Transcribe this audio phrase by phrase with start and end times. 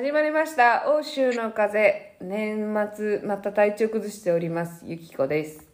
[0.00, 0.84] 始まりました。
[0.96, 2.16] 欧州の風。
[2.20, 4.84] 年末また体調崩しております。
[4.86, 5.66] ゆきこです。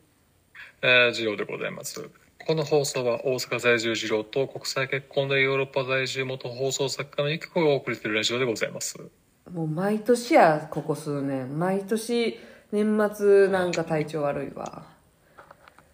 [0.80, 2.08] えー、ジローでございます。
[2.46, 8.98] この放送は大阪在住ジローと国際結婚でヨーロッパ在住元放送作家のゆきこがお送りするラジオでございます。
[9.52, 11.58] もう毎年やここ数年。
[11.58, 12.38] 毎年
[12.72, 14.86] 年末なんか体調悪いわ。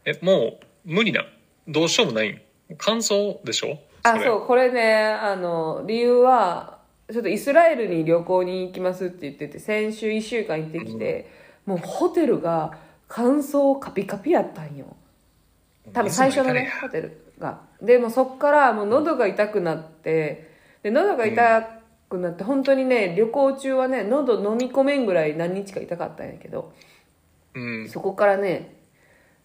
[0.05, 1.25] え、もう無理な。
[1.67, 2.29] どうしようもない。
[2.29, 2.41] ん。
[2.79, 3.67] 乾燥でしょ？
[3.67, 3.81] れ。
[4.05, 4.47] あそう。
[4.47, 6.79] これねあの理由は
[7.13, 11.31] ちょっとイスラエルに旅行に行きますって言ってて先週1週間行ってきて、
[11.67, 14.97] もうホテルが乾燥カピカピやったんよ。
[15.93, 17.61] 多分最初のねホテルが。
[17.83, 20.51] でもそっからもう喉が痛くなって
[20.83, 26.73] で喉が痛くなって本当にね旅行中はね喉飲み込めんぐらい何日か痛かったんやけど
[27.55, 27.89] うん。
[27.89, 28.77] そこからね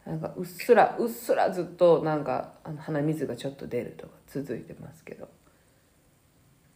[0.06, 5.28] なんかうっすらうっすらずっとなんかあの鼻水がちょっと出るとか続いてますけど、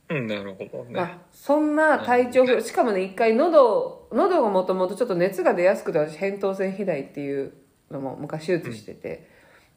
[0.10, 0.92] うん、なるほどね。
[0.92, 7.54] まあ、そんな体調不良しかもね一回喉喉がもともとちょっと熱が出やすくて私扁桃腺肥大っていう
[7.92, 9.30] のも昔手術してて、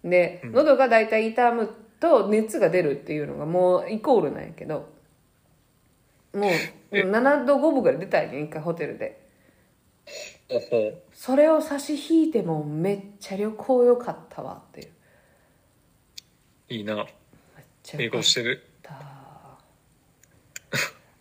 [0.02, 4.88] で喉が大体痛むと熱が出るっていうのがもうイコールなんやけど
[6.34, 6.48] も
[6.90, 9.20] う7度5分ぐらい出たんやね一回ホテルで。
[11.14, 14.88] それを差し引いてもめっちゃ旅行良かったわっていう。
[16.68, 16.96] いいな。
[16.96, 17.06] めっ
[17.82, 18.71] ちゃ英良かっ語してる。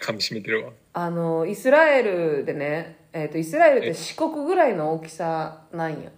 [0.02, 0.72] た噛み締めてるわ。
[0.94, 6.12] あのイスラエルでね、えー、とイスラエルって四国ぐらいの大きさなんよ。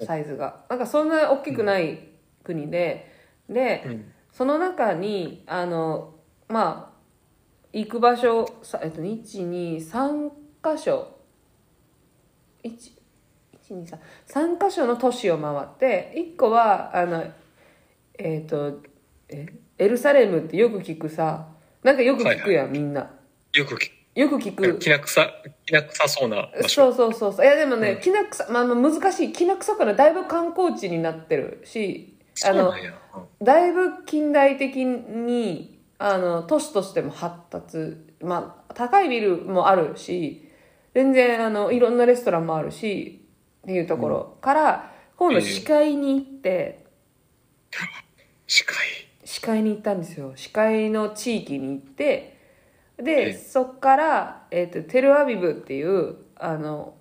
[0.00, 0.64] サイズが。
[0.68, 2.08] なんかそんな大きくない
[2.44, 3.12] 国で、
[3.48, 4.12] で、うん。
[4.32, 6.14] その中にあの
[6.48, 6.98] まあ
[7.72, 10.30] 行く場所さ、えっと、123
[10.62, 11.18] 箇所。
[12.62, 17.24] 123箇所の都市を回って1個はあの
[18.18, 18.80] えっ、と
[19.28, 19.46] え？
[19.78, 21.46] エルサレムってよく聞くさ
[21.82, 23.10] なんかよく聞くやん、みんな。
[23.54, 24.78] よくき、よく聞く。
[24.78, 25.26] きな臭、
[25.66, 26.88] きな臭そうな場そ所。
[26.88, 27.12] うそう。
[27.12, 29.32] そうそういやでもね、きな臭まあまあ難しい。
[29.32, 32.72] きな臭くないだいぶ観光地になってるしあの
[33.42, 37.96] だいぶ近代的にあの都市としても発達。
[38.20, 40.48] まあ高いビルもあるし
[40.94, 43.24] 全然あのいろんなレストランもあるし
[43.62, 46.84] っていうところから、今度視界に行って、
[48.46, 48.76] 視界。
[49.38, 50.32] 視界に行ったんですよ。
[50.34, 52.36] 視界の地域に行って
[52.96, 53.32] で、ええ。
[53.34, 56.94] そっから、えー、とテルアビブっていうあの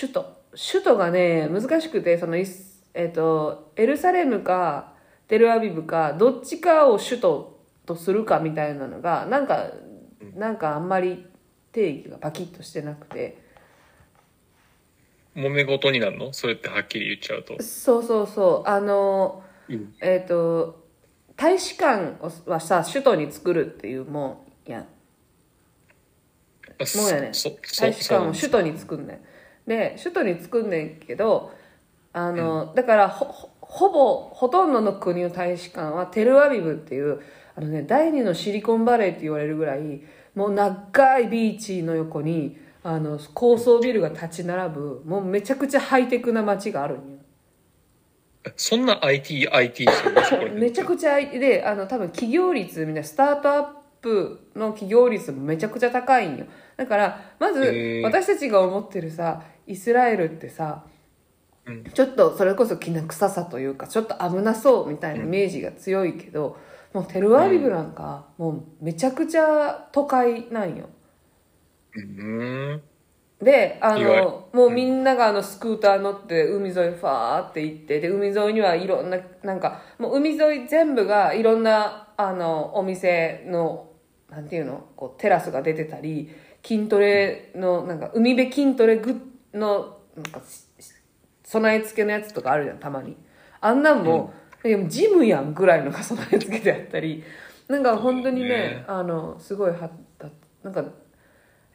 [0.00, 0.36] 首都。
[0.50, 4.92] 首都がね難しくてそのイス、えー、とエルサレムか
[5.28, 9.70] テルアビブかどっちかを首都とするかみたいなのがなんか
[10.34, 11.24] なんかあんまり
[11.72, 13.38] 定義がパキッとしてなくて。
[15.34, 16.34] 揉め事になるの？
[16.34, 17.62] そうやってはっきり言っちゃうと。
[17.62, 18.68] そうそうそう。
[18.68, 19.94] あのうん。
[20.02, 20.79] えっ、と
[21.40, 24.80] 大使館はさ首都に作るっていうもんや。
[24.80, 24.86] も
[27.06, 27.30] うやね。
[27.32, 29.20] そ、そ、大使館を首都に作んねん。
[29.66, 31.50] で首都に作んねんけど
[32.12, 37.22] あの、だからほほほぼほとんどの国の大使館はテルアビブっていう
[37.56, 40.02] あのね第二のシリコンバレーって言われるぐらい
[40.34, 47.19] もう長いビーチの横にあの高層ビルが立ち並ぶもうめちゃくちゃハイテクな街があるんよ
[48.56, 50.60] そんな IT、IT してるのそこに。
[50.60, 53.64] めちゃくちゃであの多分企業率みたいなスタートアッ
[54.00, 56.46] プの企業率もめちゃくちゃ高いんよ。
[56.76, 60.84] だからまず私たちが思ってるさイスラエルってさ、
[61.66, 61.84] うん。
[61.84, 66.56] ちょっとそれこそきな臭さというかちょっと危なそうみたいなイメージが強いけど、
[66.92, 68.50] もうテルアビブなんか、も
[68.80, 70.88] うめちゃくちゃ都会なんよ。
[71.94, 72.82] うーん。
[73.42, 83.88] であのもうみんながあのスクーター乗って海沿いファーって行ってで海沿いにはいろんななんかもう海沿い全部がいろんなあのお店の
[84.28, 84.84] なんていうの？
[84.94, 86.30] こうテラスが出てたり
[86.62, 89.12] 筋トレのなんか海辺筋トレグ
[89.52, 90.66] ッのなんかし
[91.44, 93.16] 備え付けのやつとかあるじゃんたまに。
[93.62, 94.32] あんなんも、
[94.64, 97.24] うジムやんぐらいのが備え付けてあったり
[97.68, 98.84] なんか本当にねね。
[98.86, 99.90] あのすごいは
[100.62, 100.84] なんか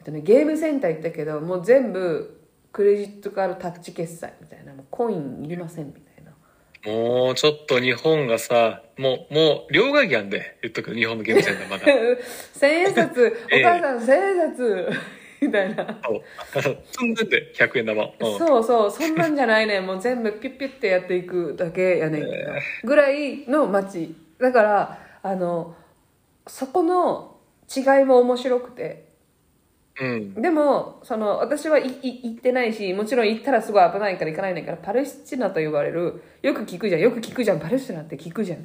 [0.05, 2.41] とね、ゲームセンター行ったけどもう全部
[2.71, 6.31] クレジットカードタッチ決済みたいなもうコインいりませんみたいな
[6.85, 11.85] もうちょっと日本がさ、もう、もう、両替機あんで、言っとく日本のゲームセンターまだ。
[12.53, 13.25] 千円札お
[13.55, 14.89] ええ母さん千円札
[15.41, 16.77] みたいな、そう。
[16.91, 18.03] 積んでて、100円玉。
[18.03, 18.37] うん。
[18.37, 22.51] そうそうそんなんじゃないねんもう全部ピュッピュッてやっていくだけやねんけど、
[22.83, 25.75] ぐらいの街だからあの
[26.45, 27.37] そこの
[27.75, 29.04] 違いも面白くて
[29.99, 30.33] うん。
[30.41, 38.63] でもその私はいい行ってないしもちろん行ったらすごい危ないから行かないねんからパレスチナと呼ばれるよく聞くじゃんよく聞くじゃんパレスチナって聞くじゃんい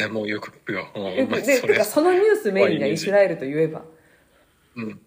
[0.00, 0.88] や、もうよく聞くよ。
[0.96, 3.82] うん、よくでてかそのニュースメインがイスラエルといえば
[4.76, 5.00] うん。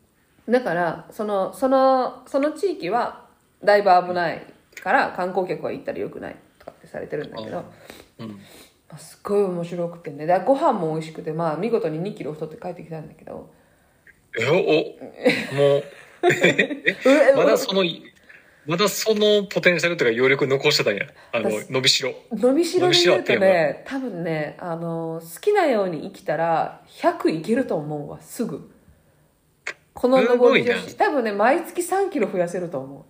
[0.50, 3.26] だからそのそのその地域は
[3.64, 4.46] だいぶ危ない
[4.82, 7.66] から観光客は行ったらよくないとかってされてるんだけど、
[8.20, 8.28] うん。
[8.90, 13.52] まあすっごい面白くてねでご飯も美味しくてまあ見事に2キロ太って帰ってきたんだけど
[14.40, 15.84] え、お、もう、
[16.24, 16.96] え
[17.36, 17.84] まだその、
[18.66, 21.08] まだそのポテンシャルというか余力残してたんや。
[21.32, 22.14] あの、私伸びしろ。
[22.32, 28.70] 伸びしろで言うとね多分ねあの好きなように生きたら100いけると思うわすぐ
[29.94, 33.04] この上り調すごい子多分ね毎月3キロ増やせると思う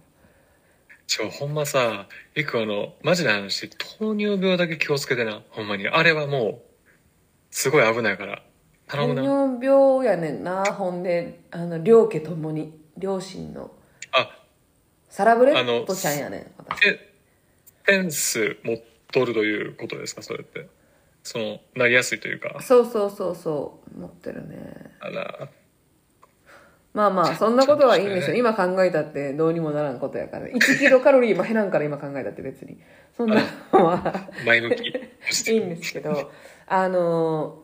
[1.08, 5.42] ちょ、ほんまさ、いくあの、マジな話、糖尿病だけ気をつけてな。
[5.52, 5.88] ほんまに。
[5.88, 6.62] あれはもう、
[7.50, 8.44] すごい危ないから。
[8.88, 9.14] 糖。
[9.14, 13.72] 尿病やねんなほんであの両家ともに両親の。
[14.12, 14.30] あ、
[15.10, 16.82] サラブレッドちゃんやねん私。
[16.82, 17.14] で、
[17.86, 18.78] センス持っ
[19.12, 20.68] とるということですか、それって。
[21.24, 22.62] その、なりやすいというか。
[22.62, 24.96] そうそうそうそう持ってるね。
[25.00, 25.50] あら、
[26.94, 30.48] まあまあそんなことはいいんですよ、ち今考えたってどうにもならんことやから。
[30.48, 32.78] 1キロカロリーも減らんから今考えたって別に。
[33.16, 33.42] そんな
[33.74, 34.84] のは前向き。
[35.52, 36.32] いいんですけど
[36.66, 37.64] あの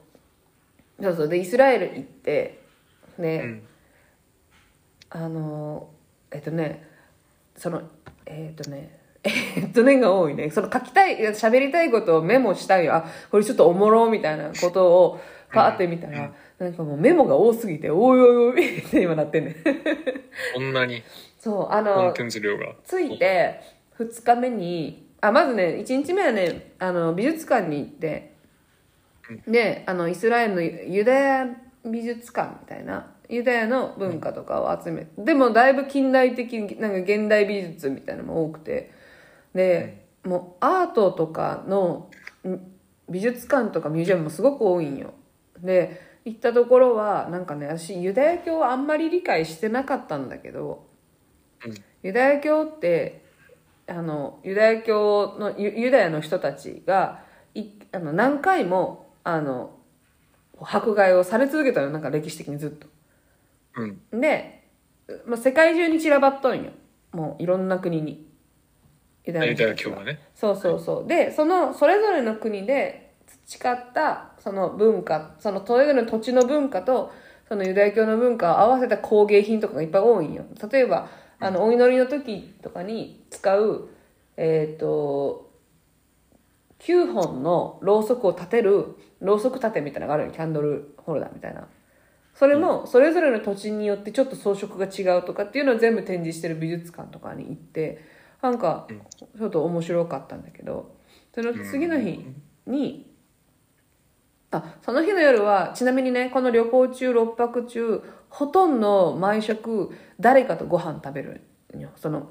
[1.02, 1.28] そうそう。
[1.28, 2.62] でイスラエル行って
[3.18, 3.64] ね、うん。
[5.10, 5.90] あの
[6.32, 6.88] えっとね
[7.56, 7.84] その
[8.26, 10.50] えっとね えっとねが多いね。
[10.50, 12.86] その書きたい喋りたいことをメモしたい。
[12.86, 15.20] よあこれちょっとおもろみたいなことを
[15.52, 19.56] パーって見たら、なんかもうメモが多すぎておいおいおいって今なってんねん。
[20.56, 21.04] こんなに。
[21.40, 22.74] そうあコンのテンツ量が。
[22.86, 23.60] 着いて
[23.98, 28.33] 2日目にあまずね1日目はねあの美術館に行って
[29.48, 31.48] であのイスラエルのユダヤ
[31.86, 38.92] 美術館みたいなユダヤの文化とかを集めでもだいぶ近代的なんか現代美術みたいなのも多くて
[39.54, 42.10] で、もうアートとかの
[42.48, 42.60] ん
[43.10, 45.14] 美術館とかミュージアムもすごく多いんよ。
[45.60, 50.88] で行ったところはなんかね私ユダヤ教はあんまり理解してなかったんだけど、
[51.66, 51.74] うん。
[52.02, 53.24] ユダヤ教って
[53.88, 57.24] あのユダヤ教のユユダヤの人たちが
[57.54, 59.78] いあの何回もあの
[60.60, 62.88] 迫害をされ続けたのなんか歴史的にずっと。
[63.76, 64.22] うん。
[64.22, 64.68] で、
[65.26, 66.72] まあ、世界中に散らばっとんよ
[67.12, 68.28] もういろんな国に
[69.26, 70.20] ユダヤ教がね。
[70.36, 73.14] そうそうそうでそのそれぞれの国で
[73.46, 77.12] 培ったその文化そのそれぞれの土地の文化と
[77.48, 81.10] そのユダヤ教の文化を合わせた工芸品とかがいっぱい多いんよ例えば
[81.40, 83.90] あのお祈りの時とかに使う
[84.36, 85.52] えっ、と
[86.80, 91.68] 9本のろうそくを立てるろうそく立てみたいなのがあるよキャンドルホルダーみたいな。
[92.36, 98.04] それもそれぞれの土地によってちょっと装飾が違うとかっていうのを全部展示してる美術館とかに行って
[98.42, 98.88] なんか
[99.38, 100.96] ちょっと面白かったんだけど
[101.34, 102.26] その次の日
[102.66, 103.14] に
[104.50, 111.42] あその日の夜はちなみにねこの旅行中6泊中ほとんど毎食誰かとご飯食べる
[111.96, 112.28] その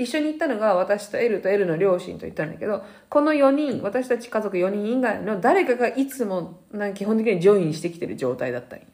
[0.00, 8.86] 一緒に行ったのが私とエルとエルの両親と行ったんだけどこの4人私たち家族4人以外の誰かがいつもなんか基本的にジョインしてきてる状態だったんよ。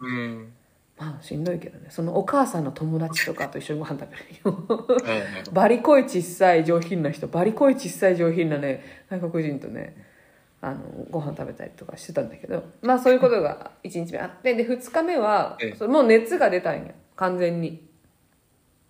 [0.00, 0.52] うん。
[0.96, 1.88] まあしんどいけどね。
[1.90, 4.86] そのお母さんの友達とかと一緒にご飯食べるよ。
[5.48, 7.26] あバリコイ小さい上品な人。
[7.26, 9.96] バリコイ小さい上品なね外国人とね
[10.60, 10.78] あの
[11.10, 12.62] ご飯食べたりとかしてたんだけど。
[12.82, 15.58] まあそういうことが1日目あってで2日目は
[15.88, 17.82] もう熱が出たんや完全に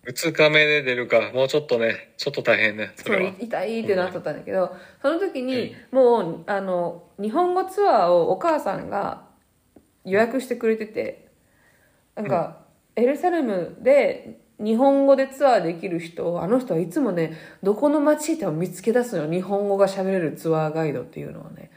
[0.07, 1.31] 2日目で出るか。
[1.33, 2.93] もうちょっとね、ちょっと大変ね。
[2.95, 3.33] それは。
[3.39, 9.25] 痛いってなっとったんだけどその時にもうあの日本語ツアーをお母さんが
[10.03, 11.27] 予約してくれてて
[12.15, 12.59] なんか、
[12.95, 21.71] エルサレムで日本語でツアーできる人あの人はいつもねどこの街行っても見つけ出すのよ日本語が喋れるツアーガイドっていうのをね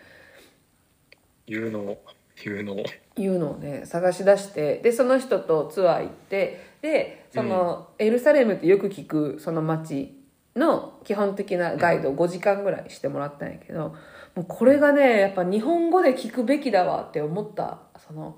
[1.46, 2.04] 言うのを、
[2.44, 2.84] 言うのを。
[3.16, 10.18] いうのをね探し出してでその人とツアー行ってでその、エルサレムってよく聞くその街
[10.56, 13.94] の基本的なガイドを5時間ぐらいしてもらったんやけど
[14.34, 18.36] もうこれがねやっぱ日本語で聞くべきだわって思ったその。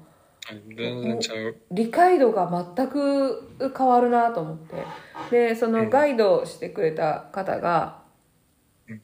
[1.71, 4.85] 理解度が全く変わるなと思って。
[5.31, 8.03] でそのガイドをしてくれた方が、
[8.89, 9.03] うん。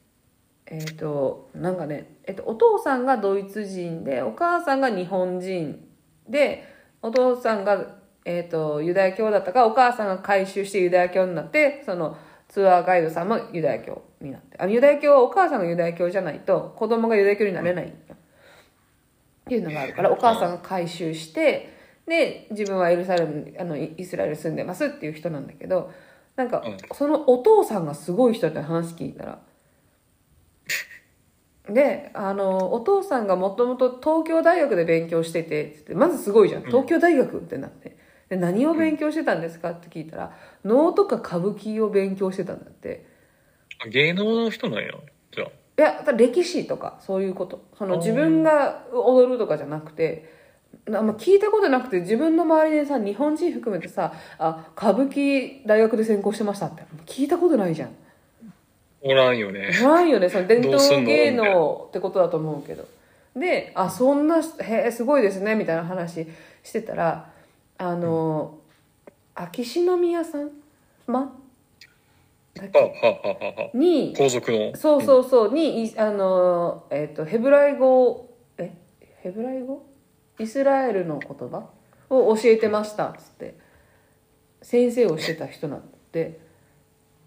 [0.65, 5.87] えっ、となんかね、えっとお父さんがドイツ人でお母さんが日本人
[6.27, 6.67] で
[7.01, 7.96] お父さんが、
[8.27, 12.17] えっとユダヤ教だったからお母さんが改宗してユダヤ教になってその
[12.49, 14.57] ツアーガイドさんもユダヤ教になって。
[14.57, 17.89] あのユダヤ教はお母さんがユダヤ教じゃないと子供がユダヤ教になれないっ
[19.47, 21.73] ていうのがあるからお母さんが改宗して
[22.05, 25.91] で自分はエルサレムあのイイスラエルに住んでますっていう人なんだけど
[26.35, 26.77] なんかうん。
[26.93, 29.39] そのお父さんがすごい人って話聞いたら。
[31.69, 36.63] であのお父さんがもともと東京大学で勉強しててつってまずすごいじゃん。
[36.63, 37.96] 東京大学ってなって
[38.29, 39.71] で何を勉強してたんですか？
[39.71, 40.31] って聞いたら
[40.65, 43.05] 能とか歌舞伎を勉強してたんだって。
[43.85, 44.91] あ芸能の人なんや。
[45.31, 45.47] じゃあ。
[45.47, 47.63] いや歴史とかそういうこと。
[47.77, 50.33] その自分が踊るとかじゃなくて
[50.87, 56.83] あんま聞いたことなくて自分の周りでさ日本人含めてさあ歌舞伎大学で専攻してましたって。
[57.05, 57.95] 聞いたことないじゃん。
[59.01, 59.69] おらんよね。
[59.81, 60.27] ないよね。
[60.27, 62.85] その伝統芸能ってことだと思うけど。
[63.35, 66.25] であそんなへえすごいですねみたいな話
[66.63, 67.29] してたら
[67.77, 68.59] あの
[69.35, 70.51] 秋篠宮さん？
[71.05, 71.33] ま？
[72.55, 73.69] だっはあ、けはあはあはあは。
[73.73, 74.75] にあ、皇族の？
[74.75, 78.73] そうそうそうにいあの、えっとヘブライ語え？
[79.21, 79.85] ヘブライ語？
[80.39, 81.69] イスラエルの言葉？
[82.09, 83.55] を教えてましたっつって。
[84.59, 85.81] 先生をしてた人なん
[86.11, 86.39] て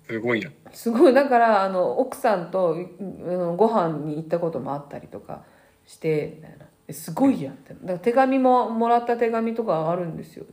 [0.09, 0.51] すごいな。
[0.73, 1.15] すごい。
[1.15, 2.79] だからあの奥さんとう
[3.53, 5.45] んご飯に行ったこともあったりとか
[5.87, 7.73] してみたいなえすごいやんって。
[7.75, 10.45] だから手紙ももらった手紙とかあるんですよ。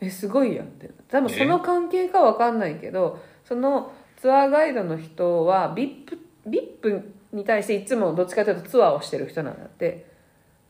[0.00, 0.88] えすごいやんって。
[1.08, 10.06] 多分その関係かわかんないけどそのツアーガイドの人は VIP, VIP に対していつもどっちかというとツアーをしてる人なんだって。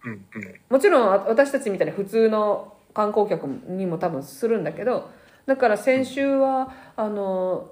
[0.04, 0.24] うんうん。
[0.70, 5.10] もちろんあ私たちみたいな普通の観光客にも多分するんだけど
[5.46, 7.70] だから先週はあの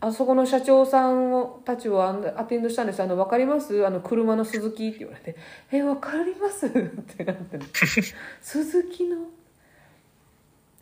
[0.00, 2.14] あそこの社長さんをたちをア
[2.44, 3.02] テンドしたんです。
[3.02, 3.86] あの分かります？
[3.86, 5.38] あの車の鈴木って言われて
[5.70, 7.58] 「え分かります?」ってなって。
[7.58, 7.64] る
[8.40, 9.18] 鈴木の？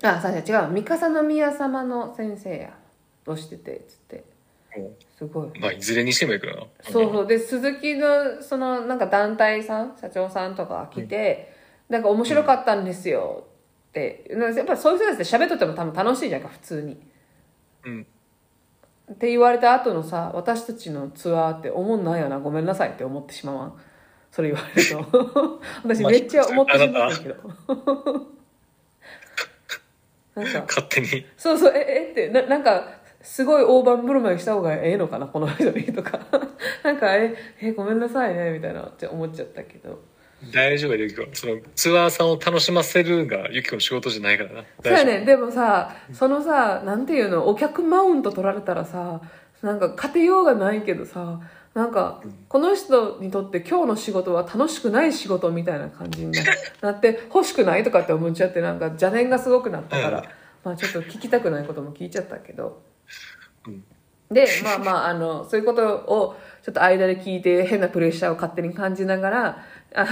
[0.03, 0.69] あさ違う。
[0.71, 2.73] 三笠宮様の先生や
[3.25, 4.25] としててつって。
[4.77, 5.49] もすごい。
[5.49, 6.67] うまあ、いずれにしてもいいけどな。
[6.83, 7.27] そうそう。
[7.27, 11.53] で鈴木のそのなんか団体さん社長さんとかが来て、
[11.89, 13.47] なんか面白かったんですよ。
[13.89, 17.01] って、なんかやっぱりそういう人たちで喋っとっても多分楽しいじゃんか普通に。
[17.85, 18.07] うん。
[19.12, 23.73] って言われた後のさ私たちのツアーって思んないよなごめんなさいって思ってしまわん？
[24.31, 25.61] それ言われると。
[25.83, 27.35] 私めっちゃ思ってしまうんだけど。
[30.37, 31.27] なんか勝手に。
[31.37, 32.85] そうそうええってななんか
[33.23, 36.21] すごい大盤振る舞いした方がええのかなこの人にとか。
[36.85, 40.00] なんかええごめんなさいねみたいなって思っちゃったけど
[40.52, 41.25] 大丈夫ゆきこ。
[41.33, 44.64] その、ツアーさんを楽しませるが、ゆきこの仕事じゃないからな。
[44.83, 45.21] そうやね。
[45.21, 47.49] んでもさそのさなんていうの？
[47.49, 49.21] お客マウント取られたらさ
[49.62, 51.40] なんか勝てようがないけどさ
[51.75, 56.42] なんかこの人にとって今日の仕事は楽しくない仕事みたいな感じにな
[56.83, 60.25] なって欲しくないとかって思っちゃってなんか邪念がすごくなったから、うん。
[60.64, 62.83] まあちょっと聞きたくないことも聞いちゃったけど。
[63.66, 63.85] うん。
[64.30, 69.64] でまあまああのそういうことをちょっと間で聞いて変なプレッシャーを勝手に感じながら
[69.95, 70.07] あ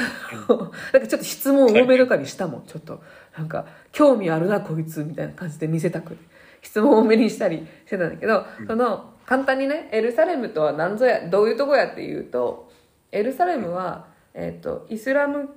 [0.49, 3.03] のなんかちょっと質問多めとかにしたもんちょっと。
[3.37, 6.37] なんか興味あるなこいつみたいな感じで見せたくて。
[6.63, 12.73] 質問多めにしたりしてたんだけど、その簡単にねエルサレムとは何ぞやどういうとこやっていうと
[13.13, 15.49] エルサレムは、えっとイスラム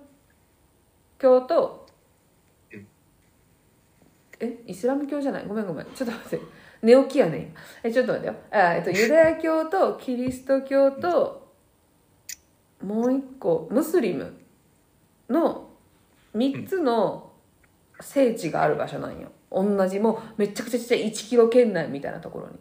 [1.18, 1.88] 教と
[4.40, 4.60] え？
[4.68, 5.48] イスラム教じゃない？
[5.48, 5.86] ごめんごめん。
[5.96, 6.46] ちょっと待って。
[6.84, 7.38] 寝起きやね。
[7.40, 8.36] 今えちょっと待ってよ。
[8.52, 11.39] あ、えっと、ユダヤ教とキリスト教と
[12.84, 14.34] もう一個ムスリム
[15.30, 15.70] の
[16.36, 17.32] 3つの
[18.00, 19.32] 聖地がある場所なんよ。
[19.52, 22.54] 同じもうめちゃくちゃちっちゃい1キロ圏内みたいなところに。
[22.54, 22.60] 夫。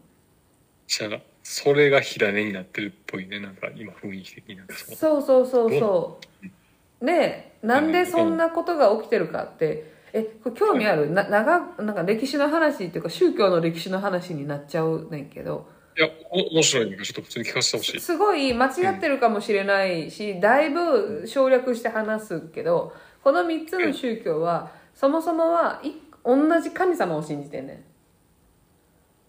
[1.08, 3.40] じゃあ、それが火種になってるっぽいね。
[3.40, 4.96] なんか、今雰囲気的になんかそう。
[4.96, 6.20] そうそうそうそ
[7.02, 7.04] う。
[7.04, 9.96] でなんでそんなことが起きてるかって。
[10.12, 11.10] えこれ興味ある？
[11.10, 18.00] な長なんか歴史の話っていうか宗教の歴史の話になっちゃうねんけどいや、お面白いちょっと普通に聞かせてほしい。
[18.00, 25.90] すごい間違ってるかもしれないし、だいぶ省略して話すけどこの3つの宗教はそもそもはい
[26.24, 27.84] 同じ神様を信じてんね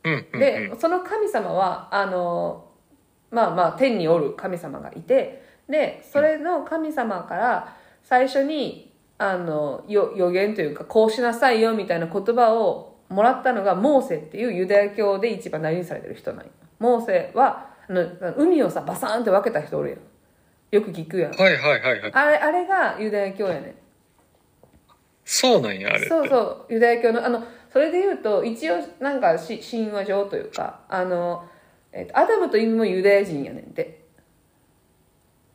[0.04, 0.38] うん、うん、うん。
[0.38, 2.70] んで、その神様はあの
[3.32, 16.52] まあまあ天におる神様がいてでそれの神様から最初にあのよ予言というかこうしなさいよみたいな言葉をもらったのがモーセっていうユダヤ教で一番大事にされてる人なんよ。
[16.78, 20.00] モーセはあの海をさバサーンって分けた人おるやん。
[20.72, 21.32] よく聞くやん。
[21.32, 22.12] はいはいはいはい。
[22.14, 23.76] あれあれがユダヤ教やねん。
[25.26, 26.10] そうなんや、あれって。
[26.10, 26.74] そうそう。
[26.74, 31.46] ユダヤ教のあのそれで言うと一応なんかし神話上というかあの、
[31.92, 34.06] えっとアダムとイブもユダヤ人やねんて。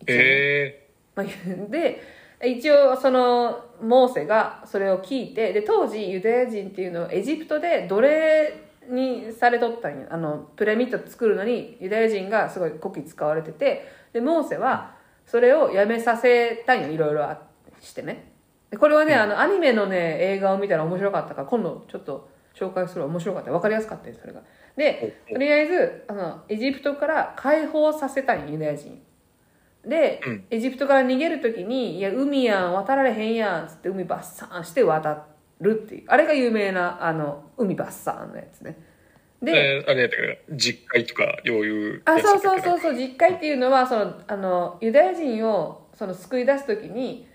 [0.00, 0.20] 一応ね。
[0.22, 1.26] えまあ、
[1.70, 2.02] で
[2.44, 10.06] 一応そのモーセがそれを聞いてで当時ユダヤ人っていうのはエジプトで奴隷にされとったんよ。
[10.10, 14.94] あのピラミッド作るのにユダヤ人がすごい古希使われててでモーセは
[15.26, 16.88] それをやめさせたんよ。
[16.88, 17.40] いろいろあ
[17.80, 18.32] してね。
[18.70, 23.50] でこれはね、あのアニメのね映画を見たら面白かったから今度ちょっと紹介するわ面白かった。
[23.50, 24.42] 分かりやすかったよそれが。
[24.76, 29.00] でとりあえずあのエジプトから解放させたんよユダヤ人
[29.86, 30.44] で、うん。
[30.50, 35.26] エジプトから逃げる時に「いや海やん渡られへんやん」っつって海バッサーンして渡
[35.60, 36.04] るっていう。
[36.08, 38.76] あれが有名なあの海バッサーンのやつね。
[39.42, 42.60] で、で、あれやったけど、実会とか、よういうあそうそうう。
[42.60, 47.28] そうそう実会っていうのはそのあのユダヤ人をその救い出す時に、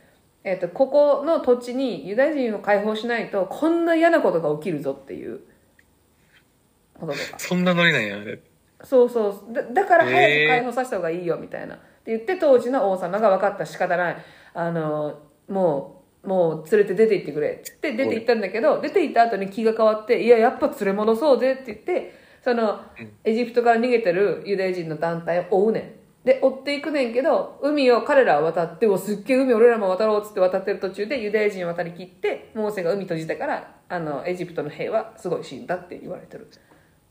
[0.44, 5.42] えっとここの土地にユダヤ人を解放しないとこんな嫌なことが起きるぞっていう。
[7.00, 7.40] こととか。
[7.40, 8.40] そんなノリなんや、あれ。
[8.84, 9.54] そうそう。
[9.54, 11.80] だだから早く解放させた方がいいよみたいな、
[12.16, 14.18] って言って当時の王様が分かった仕方ない。
[14.54, 22.14] あのもうもう連れて出て行ってくれって言って出て行ったんだけど出て行った後に気が変わっていややっぱ連れ戻そうぜって言って
[22.44, 22.82] その
[23.24, 26.00] エジプトから逃げてるユダヤ人の団体を追うねん。
[26.26, 36.50] で追っていくねんけど海を彼らは渡っておすっげえ海俺らも渡ろうっつって渡ってる途中でユダヤ人を渡りきってモーセが海閉じたからあのエジプトの兵はすごい死んだって言われてる。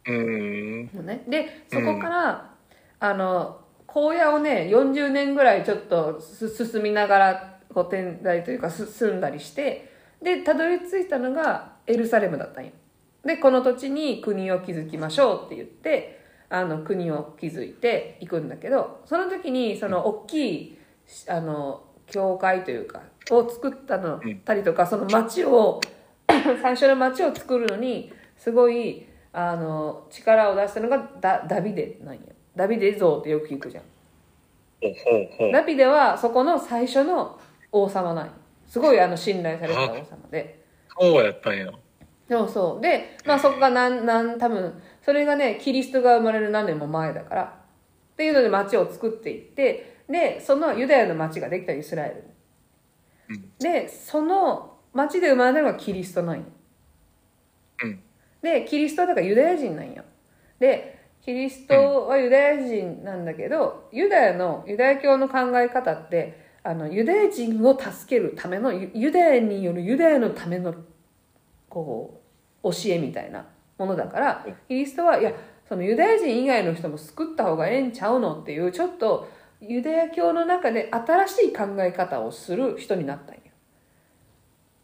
[0.06, 0.96] うーん。
[0.96, 1.24] のね。
[1.26, 2.50] でそこから、
[3.00, 9.92] あの荒野をね40年ぐらいちょっとす進みながらこう転在というかす住んだりして
[10.22, 12.72] でたどり着いたのがエルサレムだったんよ。
[13.24, 20.78] でこの土地に国を築きましょうって言ってあの国を築いていくんだけどその時にその大きい
[21.28, 25.80] あの教会というかを作ったのたりとかその町を
[26.26, 32.20] 最初の町を作るのにすごいあの力を出したのがダダビデなんよ
[32.58, 33.84] ダビデ像ってよく聞くじゃん。
[35.52, 37.38] ダビデはそこの最初の
[37.70, 38.32] 王様なんよ。
[38.66, 40.64] すごいあの信頼されてた王様で。
[40.98, 41.70] そうやったんや。
[42.28, 42.80] そうそう。
[42.82, 47.42] でまあそこがなんなん多分それがねキリストが生まれる何年も前だから。
[47.44, 52.24] っていうので町を作っていってでそのユダヤの町ができたイスラエ
[53.28, 53.36] ル。
[53.36, 56.42] にでその町で生まれたのがキリストなんよ。
[57.84, 58.00] うん。
[58.42, 60.02] でキリストはだからユダヤ人なんよ。
[60.58, 60.97] で
[61.28, 70.74] キリストはユダヤ人なんだけど、ユダヤのユダヤ教の考え方ってあのユダヤ人を助けるためのユユダヤによるユダヤのための
[71.68, 72.22] こ
[72.64, 73.44] う教えみたいな
[73.76, 75.32] ものだからキリストはいや
[75.68, 79.28] そのユダヤ人以外の人も救った方がええんちゃうのっていうちょっと
[79.60, 83.34] ユダヤ教の中で新しい考え方をする人になった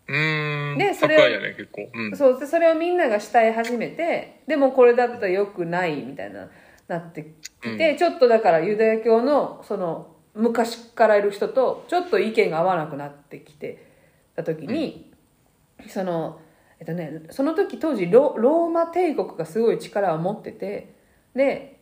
[0.07, 0.79] うーん。
[0.79, 1.89] でそれをね、結構。
[1.93, 2.17] うん。
[2.17, 6.49] そうでそれをみんなが慕い始めてでもこれだったらよくないみたいな
[6.89, 13.87] なってきて、ちょっとだからユダヤ教のその昔からいる人とちょっと意見が合わなくなってきて
[14.37, 15.13] た時に、
[15.89, 16.41] その
[16.81, 20.95] えっとねその時当時ロローマ帝国がすごい力を持ってて
[21.35, 21.81] で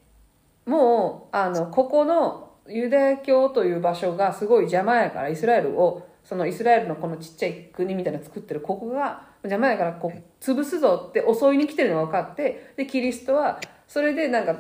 [0.67, 14.57] もうあのここのユダヤ教という場所がすごい邪魔やからイスラエルをそのイスラエルのこのちっちゃい国みたいなの作ってるここが邪魔やからこう潰すぞって襲いに来てるのが分かってでキリストはそれでなんか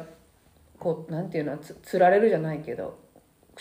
[0.78, 2.98] こうなんていうのつつられるじゃないけど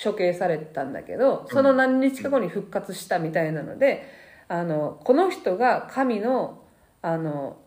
[0.03, 4.07] 処刑されたんだけどその何日か後に復活したみたいなので、
[4.47, 6.63] あのこの人が神の
[7.01, 7.57] あの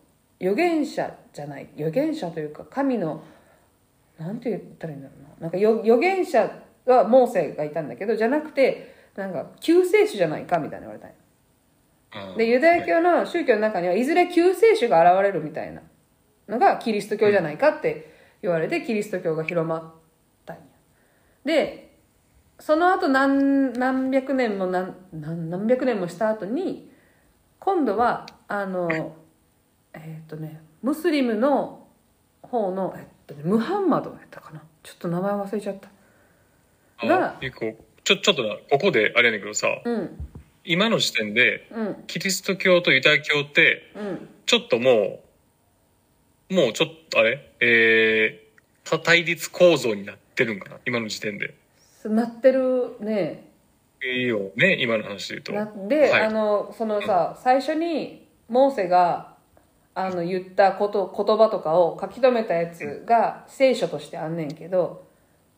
[0.41, 3.23] 預言者じゃない預言者というか神の
[4.17, 5.29] なんて言ったらいいんだろうな。
[5.41, 6.49] なんかよ預言者
[6.85, 11.15] はモーセがいたんだけどじゃなくてなんか救世主じゃないかみたいな言われたんよ。
[12.31, 12.37] うん。
[12.37, 15.81] でユダヤ教の宗教の中にはいずれ救世主が現れるみたいな
[16.47, 19.93] のがキリスト教じゃないかって言われてキリスト教が広まっ
[20.45, 20.61] たんや
[21.43, 21.97] で
[22.59, 26.89] その後何何百年も何何何百年もした後に
[27.59, 29.15] 今度はあの
[29.93, 31.85] えっ、とねムスリムの
[32.45, 34.61] 方の、えっとね、ムハンマドやったかな。
[34.83, 37.07] ちょっと名前忘れちゃった。
[37.07, 37.75] があ結構、
[38.05, 40.17] ちょ、ちょっとな、ここであれやねんけどさ、うん。
[40.63, 42.03] 今の時点で、うん。
[42.07, 44.29] キリスト教とユダヤ教って、うん。
[44.45, 45.19] ちょっとも
[46.49, 47.51] う、もうちょっと、あれ？
[47.59, 50.77] えー、た対立構造になってるんかな？
[50.85, 51.55] 今の時点で。
[52.05, 53.49] なってるね。
[54.03, 55.87] いいよね、今の話で言なうと。
[55.87, 56.21] で、はい。
[56.25, 59.33] あのそのさ最初にモーセが
[59.95, 65.07] あの言ったこと言葉とかを書き留めたやつが聖書としてあんねんけど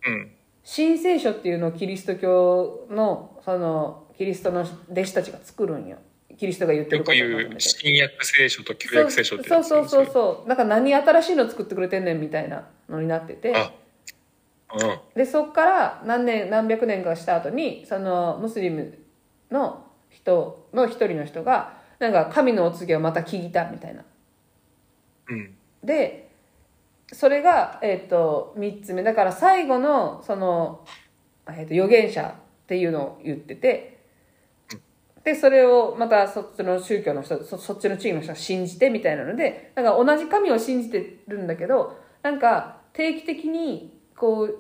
[0.06, 0.32] うん。
[0.70, 5.96] 新聖書っていうのをキリスト教のそのキリストの弟子たちが作るんよ
[6.38, 10.06] キリストが言ってるよく言う、ことをまとめて新約聖書と旧約聖書ってそうそうそうう。
[10.12, 13.72] そうなんか何新しいの作ってくれてんねんみたいなのになっててあ、
[14.78, 15.00] うん。
[15.16, 18.98] でそっから何年何百年かした後にそのムスリム
[19.50, 24.04] の人の一人の人がなんか神のお告げをまた聞いたみたいな
[25.30, 25.56] うん。
[25.82, 26.27] で
[27.12, 29.04] それが、えー、と3つ目。
[29.04, 30.86] だから最後のその、
[31.48, 33.98] えー、と預言者っていうのを言ってて
[35.24, 44.60] でそれをまたそっちの宗教の人そそっちの地域の人が信じてみたいなのでだから同じ神を信じてるんだけどなんか定期的にこう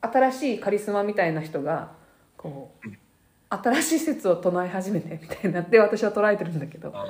[0.00, 1.92] 新しいカリスマみたいな人が
[2.36, 2.88] こう
[3.48, 6.92] 新しい説を唱え始めてみたいになって私は捉えてるんだけど。
[6.94, 7.04] あ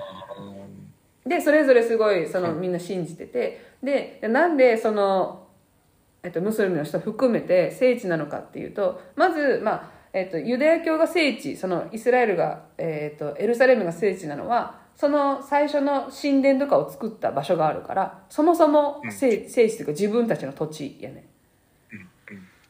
[1.26, 3.66] でそれぞれすごいそのみんな信じてて。
[3.82, 5.46] でなんでその、
[6.22, 21.26] えっと、ムスリムの人含めて聖地なのかっていうとまず、まあえっと、ユダヤ教が聖地そのイスラエルが、えっと、エルサレムが聖地なのはその最初の神殿とかを作った場所があるからそもそも聖,、聖地というか自分たちの土地やね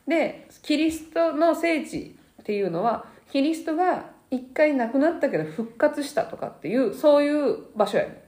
[0.09, 8.26] でキリストの聖地っていうのはキリストが一回亡くなったけど復活したとかっていうそういう場所やね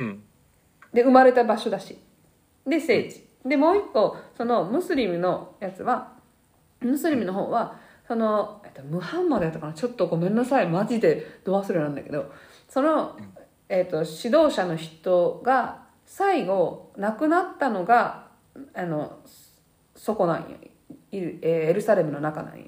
[0.00, 0.22] うん。
[0.92, 1.96] で生まれた場所だし。
[2.66, 3.24] で聖地。
[3.44, 6.12] でもう一個そのムスリムのやつは
[6.80, 9.72] ムスリムの方はその、えっと、ムハンマドやったかな？
[9.72, 10.68] ちょっとごめんなさい。
[10.68, 12.32] マジでど忘れなんだけど。
[12.68, 13.16] その、
[13.68, 18.28] えっと、指導者の人が最後亡くなったのが
[18.74, 19.20] あの
[19.94, 20.56] そこなんよ。
[21.12, 22.66] いるえーエルサレムの中なんよ。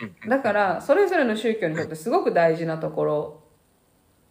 [0.00, 0.28] うん。
[0.28, 3.42] だからそれぞれの宗教にとってすごく大事なところ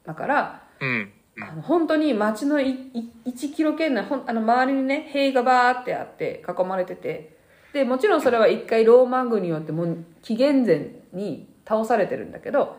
[0.06, 7.34] だからうんあの本当に街のいい1キロ圏内ほんあの周りにね塀がバーってあって囲まれてて。
[7.74, 12.78] でもちろんそれは一回ローマ軍によってもう紀元前に倒されてるんだけど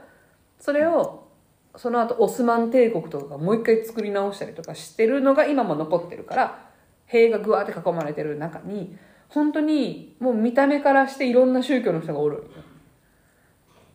[0.58, 1.24] それを
[1.76, 6.68] その後オスマン帝国とかがもう一回作り直したりとかしてるのが今も残ってるから
[7.06, 8.96] 塀がぐわーって囲まれてる中に
[9.28, 12.48] 本当にもう見た目からしていろんな宗教の人がおる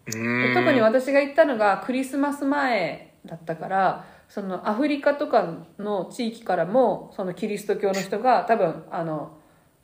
[0.06, 9.38] 特に私が行ったのがクリスマス前だったからそのアフリカとかの地域からもそのキリスト教の人が多分あの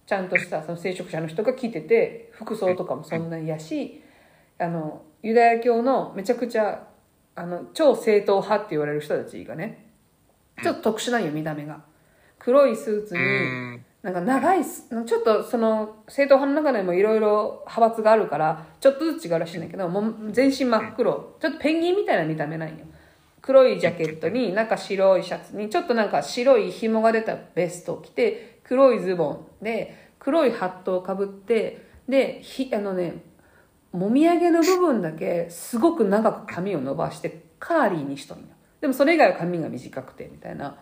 [0.05, 4.03] ちゃんとしたその聖職者の人が来てて服装とかもそんなにやし
[4.59, 6.87] あのユダヤ教のめちゃくちゃ
[7.33, 9.89] あの超正統派って言われる人たちがね
[10.61, 11.81] ちょっと特殊なんよ見た目が。
[12.37, 21.37] 黒いスーツになんか長いちょっとその正統派の中でもいろいろ派閥があるからちょっとずつ違うらしいんだけどもう全身真っ黒。
[21.41, 22.85] ちょっとペンギンみたいな見た目なんよ。
[23.45, 33.21] 黒いジャケットに中白いシャツにちょっとなんか白い紐が出たベストを着て黒いズボンで黒いハットをかぶってでひあのね
[33.91, 38.45] もみあげの部分だけすごく長く髪を伸ばしてカーリーにしとんよ。
[38.81, 40.75] でもそれ以外は髪が短くてみたいな。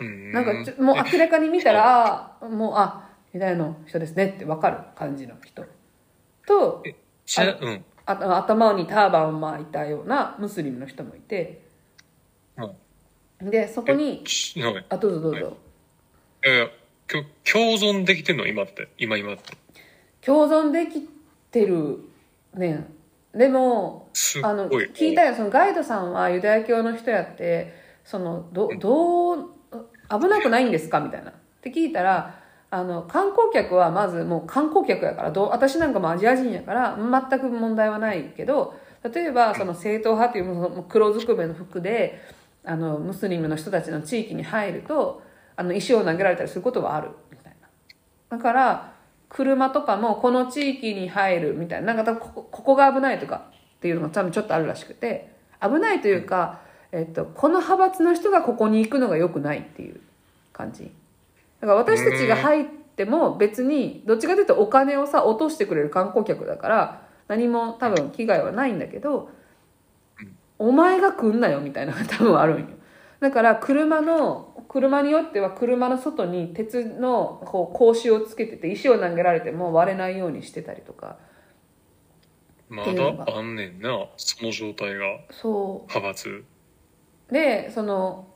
[0.00, 0.32] うん。
[0.32, 5.64] なんかちょもう明らかに見たら、 あもう、あ、ユダヤの人ですねってわかる感じの人。
[6.46, 6.82] と、
[7.24, 11.62] ちなうんあ頭にターバンを巻いたようなムスリムの人もいて、
[13.40, 14.22] で、そこに、
[14.90, 15.56] あ、どうぞどうぞ。
[16.44, 16.70] えー、
[17.08, 18.88] きょ共存できてんの今って？
[18.98, 19.56] 今今って。
[20.20, 21.08] 共存でき
[21.50, 22.00] てる
[22.54, 22.92] ねん。
[23.34, 27.72] でも、すあの、聞いたよ、そのガイドさんはユダヤ教の人やって、
[28.04, 29.50] その、ど、どう、
[30.10, 31.00] 危なくないんですか？
[31.00, 31.30] みたいな。
[31.30, 32.39] って聞いたら、
[32.70, 42.20] あの、観光客はまずもう観光客やから、どう、私なんかもアジア人やから、全く問題はないけど、例えば、その正統派というその黒ずくめの服で、
[42.64, 45.22] あの、ムスリムの人たちの地域に入ると、
[45.56, 47.68] あの、石を投げられたりすることはある、みたいな。
[48.36, 48.92] だから、
[49.28, 56.60] 車とかもこの地域に入るみたいな、なんか多分ここここが危ないとかっていうのが多分ちょっとあるらしくて、危ないというか、
[56.92, 60.00] えっと、この派閥の人がここに行くのが良くないっていう
[60.52, 60.92] 感じ。
[61.60, 62.64] だから私たちが入っ
[62.96, 69.30] ても別に、どっちかというとお金をさ、落としてくれる観光客だから、何も多分危害はないんだけど、
[70.58, 72.66] お前が来んなよみたいなのが多分あるんよ。
[73.20, 81.18] だから車の、車によっては車の外に鉄のこう格子をつけてて石を投げられても割れないようにしてたりとか。
[82.68, 82.90] まだ
[83.36, 85.88] あんねんなその状態がそう。
[85.88, 86.44] 派閥
[87.32, 88.28] でその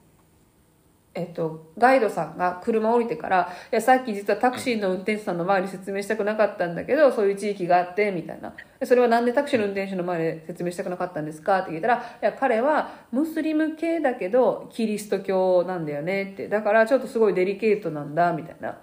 [1.17, 8.53] えっと、ガイドさんが車降りてから「いやさっき実はタクシーの運転手さんの前に説明したくなかったんだけどそういう地域があって」みたいな。
[8.83, 16.49] それはなんでタクシーの運転手の前で説明したくなかったんですか?」って聞いたら「いや彼はムスリム系だけどキリスト教なんだよね」って。
[16.49, 18.33] だからちょっとすごいデリケートなんだ。
[18.33, 18.79] みたいな。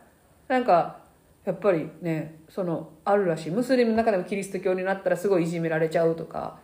[0.48, 1.02] なんか
[1.44, 3.52] やっぱりねそのあるらしい。
[3.52, 6.60] ムスリムの中でもキリスト教になったらすごいいじめられちゃうとか。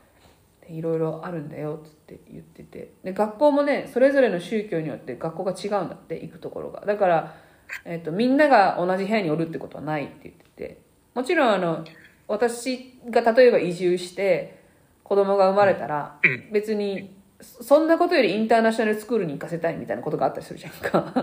[0.69, 2.93] いろいろあるんだよっつって言ってて。
[3.03, 6.85] で学校もねそれぞれの宗教によって学校が違うんだって行くところが。
[6.85, 7.35] だから、
[7.85, 10.81] えっとみんなが同じ部屋におるってことはないって言ってて。
[11.13, 11.83] もちろんあの
[12.27, 14.61] 私が例えば移住して
[15.03, 16.19] 子供が生まれたら
[16.51, 21.13] 別にそそんなことよりインターナショナルスクールに行かせたいみたいなことがあったりするじゃんか。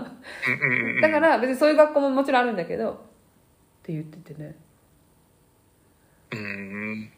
[1.01, 2.95] だから別にそういう学校ももちろんあるんだけどっ
[3.83, 4.55] て言っててね。
[6.31, 7.11] うーん。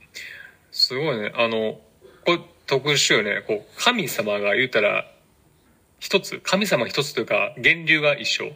[0.71, 1.31] すごいね。
[1.35, 1.79] あの、
[2.27, 3.41] これ特殊よね。
[3.47, 5.09] こう、神様が言ったら、
[5.97, 8.51] 一つ、神様一つというか、源流が一緒。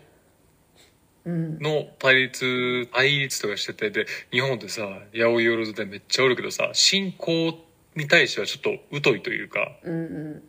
[1.23, 4.81] うんの対立、対立とかしてて、で、日本ってさ、
[5.13, 7.63] 八百万でめっちゃおるけどさ、信仰
[7.95, 9.97] に対してはちょっと疎いというか、うんう
[10.35, 10.43] ん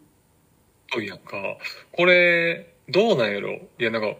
[0.92, 1.58] 疎いやんか。
[1.92, 3.52] これ、どうなんやろ？
[3.78, 4.16] いや、なんか、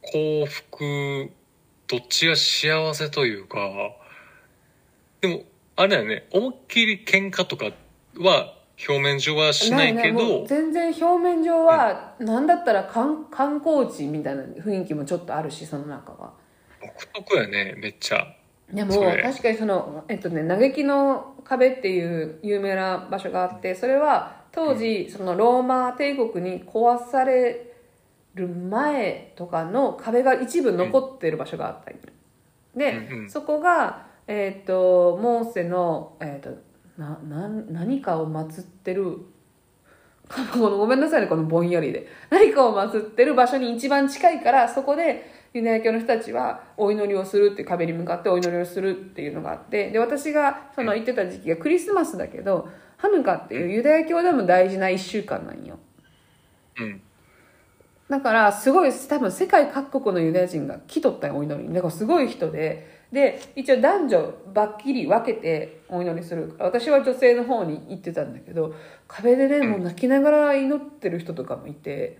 [0.00, 1.30] 幸福、
[1.88, 3.58] どっちが幸せというか、
[5.20, 5.42] でも、
[5.76, 7.66] あれだよね、思いっきり喧嘩とか
[8.18, 8.54] は
[8.88, 16.32] 表面上はしないけもどう、全然表面上はなんだったら観観光地みたいな雰囲気もちょっとあるしその中は。
[16.80, 18.26] 独特やね、めっちゃ。
[18.72, 27.74] でも確かにそのえっとね嘆きの壁っていう有名な場所があってそれは当時そのローマ帝国に壊され
[28.34, 31.98] る前とかの壁が一部残ってる場所があったり
[32.74, 36.50] で、そこがえっとモーセのえっと
[36.98, 39.18] ななん何かを祀ってる
[40.28, 42.06] このごめんなさいねこのぼんやりで。
[42.30, 55.78] 何かを祀ってる場所に一番近いからそこでユダヤ教の人たちはお祈りをするって壁に向かってお祈りをするっていうのがあってで私がその言ってた時期がクリスマスだけどハヌカっていうユダヤ教でも大事な1週間なんよ。
[56.80, 57.02] うん。
[58.08, 61.74] だからすごい多分世界各国のユダヤ人が来とったよお祈りに。
[61.74, 66.54] だからすごい人でで一応男女ばっきり分けてお祈りする。
[66.58, 68.74] 私は女性の方に行ってたんだけど
[69.08, 72.18] 壁でねもう泣きながら祈ってる人とかもいて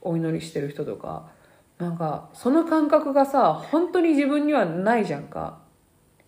[0.00, 1.38] お祈りしてる人とか。
[1.78, 5.58] なんかその感覚がさ本当に自分にはないじゃんか。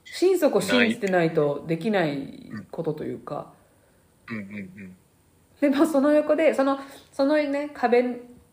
[0.04, 3.52] 心底信じてないとできないことというか。
[4.28, 4.36] うん。
[4.38, 4.44] うん。
[4.44, 4.96] うん。
[5.60, 6.78] でまあその横でその
[7.12, 8.04] そのね壁っ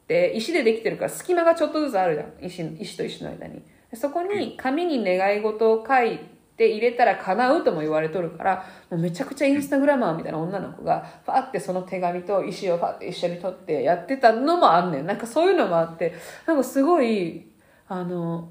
[0.07, 2.45] て石でできてるから隙間がちょっとずつあるじゃん。
[2.45, 3.61] 石石と石の間に
[3.95, 6.19] そこに紙に願い事を書い
[6.57, 15.05] て入れたら叶うとも言われとるからもうめちゃくちゃインスタグラマーみたいな女の子がファーってその手紙と石をファーって一緒に取ってやってたのもあんねん。
[15.05, 16.13] なんかそういうのもあって
[16.45, 17.47] なんかすごい
[17.87, 18.49] あの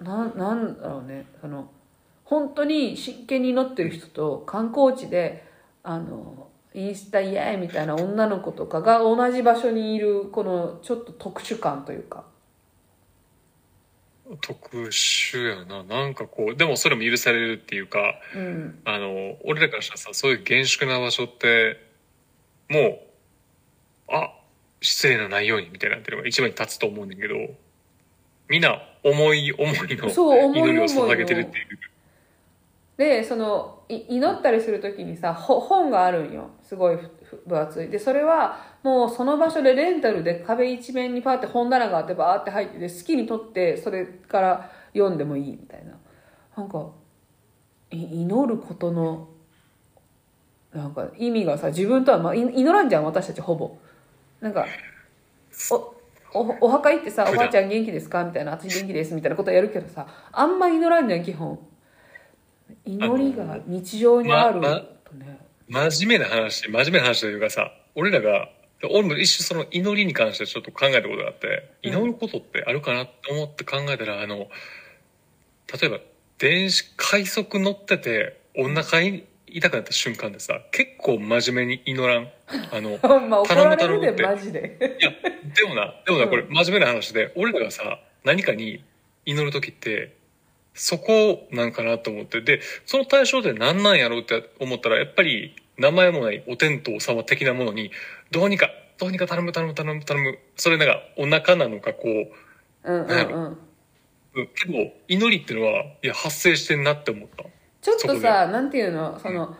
[0.00, 1.26] なんなんだろうね。
[1.40, 1.70] その
[2.24, 5.46] 本当に真剣に祈ってる人と観光地で
[5.82, 12.24] あのインスタイエーイみたいな女の子とかが同じ場所にいるこのちょっと特殊感というか
[14.40, 15.82] 特殊やな。
[15.82, 21.80] なんかこう、でもそれも許されるっていうか、うんあの、俺らからしたらさ、そういう厳粛な場所って、
[22.68, 24.32] もう、あ、
[24.80, 27.36] 失礼のないようにみたいなっていうのが一番に立つと思うねんだけど、
[28.48, 31.66] みんな思い思いの祈りを捧げてるっていう。
[32.96, 36.98] でそのい祈ったりする時にさほ本があるんよすごい
[37.46, 45.92] 分厚いでそれはもうその場所でレンタルで壁一面にパーって本棚があってバーって入ってて好きに取ってそれから読んでもいいみたいな。
[46.56, 46.88] なんか
[47.90, 49.28] い祈ることの
[50.72, 53.76] なんか意味がさ自分とは、まあ、い祈らんじゃん私たちほぼ。
[54.40, 54.66] なんか
[55.70, 55.94] お
[56.34, 61.58] おお墓行ってさ「おばあちゃん元気ですか?」みたいな「私元気です」みたいなことやるけどさあんま祈らんじゃん基本。
[62.84, 64.60] 祈りが日常にある
[65.68, 68.50] 真面目な話、真面目な話というかさ、俺らが、
[68.90, 71.92] 俺も一瞬その祈りに関してちょっと考えたことがあって、うん。
[71.92, 74.48] 祈ることってあるかなって思って考えたら、あの、
[75.80, 75.98] 例えば、
[76.38, 82.28] 電子、快速乗ってて、お腹に痛くなった瞬間でさ、結構真面目に祈らん？
[82.72, 82.98] あの、
[83.46, 84.22] 頼む頼むって。
[84.22, 84.96] マジで。
[85.00, 85.12] いや、
[85.54, 88.84] でもな、でもな、これ真面目な話で、俺らがさ、何かに
[89.24, 90.14] 祈るときって、
[90.74, 97.90] そこなんかなと思って、で、その対象で何なんやろうって思ったら、やっぱり、名前もないお天道様的なものに、
[98.30, 100.38] どうにか、どうにか頼む頼む頼む頼む。
[100.56, 103.58] それなんか、お腹なのか、こう、うんうんうん。
[104.34, 104.46] うん。
[104.48, 107.44] 結構、祈りっていうのは、いや、発生してんなって思った。
[107.84, 109.20] ちょっとさなんていうの？
[109.20, 109.54] その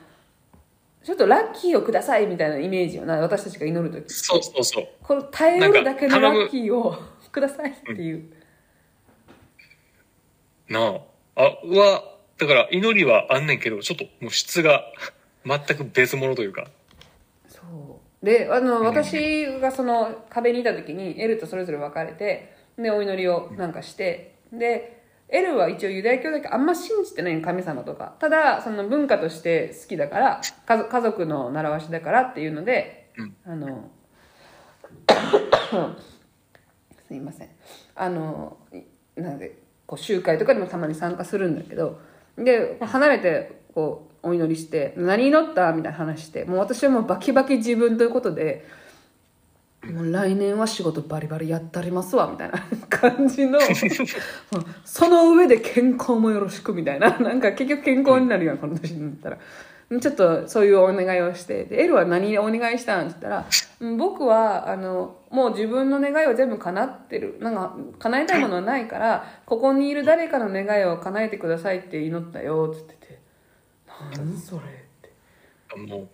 [1.04, 3.16] ちょっとラッキーをくださいみたいなイメージよな。
[3.18, 4.88] 私たちが祈る時そうそうそう。
[5.02, 6.96] この耐えうるだけのラッキーを
[7.30, 8.32] くださいっていう、
[10.68, 11.00] なあ。
[11.36, 14.82] あ、は、だから、祈りはあんねんけど、ちょっともう質が、
[15.46, 16.66] 全く別物というか。
[17.48, 17.60] そ
[18.22, 18.24] う。
[18.24, 18.84] であのん。
[18.84, 28.14] 私がその壁にいた時にエルとそれぞれ分かれてでお祈りをなんかしてでエルは一応ユダヤ教だけどあんま信じてないの神様とか。
[28.18, 33.36] ただその文化として好きだから家族家族の習わしだからっていうので、うん。
[33.44, 33.90] あの
[37.06, 37.50] すいません。
[37.94, 39.63] あのいなんで
[39.94, 42.00] こう集会とかでもたまに参加するんだけど
[42.36, 48.66] で離れてこうお祈りして「何祈った?」みたいな話してもう私はもうバキバキ自分ということで
[49.84, 53.58] もう来年は仕事バリバリやってありますわみたいな感じの
[54.84, 59.38] その上で健康もよろしくみたいななんか結局健康になるやんこの年になったら
[60.00, 63.46] ちょっとそういうお願いをして、で、L は何お願いしたんって言ったら、
[63.80, 67.38] うん僕は、あの、もう自分の願いは全部叶ってる。
[67.40, 73.20] なんか、叶えたいものはないから、ここにいる誰かの願いを叶えてくださいって祈ったよ、って言ってて。
[74.16, 74.66] 何それっ
[75.02, 75.92] て。
[75.92, 76.08] もう、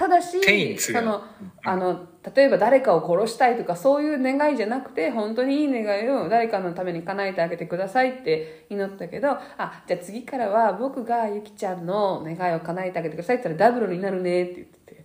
[0.00, 1.22] ただしその
[1.62, 15.04] あの例えば誰かを殺したいとかそういう願いじゃなくて本当にいい願いを誰かのために叶えてあげてくださいって祈ったけどあじゃあ次からは僕がゆきちゃんの願いを叶えてあげてくださいって言ったらダブルになるねって言ってて。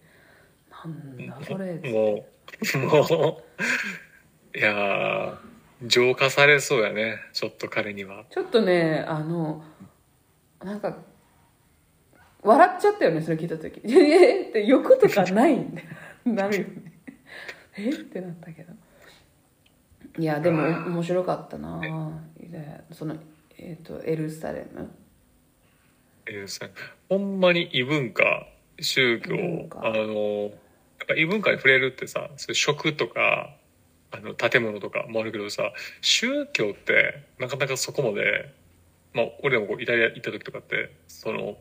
[0.71, 1.91] なんだそれって。
[1.91, 2.25] も
[3.03, 3.41] う、 も
[4.53, 8.23] う、いやー、浄化されそうやね、ちょっと彼には。
[8.29, 9.61] ちょっとねあの
[10.63, 10.95] なんか
[12.45, 15.83] 笑っちゃったよねそれ聞いた時「えっ?」って欲とかないんで
[16.25, 16.91] なるよね。
[17.77, 18.73] えってなったけど。
[20.17, 21.81] いやでも面白かったな。
[22.39, 23.17] でその
[23.57, 24.89] えっ、とエルサレム。
[26.27, 26.69] えーさ
[27.09, 28.47] ほんまに異文化、
[28.79, 29.35] 宗教
[29.79, 30.51] あの、やっ
[31.07, 33.55] ぱ異文化に触れるってさ、そういう食とか、
[34.11, 38.51] あの、建物とかもあるけどさ、宗教ってなかなかそこまで、
[39.13, 41.57] まあ、俺らもこうイタリア行った時とかって、その、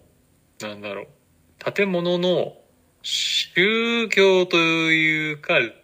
[0.61, 2.57] なんだろう、建物の
[3.03, 5.75] 宗教というか、なんか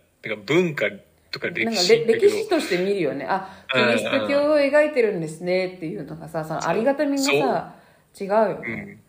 [0.45, 0.87] 文化
[1.31, 3.27] とか歴史歴史として見るよね。
[3.29, 7.75] あキリスト教を描いてるんですねっていうのがさそのありがたみがさ
[8.21, 8.69] 違うよう。
[8.69, 9.01] ね、ん、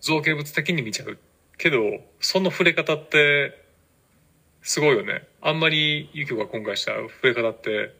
[0.00, 1.18] 造形物的に見ちゃう
[1.56, 1.78] けど
[2.20, 3.64] その触れ方って
[4.62, 5.26] すごいよね。
[5.40, 7.94] あんまりゆきが今回した触れ方って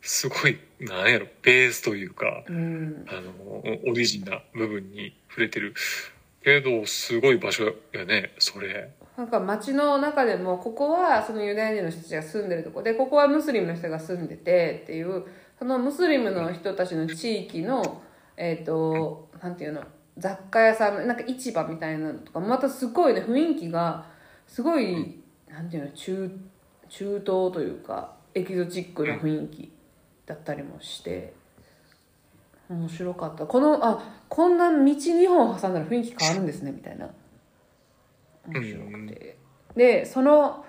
[0.00, 3.06] すごいなんやろベースというかうん。
[3.08, 5.74] あのオリジンな部分に触れてる
[6.48, 8.90] けどすごい場所やねそれ。
[9.16, 12.82] なんか街の中でもここはそのユダヤ人の人たちが住んでるとこ。
[12.82, 15.24] でここはムスリムの人が住んでてっていう
[15.58, 18.02] そのムスリムの人たちの地域の
[18.36, 19.82] えっ、となんていうの
[20.16, 24.06] 雑貨屋さんのなんか市場みたいなのとかまたすごいね雰囲気が
[24.46, 26.30] すごいなんていうの中
[26.88, 29.72] 中東というかエキゾチックな雰囲気
[30.24, 31.34] だったりもして
[32.68, 33.46] 面白かった。
[33.46, 37.08] このあこんな道2本挟んだら雰囲気変わるんですねみたいな。
[38.46, 39.36] 面白くて、
[39.76, 40.64] でその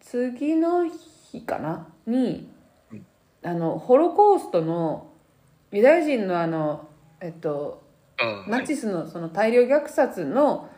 [0.00, 1.88] 次の日かな？
[2.06, 2.48] に、
[3.42, 5.10] あのホロコーストの
[5.72, 6.88] ユダヤ人のあの
[7.20, 7.82] えっと
[8.48, 10.68] ナチスのその大量虐殺の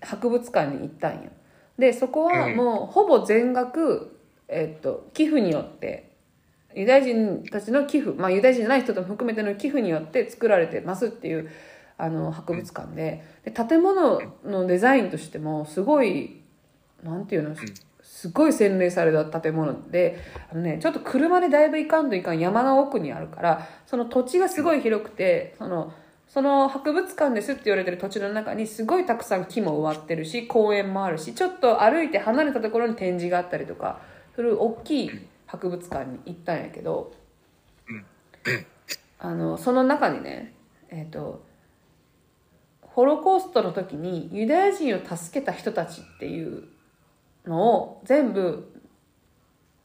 [0.00, 1.30] 博物館に行ったんよ。
[1.78, 4.18] でそこはもうほぼ全額、
[4.48, 6.15] えっと、寄付によって
[6.76, 11.50] ユダヤ人たちの寄付、まあ、ユダヤ人じゃない人とも含めての寄付によって作られてますっていう
[11.98, 13.24] あの博物館で。
[13.44, 16.42] で建物のデザインとしてもすごい
[17.02, 17.56] なんていうの
[18.02, 20.18] すごい洗練された建物で
[20.50, 25.92] あの、ね、ちょっと車でだいぶ行かんといかん山の奥にあるからその土地がすごい広くてその
[26.28, 34.00] その博物館ですって言われてる土地の中にすごいたくさん木も植わってるし公園もあるしちょっと歩いて離れたところに展示があったりとか
[34.34, 35.10] する大きい
[35.46, 37.12] 博物館に行ったんやけど
[39.18, 40.54] あのその中にね
[40.88, 41.44] えっ、と
[42.82, 46.64] ホロコーストの時にユダヤ人を助けた人たちっていう
[47.46, 48.72] のを全部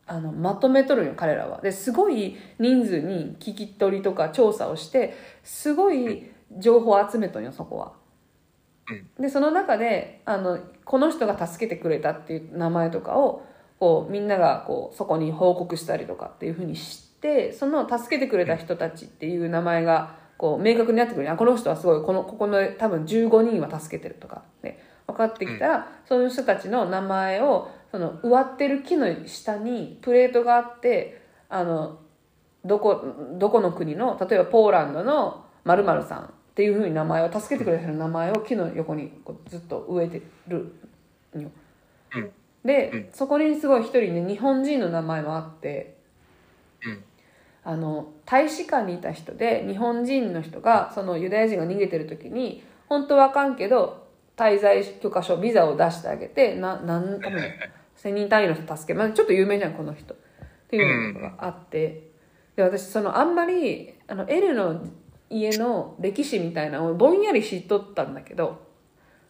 [0.08, 1.62] あのまとめとるんよ彼らは。
[1.62, 7.94] ですごい人数に聞き取りとか調査をしてすごい情報を集めとんよそこは。
[9.20, 13.46] でその中であのこの人が助けてくれたっていう名前とかを
[13.82, 21.32] こうみんながこうそこに報告したりとかっていうふうにしてその助けてくれた人たちっていう名前がこう明確になってくる。
[21.32, 24.44] あこの人はすごいこのここの多分15人は助けてるとか。
[24.62, 32.00] で分かってきたら、その人たちの名前をその植わってる木の下にプレートがあってあの
[32.64, 40.72] どこどこの国の例えばポーランドの〇〇さんっていうふうに名前を助けてくれてる名前を木の横にこうずっと植えてる
[41.36, 41.50] んよ。
[42.16, 42.32] うん
[42.66, 45.98] で、そこにすごい一人ね日本人の名前もあって、
[46.86, 47.04] うん。
[47.64, 57.40] あの大使館にいた人で日本人の人がそのユダヤ人が逃げてる時に本当はあかんけど滞在許可証ビザを出してあげてななん多分
[58.04, 60.16] 1000人単位の人助けまあ、ちょっと有名じゃんこの人。
[60.16, 60.18] っ
[60.72, 62.10] ていうのがあって。
[62.56, 64.82] で私そのあんまりあの L の
[65.30, 68.68] 家の歴史みたいなのをぼんやり知っとったんだけど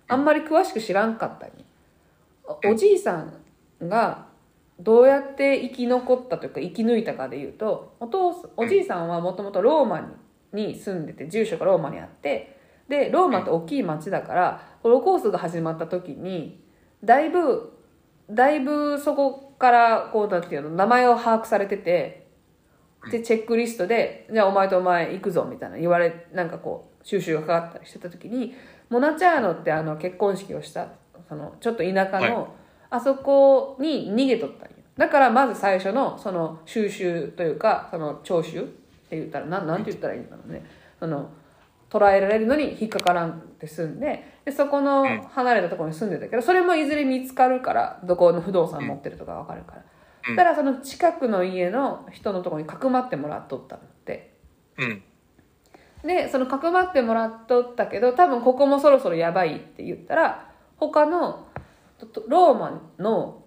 [0.08, 1.56] あんまり詳しく知らんかったんよ
[2.66, 4.28] おおじいさんが
[4.80, 10.08] どうやって生き残ったというか生き抜いたかでいうとお父おじいさんはもともとローマに
[10.54, 12.58] に住んでて住所がローマにあって
[12.90, 16.62] でローマって大きい町だからホロコーストが始まった時に
[17.04, 17.72] だいぶ
[18.30, 22.28] だいぶそこからこうなんていうの名前を把握されてて
[23.10, 28.54] でチェックリストでじゃあお前とお前行くぞみたいな言われなんかこう収集がかかったりしてた時に
[28.90, 30.90] モナチャーノってあの結婚式をした
[31.32, 32.48] そのちょっと田舎の、はい。
[32.90, 34.76] あそこに逃げとったんよ。
[34.98, 40.66] だからまず最初のその収集というかその徴収って言ったらなんなんて言ったらいいんだろうね。
[41.00, 41.30] その
[41.90, 49.84] 捉えられるのに引っかからんって住んででそこの離れたところに住んでたけどそれもいずれ見つかるからどこの不動産持ってるとか分かるから、
[50.28, 50.36] うん。
[50.36, 54.34] だからその近くの家の人のところにかくまってもらっとったのって。
[54.78, 55.02] うん。
[56.04, 60.51] でそのかくまってもらっとったけど多分ここもそろそろやばいって言ったら
[60.82, 61.46] 他の
[62.28, 63.44] ローマの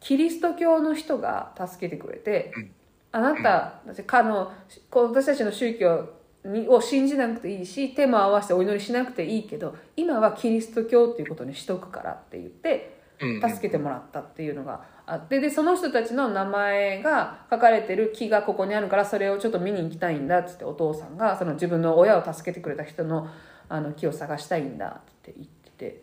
[0.00, 2.70] キリスト教の人が助けてくれて、うん。
[3.14, 4.50] あなた私かの
[4.90, 6.08] 私たちの宗教
[6.46, 13.40] にを信じなくていいし手も合わせてお祈りしなくていいけど今はキリスト教っていうことにしとくからって言ってうん。
[13.42, 23.28] 助けてもらったっていうのがあってでその人たちの名前が書かれてる木がここにあるからそれをちょっと見に行きたいんだっつってお父さんがその自分の親を助けてくれた人の
[23.68, 25.62] あの木を探したいんだって言って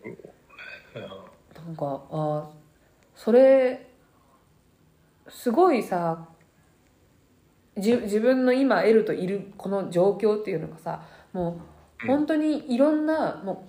[0.94, 2.50] なんかあ
[3.14, 3.86] それ
[5.28, 6.26] すごいさ
[7.78, 11.60] じ自分の今得るといるこの状況っていうのがさも
[12.04, 13.66] う本当にいろんなも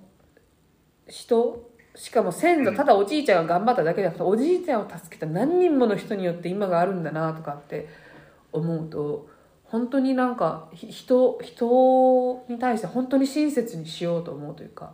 [1.06, 7.88] う人しかも先祖ただおじいちゃんが頑張っただけじゃなくておじいちゃんを助けた何人もの人によって今があるんだなとかって
[8.52, 9.28] 思うと
[9.64, 14.92] 本当になんかひ人人に対して本当に親切にしようと思うというか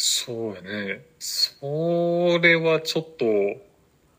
[0.00, 1.04] そうやね。
[1.18, 3.24] それはちょっと、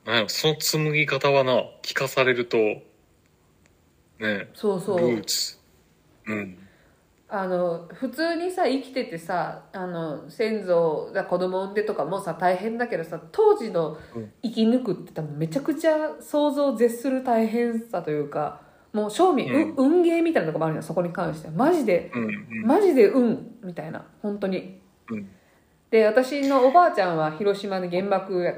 [0.05, 5.57] なんやろ、その紡ぎ方はな、聞かされると、ね、そうそうルーツ。
[6.25, 6.57] うん。
[7.29, 18.61] あの普通にさ生きててさあの先祖が子供産んでとかもさ大変だけどさ当時のうん生き抜くって多分めちゃくちゃ想像を絶する大変さというか
[18.93, 22.23] もう正味、ううん運ゲーみたいなのがあるのよそこに関してはマジでうん。
[22.23, 22.65] うん。
[22.65, 25.29] マジで運みたいな本当にうん。
[25.91, 28.55] で私のおばあちゃんは広島で原爆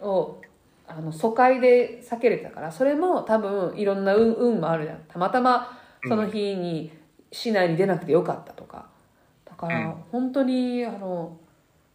[0.00, 0.40] を
[0.86, 4.98] あの疎開で避けれたからそれも多分いろんな運運もあるじゃん。
[5.08, 6.92] たまたまその日に
[7.32, 8.86] 市内に出なくてよかったとか。
[9.44, 9.94] だからうん。
[10.12, 11.38] 本当にあの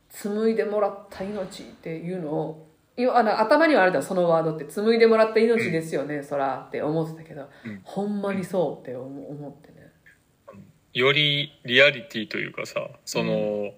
[0.09, 2.67] 紡いでもらった命っていうのを
[3.13, 4.65] あの頭にはあるじゃんそのワードって。
[4.65, 7.81] 紡いでもらった命ですよね、そらって思ってたけど、うん。
[7.83, 9.89] ほんまにそうって思思ってね。
[10.93, 13.71] よりリアリティというかさ、その、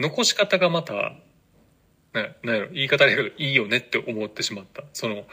[0.00, 1.14] 残し方がまた、
[2.14, 4.82] ね、なんやろ、言い方だけど、いいよねって思ってしまった。
[4.92, 5.24] その、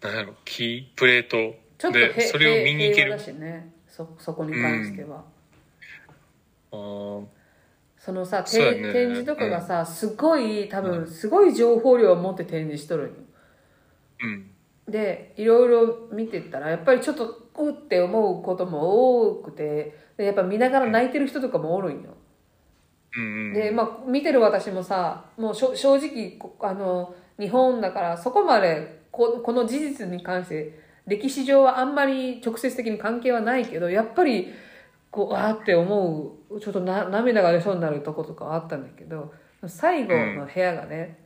[0.00, 3.16] なんやろ、キープレートで、それを見に行ける。
[3.38, 3.72] ね。
[3.88, 5.24] そそこに関しては。
[6.72, 7.24] あー。
[7.98, 8.44] そのさ、ね。
[8.92, 13.12] 展示とかがさ、すごい多分すごい情報量を持って展示しとるんよ。
[14.22, 14.50] うん。
[14.88, 17.24] でいろいろ見てったらやっぱりちょっと
[17.56, 21.98] うって思うことも多くてでやっぱ見ながら泣いてる人とかもおるんよ。
[21.98, 22.16] うんうん。
[23.52, 34.52] でまあ見てる私もさもう正直こあの日本だからそこまでここの事実に関して歴史上はあんまり直接的に関係はないけどやっぱり
[35.10, 39.32] こうわーって思うちょっとな涙が出そうになるとことかはあったんだけど
[39.66, 41.18] 最後の部屋がね、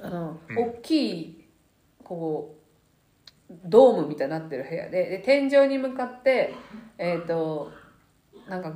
[0.00, 0.58] あのうん。
[0.58, 1.44] 大きい
[2.04, 2.54] こ
[3.50, 6.54] うドームみたいになってる部屋でで天井に向かって
[6.98, 7.72] えっ、と
[8.48, 8.72] なんか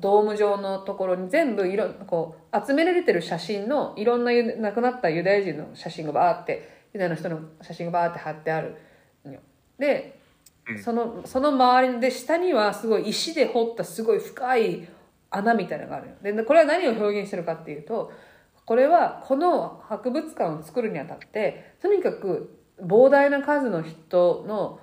[0.00, 8.76] ドーム状のところに全部いろこう集められてる写真のいろんなユ亡くなったユダヤ人の写真がバーってユダヤの人の写真がバーって貼ってある
[9.24, 9.32] の。
[9.32, 9.40] よ
[9.78, 10.18] で、
[10.68, 10.78] うん。
[10.82, 14.88] そのその周りで下にはすごい石で掘ったすごい深い
[15.30, 16.36] 穴みたいなのがあるの。
[16.36, 18.12] でこれは何を表現してるかっていうと
[18.64, 24.80] これはこの博物館を作るにあたってとにかく膨大な数の人の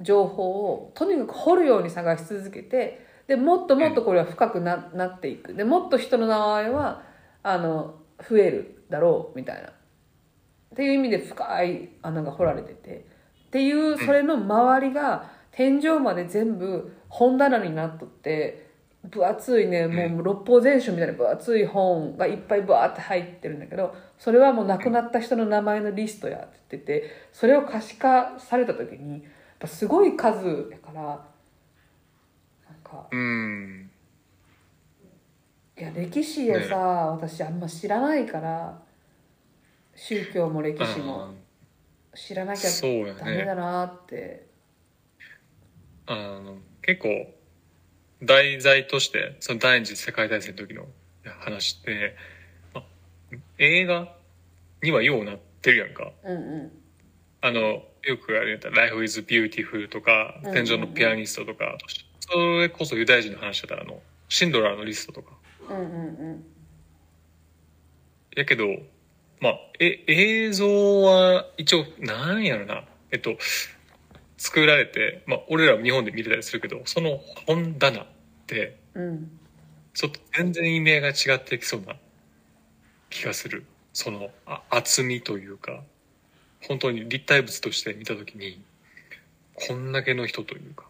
[0.00, 5.54] 情報をとにかく掘るように探し続けてでもっともっとこれは深くな,、なっていく。
[5.54, 7.02] でもっと人の名前は
[7.42, 7.94] あの
[8.28, 9.70] 増えるだろうみたいな。
[9.70, 9.72] っ
[10.76, 13.06] ていう意味で深い穴が掘られてて。
[13.46, 18.70] っていうそれの周りが天井まで全部本棚になっとって
[19.08, 29.22] 分厚いねもう六法全書みたいな分厚い本がいっぱいバーって入ってるんだけどそれはもう亡くなった人の名前のリストやって言っててそれを可視化された時にやっ
[29.58, 31.31] ぱすごい数やから
[32.92, 33.08] か。
[33.10, 33.90] うん。
[35.78, 38.82] いや歴史でさ、私あんま知らないから
[39.96, 41.34] 宗教も歴史も
[42.14, 43.44] 知らなきゃそうやダメね。
[43.44, 44.46] だなって、
[46.06, 47.08] あの、結構、
[48.22, 50.86] 題材として、その第二次世界大戦の時の
[51.40, 52.16] 話って、
[52.74, 52.84] ま
[53.58, 54.14] 映画
[54.82, 56.12] にはようなってるやんか。
[56.22, 56.72] うんうん。
[57.40, 60.64] あの、よくあれやったら、Life is Beautiful とかうんうんう、ん。
[60.66, 61.78] 天井のピアニストとか、
[62.32, 65.32] それこそユダヤ人の話だったら、あの、シンドラーのリストとか、
[65.68, 65.82] うんう
[66.34, 66.44] ん
[68.34, 68.64] やけど、
[69.40, 73.36] まあ、え、映像は一応、なんやろな、えっと、
[74.38, 78.06] 作られて、まあ、俺らは日本で見れたりするけど、その本棚っ
[78.46, 79.38] て、うんうん
[79.94, 81.96] ちょっと全然意味合いが違ってきそうな
[83.10, 83.66] 気がする。
[83.92, 85.82] その、あ厚みというか、
[86.66, 88.62] 本当に立体物として見たときに、
[89.54, 90.86] こんだけの人というか、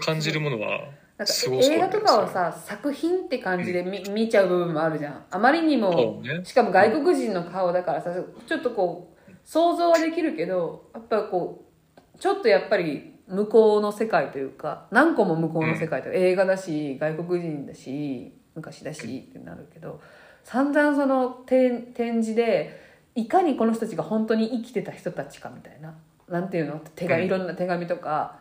[0.00, 0.80] 感じるものは、
[1.16, 5.24] なんか映画とかはさ作品って感じで見,、見ちゃう部分もあるじゃん。
[5.30, 6.44] あまりにもね。
[6.44, 8.10] しかも外国人の顔だからさ
[8.46, 11.66] ちょっとこう想像はできるけどやっぱこ
[11.96, 20.00] うちょっとやっぱり向こうの世界というか何個も向こうの世界というか、映画だし外国人だし昔だしってなるけど
[20.42, 22.80] 散々その展展示で
[23.14, 25.94] いかにこの人たちが本当に生きてた人たちかみたいな
[26.28, 26.80] なんていうの？
[26.94, 27.24] 手がうん。
[27.24, 28.39] いろんな手紙とか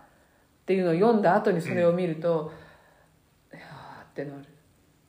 [0.69, 2.53] っていうのを読んだ後にそれを見ると、
[3.51, 4.45] いやーってなる。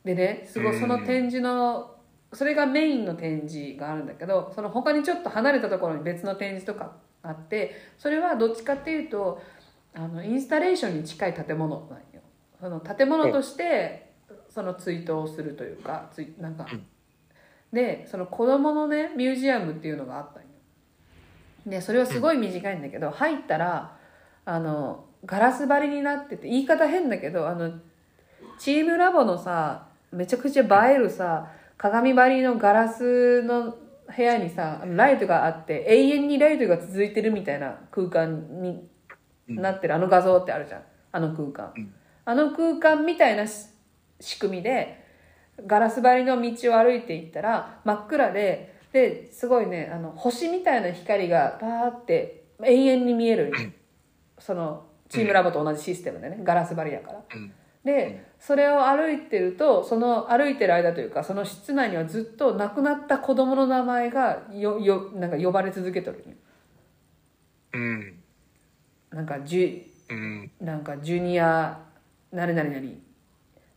[0.03, 1.97] でねすごいその展示の
[2.33, 9.39] それがメインの展示があるんだけどその他にちょっと離れたところに別の展示とかあってそれはどっちかっていうと
[9.93, 12.23] あのインスタレーションに近い建物なんよ。
[12.59, 14.13] その建物として
[14.49, 16.87] その追悼をするというかついなんか、うん。
[17.71, 20.49] でその子供のねミュージアムっていうのがあったんよ。
[21.67, 23.95] でそれはすごい短いんだけど、入ったら
[24.45, 27.71] あのガラス張りになってて言い方変だけどあの
[28.59, 33.75] チームラボのさめちゃくちゃ映えるさ鏡張りのガラスの
[34.15, 38.87] 部屋にさライトがあって永遠にライトが続いてるみたいな空間に
[39.47, 40.81] なってるあの画像ってあるじゃん。
[41.13, 41.93] あの空間、うん。
[42.23, 43.67] あの空間みたいなし
[44.19, 45.03] 仕組みで
[45.65, 53.73] ガラス張りの道を歩いていったら真っ暗でですごいねあの星みたいな光がパーって永遠に見える、うん。
[54.39, 57.21] そのチームラボと同じシステムでねガラス張りやから。
[57.35, 57.53] うん。
[57.83, 66.23] でそれを歩いてるとその歩いてる間というかその室内にはずっと亡くなった子供の名前がよよなんか呼ばれ続けとる
[67.73, 68.19] うん。
[69.11, 70.51] なんかジュうん。
[70.61, 71.79] なんかジュニア
[72.31, 72.87] 何々々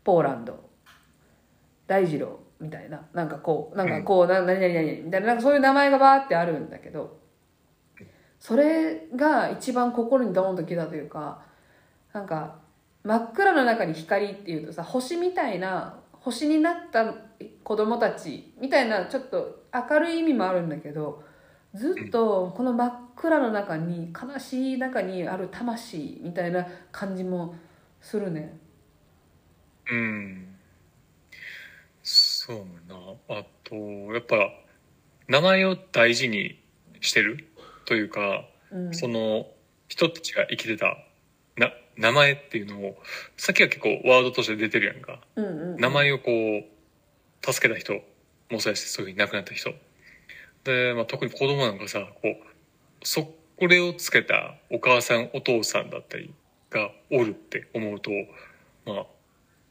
[0.05, 0.62] ポーランド。
[1.87, 3.01] 大二郎みたいな。
[3.12, 5.26] なんかこうなんかこう、な何々々みたいな。
[5.28, 7.24] なんかそういう名前がバーってあるんだけど
[8.45, 11.40] それが一番心にドーンときたというか
[12.12, 12.57] なんか
[13.03, 17.14] 真っ暗の中に光っていうとさ星みたいな星になった
[17.62, 21.24] 子供たちみたいなちょっと明るい意味もあるんだけど
[21.72, 27.55] ずっとこの真っ暗の中に悲しい中にある魂みたいな感じも
[28.03, 28.59] するね
[29.90, 30.47] うん。
[32.03, 32.97] そうな。
[33.28, 34.36] あと、やっぱ、
[35.28, 36.59] 名前を大事に
[37.01, 37.49] してる？
[37.87, 39.47] というか、うんその
[39.87, 40.97] 人たちが生きてた
[41.57, 42.97] な名前っていうのを、
[43.37, 45.20] さっきは結構ワードとして出てるやんか。
[45.37, 47.95] うんうん名前をこう、助けた人
[48.51, 49.72] もそうやし、そういうふうに亡くなった人。
[50.64, 52.37] で、まあ、特に子供なんかさ、こう、
[53.03, 56.32] そ、これをつけたお母さん、お父さんだったり
[56.70, 58.11] がおるって思うと、
[58.87, 59.07] まあ、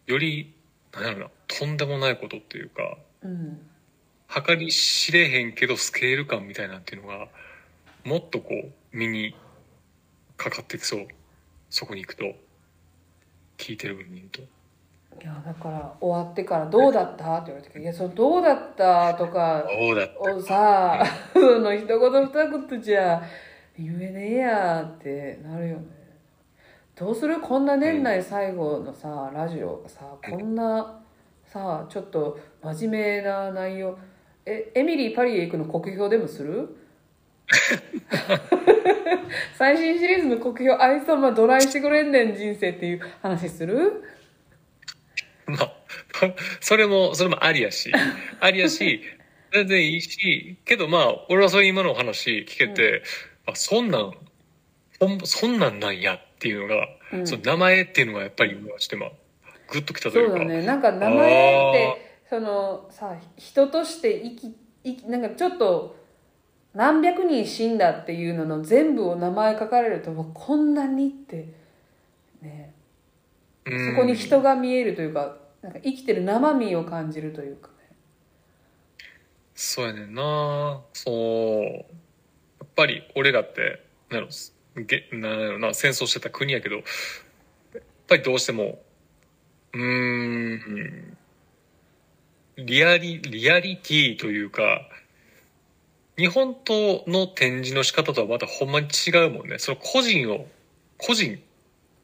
[0.05, 0.53] より、
[0.93, 3.69] なんやろな、とんでもないことっていうか、うん
[4.41, 7.27] 計り知れへんけどスケール感みたいなっていうのが、
[8.03, 9.35] もっとこう、身に
[10.37, 11.07] かかってきそう。
[11.69, 12.25] そこに行くと。
[13.57, 14.41] 聞いてる分に言うと。
[14.41, 19.63] いやだから終わってから「どうだった?」って言われて「いやそのどうだった?」とか。
[20.19, 23.21] をさその一言二言じゃ
[23.77, 25.83] 言えねえやってなるよね
[26.95, 27.39] どうする？
[27.39, 30.99] こんな年内最後のさラジオがさこんな
[31.45, 33.97] さちょっと真面目な内容
[34.47, 36.75] えエミリー・パリへ行くの国評でもする？
[39.57, 44.03] 最新シリーズの国評あいつはまあどないしてくれんねん人生っていう話する？
[45.45, 45.73] まあ、
[46.61, 47.91] それも、それもありやし、
[48.39, 49.01] ありやし、
[49.51, 53.03] 全然いいし、けどまあ、俺はそういう今の話聞けて、
[53.45, 54.13] あ、そんなん、
[55.25, 57.27] そんなんなんやっていうのが、うん。
[57.27, 59.11] その名前っていうのがやっぱり今してまあ、
[59.67, 60.29] グッときたといか。
[60.29, 60.65] そううだね。
[60.65, 66.02] なんか名前ってそのさ人として生き生きなんかちょっと
[66.73, 71.47] 何百人死んだっていうのの全部を名前書かれるともうこんなにって
[72.41, 72.73] ね。
[73.65, 73.95] うん。
[73.95, 77.73] そこに人が見えるというかなんか生きてる生身を感じるというかね。
[79.55, 80.81] そうやねんな。
[80.93, 81.63] そう。
[81.63, 81.79] や
[82.65, 86.83] っぱり俺らって、なんやろ、げなんやろな、戦争してた国やけど、やっ
[88.07, 88.81] ぱりどうしても、
[89.73, 91.17] うーん、
[92.57, 94.81] リアリ、リアリティというか、
[96.17, 99.57] 日本との展示の仕方とはまたほんまに違うもんね。
[99.59, 100.47] その個人を、
[100.97, 101.41] 個人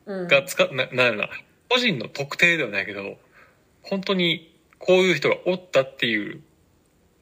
[0.05, 1.30] うんが使っ、な、なんやろな、
[1.70, 3.18] 個人の特定ではないけど、
[3.84, 6.41] 本当にこういう人がおったっていう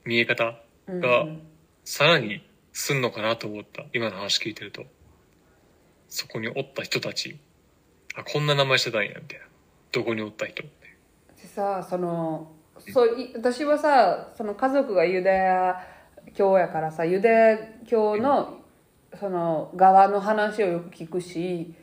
[0.06, 1.26] 見え方うんが
[1.84, 3.84] さらにすんのかなと思った。
[3.94, 4.86] 今の話聞いてると。
[6.10, 7.38] そこにおった人たち。
[8.16, 9.46] あ、こんな名前してたんや、みたいな。
[9.92, 10.88] どこにおった人って。
[11.42, 15.97] でさそのそうい私はさその家族がユダヤ
[16.34, 17.58] 教やからさユダヤ
[17.88, 18.60] 教の
[19.20, 21.74] その側の話をよく聞くし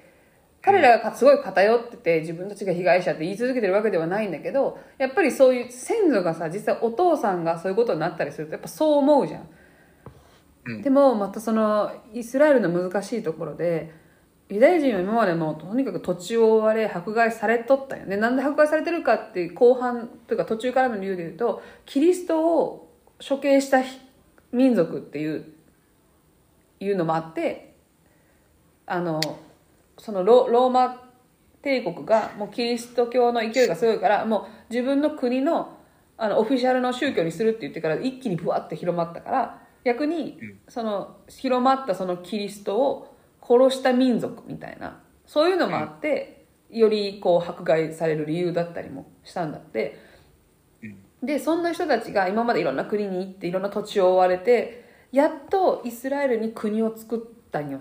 [0.65, 9.49] 彼らがすごい偏ってて自分たちが被害者って言い続けてるわけではないんだけどやっぱりそういう先祖がさ実際お父さんがそういうことになったりするとやっぱそう思うじゃん。
[10.67, 10.83] うん。
[10.83, 13.93] でもまたそのイスラエルの難しいところで
[14.49, 18.17] ユダヤ人は今までもとにかく土地を追われ迫害されとったよね。
[18.17, 22.91] なんで迫害されてるかっていう後半というか途中からの理由で言うとキリストを
[23.27, 23.83] 処刑した
[24.55, 25.45] 民族っていう
[26.81, 27.75] いうのもあって
[28.87, 29.21] あの
[29.99, 31.11] そのローマ
[31.63, 35.79] 帝国がもうキリスト教の勢いがすごいからもう自分の国の
[36.17, 40.39] あのオフィシャルの宗教にするって言ってから一気にふわって広まったから逆に
[40.69, 50.14] その広まったそのキリストを殺した民族みたいなそういうのもあってよりこう迫害される理由だったりもしたんだって。
[51.25, 57.79] でそんな人たちが今までいろんな国に行っていろんな土地を追われてやっとイスラエルに国を作ったんよ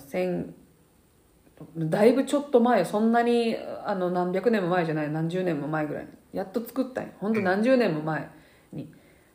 [1.78, 6.10] だいぶちょっと前そんなにあの何百年も前じゃない何十年も前ぐらいに。
[6.34, 7.12] やっと作ったんよ。
[7.20, 8.30] ほんと何十年も前
[8.74, 8.92] に。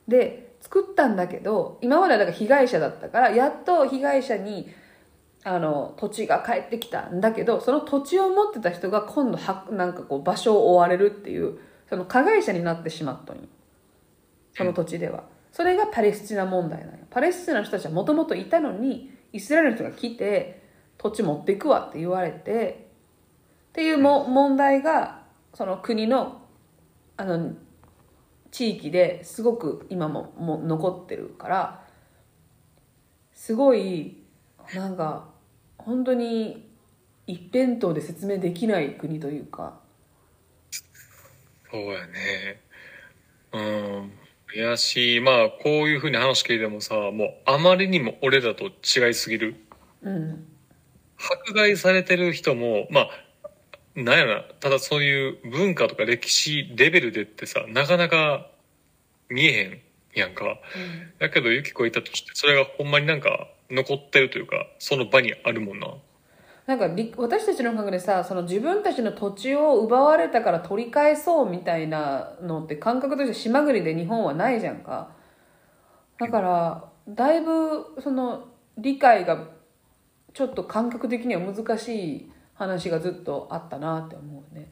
[0.06, 4.68] で作ったんだけど今まではだから被害者だったからやっと被害者に
[5.44, 13.42] あの土地が返ってきたんだけどその土地を持ってた人が今度はなんかこう場所を追われるっていうその加害者になってしまったんよ。
[14.58, 15.24] その土地では。
[15.52, 16.98] それがパレスチナ問題なんよ。
[17.10, 20.62] パレスチナの人たちはもともといたのにイスラエルの人が来て
[20.98, 22.88] 土地持っていくわって言われて
[23.70, 25.22] っていうも問題が
[25.54, 26.42] その国の
[27.16, 27.54] あの
[28.50, 31.84] 地域ですごく今もも残ってるから
[33.32, 34.22] すごい
[34.74, 35.28] なんか
[35.76, 36.68] 本当に
[37.26, 39.80] 一辺倒で説明できない国というか。
[41.70, 42.60] そうやね。
[43.52, 44.12] うん。
[44.54, 49.56] いやし、まあ、こういうふうに話聞いてもさ、もうあまりにも俺らと違いすぎる。
[50.02, 50.46] うん
[51.18, 53.10] 迫害されてる人も、まあ、
[53.96, 58.46] なんやろな、ただそういう文化とか歴史レベルでってさ、なかなか
[59.28, 59.80] 見えへん
[60.14, 60.58] やんか。
[61.18, 65.88] だけど、ユキコいたとして、それがほんまになんか残ってるというか、その場にあるもんな。
[66.68, 75.12] なんかり私たちの感覚でさその自分たちの土地を奪われたから取り返そうみたいなのって感覚として島国で日本はないじゃんか。
[76.20, 79.48] だからだいぶその理解が
[80.34, 84.70] ちょっと感覚的には難しい話がずっとあったなって思うね。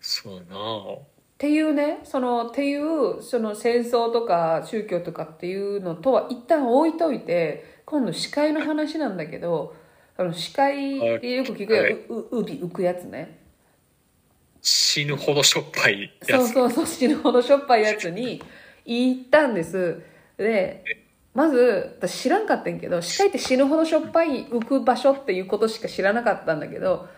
[0.00, 0.94] そうやな。
[0.94, 9.76] っていうねそのっていうその戦争とか宗教とかっていうのとは一旦置いといて今度司会の話なんだけど
[10.16, 11.92] あの司会でよく聞くよ、はい。
[11.92, 13.38] うううび浮くやつね。
[14.60, 16.32] 死ぬほどしょっぱいやつ。
[16.32, 18.42] そうそうそう死ぬほどしょっぱいやつに
[18.84, 20.02] 行ったんです。
[20.36, 20.82] で
[21.34, 27.08] まず私知らんかったんやけど司会って死ぬほどしょっぱい浮く場所っていうことしか知らなかったんだけど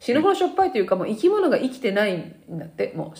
[0.00, 3.18] 死ぬほどしょっぱいというかもう生き物が生きてないんだってもう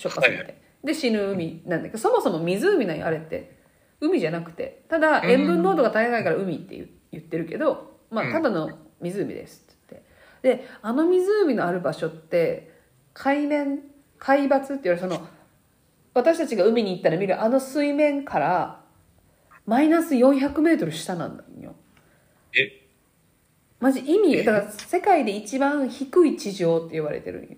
[0.00, 3.53] しょっぱすぎて、はいはで死ぬ海なんだけどそもそも湖なんよあれって
[4.06, 10.02] 海じゃなくてただ塩分濃度が高いから海って言ってるけど、まあ、ただの湖ですって
[10.42, 10.64] 言って。
[10.64, 12.70] であの湖のある場所って
[13.12, 13.80] 海面
[14.18, 15.26] 海抜って言われるその
[16.14, 18.80] 私たちが海に行ったら見るあの水面から
[19.66, 21.74] マイナス400メートル下なんだよ。
[22.56, 22.86] え、
[23.80, 27.56] マジ意味だから世界で一番低い地上って言われてるんよ。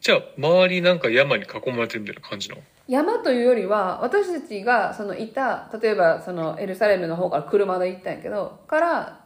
[0.00, 2.56] じゃあ、周りなんか山に囲まれてるみたいな感じの？
[2.88, 9.20] 山というよりは私たちがそのいた例えばそのエルサレムの方から車で行ったんやけどから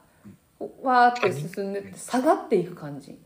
[0.83, 3.19] わーって進んでって下がっていく感じ。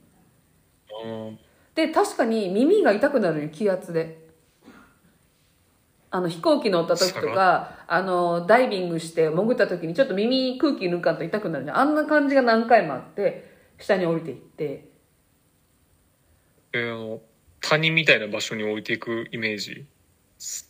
[1.04, 1.38] うん。
[1.74, 4.18] で確かに耳が痛くなるよ気圧で。
[6.12, 11.78] あの飛行機乗った時と下かあのダイビングして潜った時にちょっと耳空気抜かんと痛くなるじゃん。
[11.78, 14.90] あんな感じが何回もあって下に降りていって。
[16.72, 17.20] えーあの、
[17.60, 19.86] 谷みたいな場所に置いていくイメージ。
[20.40, 20.64] そ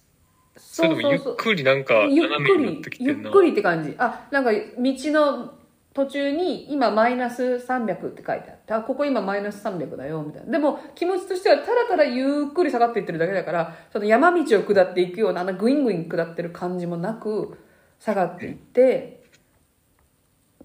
[0.57, 3.13] そうれともゆっくりなんかゆっく斜めになっりてきてんな。
[3.13, 3.95] ゆっくりって感じ。
[3.99, 5.55] あなんか道の
[5.95, 10.53] 途中に今マイナス300って書いてあってあここ今マイナス300だよみたいな。
[10.53, 17.59] でも気持ちとしてはただただゆっくり下がっていってるだけだからその山道を下っていくようなあのグイングイン下ってる感じもなく
[17.99, 19.23] 下がっていって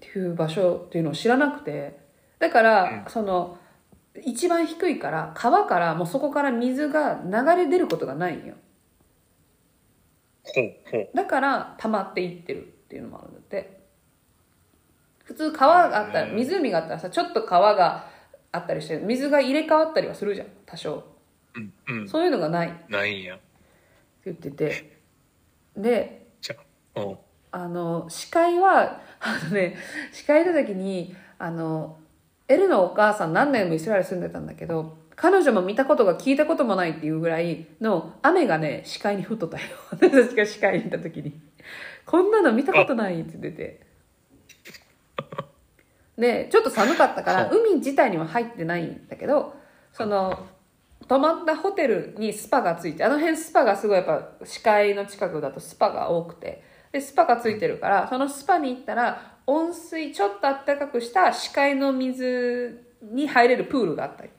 [0.00, 2.04] ていう場所っていうのを知らなくて。
[2.38, 3.58] だから、その
[4.24, 8.54] 一番低いから川からもうそこから水が流れ出ることがないんよ。
[11.14, 13.76] だから溜まっていってるっていうのもあるんだって。
[15.24, 18.08] 普通川があったら湖があったらさちょっと川が
[18.52, 21.04] あったりして水が入れ替わったりはするじゃん多少。
[21.54, 22.08] うん、うん。
[22.08, 22.68] そういうのがない。
[22.68, 23.38] ってないんや。
[24.24, 25.00] 言ってて。
[25.76, 26.56] でじゃ
[27.50, 29.76] あ、の司会はあのね
[30.12, 31.98] 司会の時にあの
[32.48, 39.64] エルのお母さん何年もイスラエル住んでたんだけど彼女も見たことが聞いたこともないっていうぐらいの雨がね視界に降っとったよ。
[39.90, 41.40] 私が視界にいた時に。
[42.04, 43.86] こんなの見たことないって言ってて。
[46.18, 49.54] でちょっと寒かったから海自体には入ってないんだけど
[49.92, 50.46] その
[51.08, 56.62] 泊まったホテルにスパがついてあの辺スパがすごいやっぱ死海の近くだとスパが多くて。
[56.92, 64.30] でスパがついてるからそのスパに行ったら温水ちょっとあったかくした死海の水に入れるプールがあったり。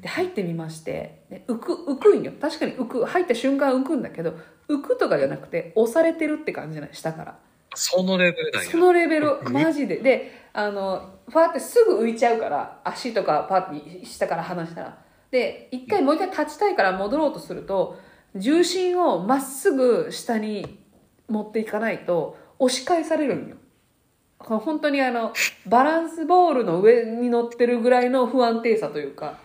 [0.00, 1.24] で入ってみまして。
[1.30, 2.32] で浮く浮くんよ。
[2.40, 3.04] 確かに浮く。
[3.04, 4.34] 入った瞬間浮くんだけど
[4.68, 7.38] 浮くとかじゃなくて押されてるって感じじゃない下から。
[7.74, 8.70] そのレベルなんや。
[8.70, 8.78] そ。
[8.78, 9.38] のレベル。
[9.44, 9.96] うんマジで。
[9.96, 14.98] であのファーってすぐ浮いちゃうから足とかパーって下から離したら。
[15.30, 17.98] で一回もう一回立ちたいから戻ろうとすると
[18.34, 20.78] 重心をまっすぐ下に
[21.28, 23.56] 持っていかないと押し返されるんよ。
[24.40, 25.32] 本当にあの
[25.66, 29.38] バランスボールの上に乗ってるぐらいの不安定さというか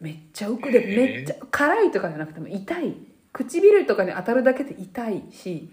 [0.00, 2.94] めっちゃ浮くでめっちゃ辛いとかじゃなくても痛い。
[3.32, 5.70] 唇とかに当たるだけで痛いし。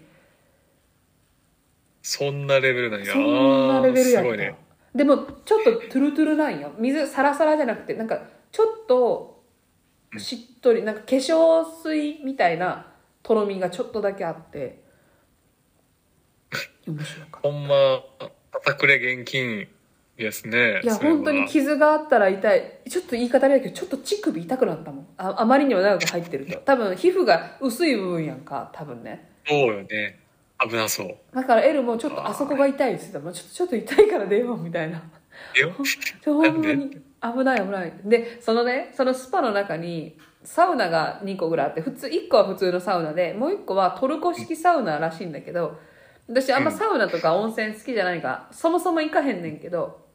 [2.02, 3.12] そんなレベルなんや。
[3.12, 4.56] そんなレベルやった、ね。
[4.94, 6.72] でもちょっとトゥルトゥルなんよ。
[6.78, 8.20] 水サラサラじゃなくてなんか
[8.50, 9.42] ちょっと
[10.18, 12.86] しっとりなんか化粧水みたいな
[13.22, 14.84] とろみがちょっとだけあって。
[16.86, 18.02] 面白かっほんま、
[18.52, 19.68] 叩くれ現金
[20.16, 20.74] ですね。
[20.74, 22.80] たいや本当に傷があったら痛い。
[22.88, 25.06] ちょっと言い方あれだけどちょっと乳首痛くなったもん。
[25.18, 26.58] ああまりにも長く入ってると。
[26.64, 29.28] 多分皮膚が薄い部分やんか多分ね。
[29.46, 30.18] そうよね。
[30.66, 31.16] 危なそう。
[31.34, 35.02] だからエルもちょっとあそこが痛いって言ってたちょっとちょっと痛いから出ようみたいな。
[35.56, 35.72] えよ？
[36.22, 36.90] ち ょほんまに。
[37.22, 37.92] 危ない危ない。
[38.04, 45.76] でそのねそのスパの中にサウナが2個ぐらいあって普通1個は普通のサウナでもう1個はトルコ式サウナらしいんだけど
[46.28, 50.05] 私あんまサウナとか温泉好きじゃないからそもそも行かへんねんけど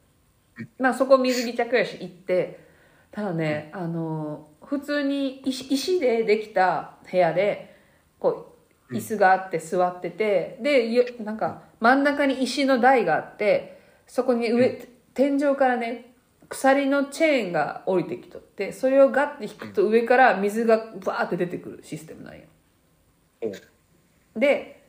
[0.79, 2.59] まあそこ水着着やし行って
[3.11, 7.75] ただねあの普通に石石でできた部屋で
[8.19, 8.55] こ
[8.89, 16.13] う椅子があって座っててでよなんか真ん中に石の台があってそこに上、天井からね
[16.49, 22.41] 鎖のチェーンが降りてきとってそれをガッて引くと上から水がバーって出てくるシステムなんよ。
[23.41, 24.80] おで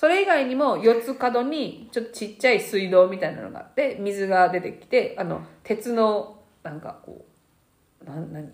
[0.00, 7.26] それ以外にも四つ角にちょっとちっちゃい水道みたいなのがあって水が出てきてあの鉄のなんかこ
[8.00, 8.48] うな何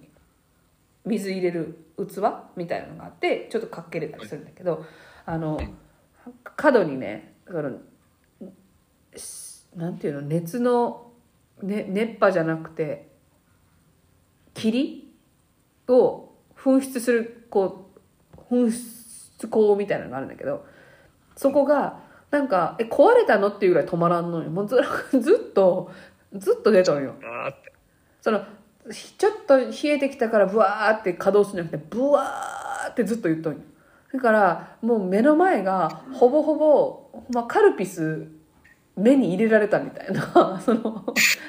[1.04, 2.18] 水入れる器
[2.56, 4.84] みたいなのがあってちょっとかけれたりするんだけど
[5.24, 5.60] あの
[6.56, 7.78] 角にねその
[9.76, 11.12] なんていうの熱の、
[11.62, 13.06] ね、熱波じゃなくて
[14.52, 15.14] 霧
[15.86, 17.92] を噴出するこ
[18.34, 18.72] う噴
[19.38, 20.66] 出口みたいなのがあるんだけど
[21.36, 24.50] そこがなんか「え壊れたの?」っていうぐらい止まらんのよ。
[24.50, 24.76] もうず
[25.20, 25.90] ずっと
[26.34, 27.14] ずっと出とんよ。
[28.20, 28.42] その
[28.90, 33.58] ひちょっと冷えてきたからブワーって稼働するんじゃなくてブワーってずっと言っとんよ。
[34.12, 38.26] だからもう目の前がほぼほぼ、まあ、カルピス
[38.96, 40.58] 目に入れられたみたいな。
[40.64, 41.04] その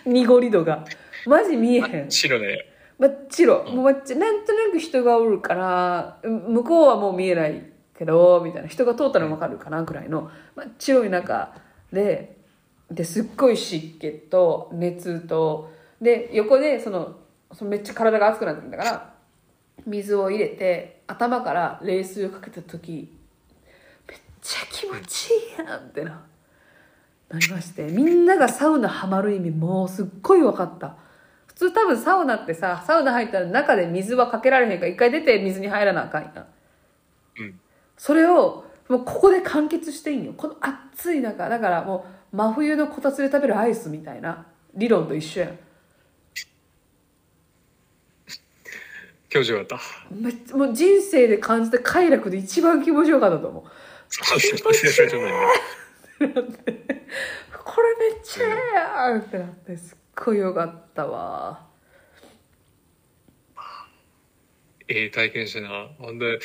[0.05, 0.83] 濁り度が。
[1.25, 2.11] マジ見えへん。
[2.11, 2.65] 白ね。
[2.99, 3.63] 真っ白。
[3.65, 7.63] もう真っ白なんとなく人がおるからうん向こうはもう見えない
[7.97, 8.67] けどみたいな。
[8.67, 11.55] 人が通ったら分かるかなくらいの真っ白い中
[11.91, 12.37] で
[12.91, 17.17] ですっごい湿気と熱とで横でその
[17.53, 19.13] そのめっちゃ体が熱くなってるんだから
[19.85, 23.13] 水を入れて頭から冷水をかけた時
[24.07, 26.23] めっちゃ気持ちいいやんってな
[27.29, 27.83] なりまして。
[27.83, 30.95] みんながサウナハマる意味もうすっごい分かった。
[31.47, 36.45] 普通多分サウナってさサウナ入ったら中で水はかけられへんから一回出て水に入らなあかんやん。
[37.97, 40.33] それをもうここで完結していいんよ。
[40.37, 45.59] この暑い中だからもう真冬のこたつで食べるアイスみたいな理論と一緒やん。
[49.29, 49.79] 気持ちよかっ
[50.47, 50.55] た。
[50.55, 53.63] もう人生で感じた快楽で一番気持ちよかったと思う。
[56.17, 61.67] これめっちゃええやんってなってすっごいよかったわ。
[64.87, 65.89] ええ体験したな。
[65.99, 66.39] ほんで、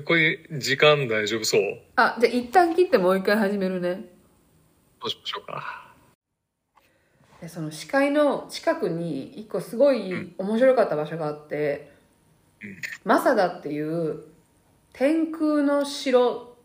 [0.00, 1.60] これ時間大丈夫そう？
[1.96, 4.06] あじゃあ一旦切ってもう一回始めるね。
[5.00, 5.92] どうしましょうか。
[7.42, 11.92] でその視界の近くに一個すごい面白かった場所があって、
[12.62, 12.76] うん。
[13.04, 14.24] マサダっていう
[14.94, 16.56] 天空の城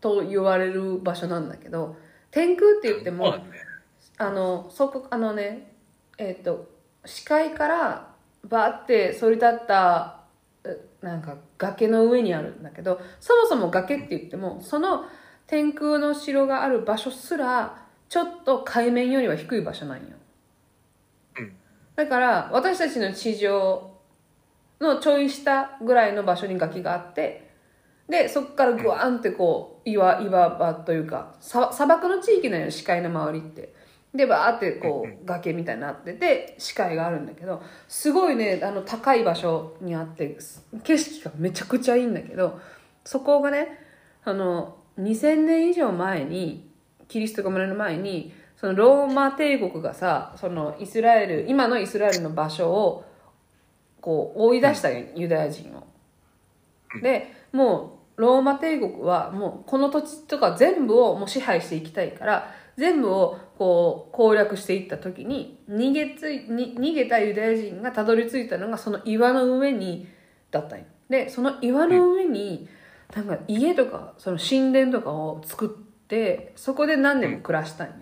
[0.00, 1.96] と言われる場所なんだけど
[2.30, 3.44] 天空って言っても、ま
[4.16, 5.72] あのそこあのね
[6.16, 6.70] えっ、と
[7.04, 8.14] 視界から
[8.48, 10.21] バーって反り立ったう
[11.02, 15.04] なんか崖の上にあるんだけどそもそも崖って言ってもその
[15.46, 20.04] 天空の城がある場所すらちょっと海面よりは低い場所なんよ、
[21.38, 21.52] うん。
[21.96, 23.90] だから私たちの地上
[24.80, 27.50] のちょい下ぐらいの場所に崖があって
[28.08, 33.74] でそこからグワーンってこう岩岩場というかさ砂漠の地域なのよ視界の周りって
[34.14, 40.36] でバーってこう崖みたいになってて視界があるんだけどすごいねあの高い場所にあって
[40.84, 42.60] 景色がめちゃくちゃいいんだけど
[43.04, 43.78] そこがね
[44.24, 46.68] あの2000年以上前に
[47.08, 53.04] キリストが生まれる前にそのローマ帝国がさそのイスラエル今のイスラエルの場所を
[54.00, 55.84] こう追い出したよ、ユダヤ人を。
[57.00, 70.08] でもうローマ帝国はもうこの土地とか全部をもう支配していきたいから全部をこう攻略していった時に逃げついに逃げたユダヤ人がたどり着いたのがその岩の上に
[70.50, 70.84] だったんよ。
[71.08, 72.66] でその岩の上に
[73.14, 77.92] なんか家とかその神殿とかを作ってそこで何年も暮らしたんよ。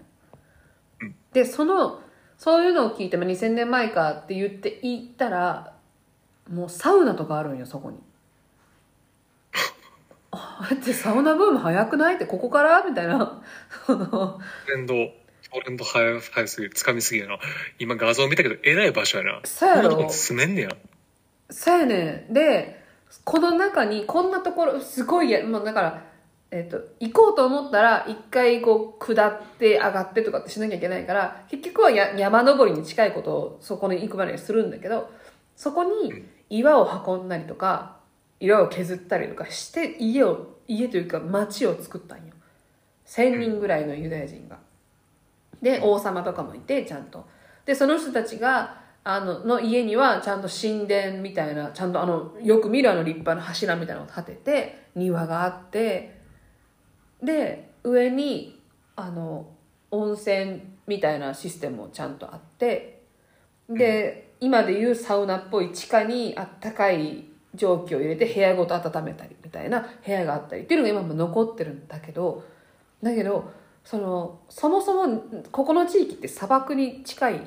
[1.34, 2.00] でその
[2.38, 5.74] そういうのを聞いて、まあ、2000年前かって言って行ったら
[6.50, 7.98] もうサウナとかあるんよそこに。
[10.32, 12.82] あれってサウナブーム早くないってここから？
[12.82, 13.42] みたいな。
[13.84, 14.40] その
[15.52, 17.38] トレンド、早早すぎる、掴みすぎやな。
[17.78, 19.40] 今画像見たけど、えらい場所やな。
[19.44, 20.70] そうやろこんなとこ住めんねや。
[21.50, 22.80] そうやねんで
[23.24, 26.02] この中にこんなところすごいやもうだから
[26.50, 35.10] えっと行こうと思ったら一回こう下って上がってとかってしなきゃいけないから結局はや山登りに近いことをそこに行くまでにするんだけど
[35.56, 37.96] そこに岩を運んだりとか
[38.38, 42.24] 岩を削ったりとかして家を家というか町を作ったんよ
[43.06, 44.58] 1000人ぐらいのユダヤ人が
[45.62, 47.26] で王様とかもいてちゃんと。
[47.66, 56.20] でその人たちがあのの家にはちゃんと神殿みたいなちゃんとあのよく見るあの立派な柱みたいなのを建てて庭があって
[57.22, 58.60] で上に
[58.96, 59.48] あの
[59.90, 63.02] 温泉みたいなシステムもちゃんとあって
[63.68, 72.44] で今でいうサウナっぽい地下にあったかい蒸気を入れて部屋ごと温めたりみたいな部屋があったりっていうのが今も残ってるんだけど
[73.02, 73.50] だけど
[73.84, 77.40] そのそもそもここの地域って砂漠に近い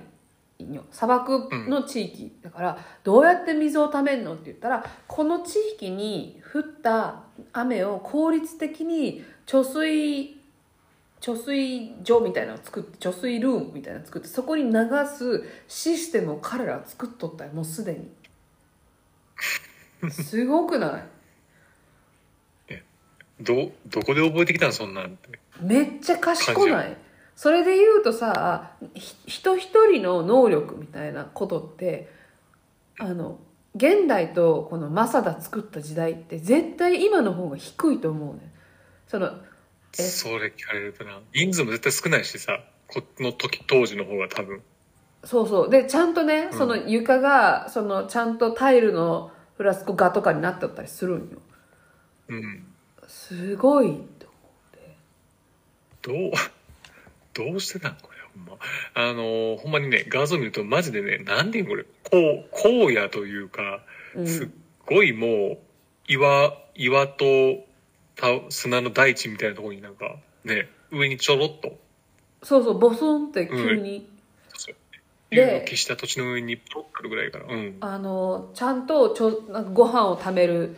[0.92, 10.38] 砂漠の地域だからどうやって水をためるのって言ったらこの地域に降った雨を効率的に貯水
[11.20, 14.72] 貯水所みたいなのを作って貯水ルームみたいなのを作ってそこに流
[15.18, 18.10] すシステムを彼らは作っとったよもうすでに。
[20.12, 21.00] すごくな
[22.70, 22.74] い？
[23.40, 25.40] ど、どこで覚えてきたのそんなんって。
[25.62, 26.98] めっちゃ賢ない
[27.36, 32.10] それで言うとさひ人一人の能力みたいなことって
[33.00, 33.40] あの
[33.76, 38.52] 現代とこのマサダ作った時代って絶対今の方が低いと思うね
[39.08, 39.32] その
[40.00, 41.20] えそれ聞かれるとな。
[41.34, 44.62] 人数も絶対少ないしさ、この時、当時の方が多分。
[45.24, 51.38] そうそうでちゃんとねうんその床がそのちゃんとタイルのフラスコ画とかになってたりするんよ
[52.28, 52.66] うん。
[53.08, 54.13] すごいと
[56.04, 56.32] どう、
[57.34, 58.58] どうしてたんこれ、ほんま。
[58.94, 63.84] あのーほんまにね、画像見るとマジでね、なんていうのこれ、こう、荒野というか、
[64.16, 64.48] うんすっ
[64.86, 65.58] ごいもう、
[66.08, 67.66] 岩、岩と
[68.16, 71.78] た砂の大地みたいなところになんか、ね、上にちょろっと、
[72.44, 74.08] そうそうボソンって急に、
[74.56, 74.76] そう
[75.32, 77.46] でいうの消した土地の上にポロッとあるぐらいから。
[77.46, 77.78] うん。
[77.80, 80.76] あのちゃんとちょなんかご飯を食べる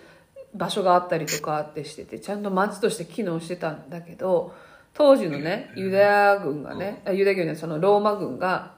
[0.54, 4.54] 場所があったりとかってしててちゃんと町として機能してたんだけど
[4.96, 8.76] 当時のねユダヤ軍がね、あユダヤ軍ねそのローマ軍が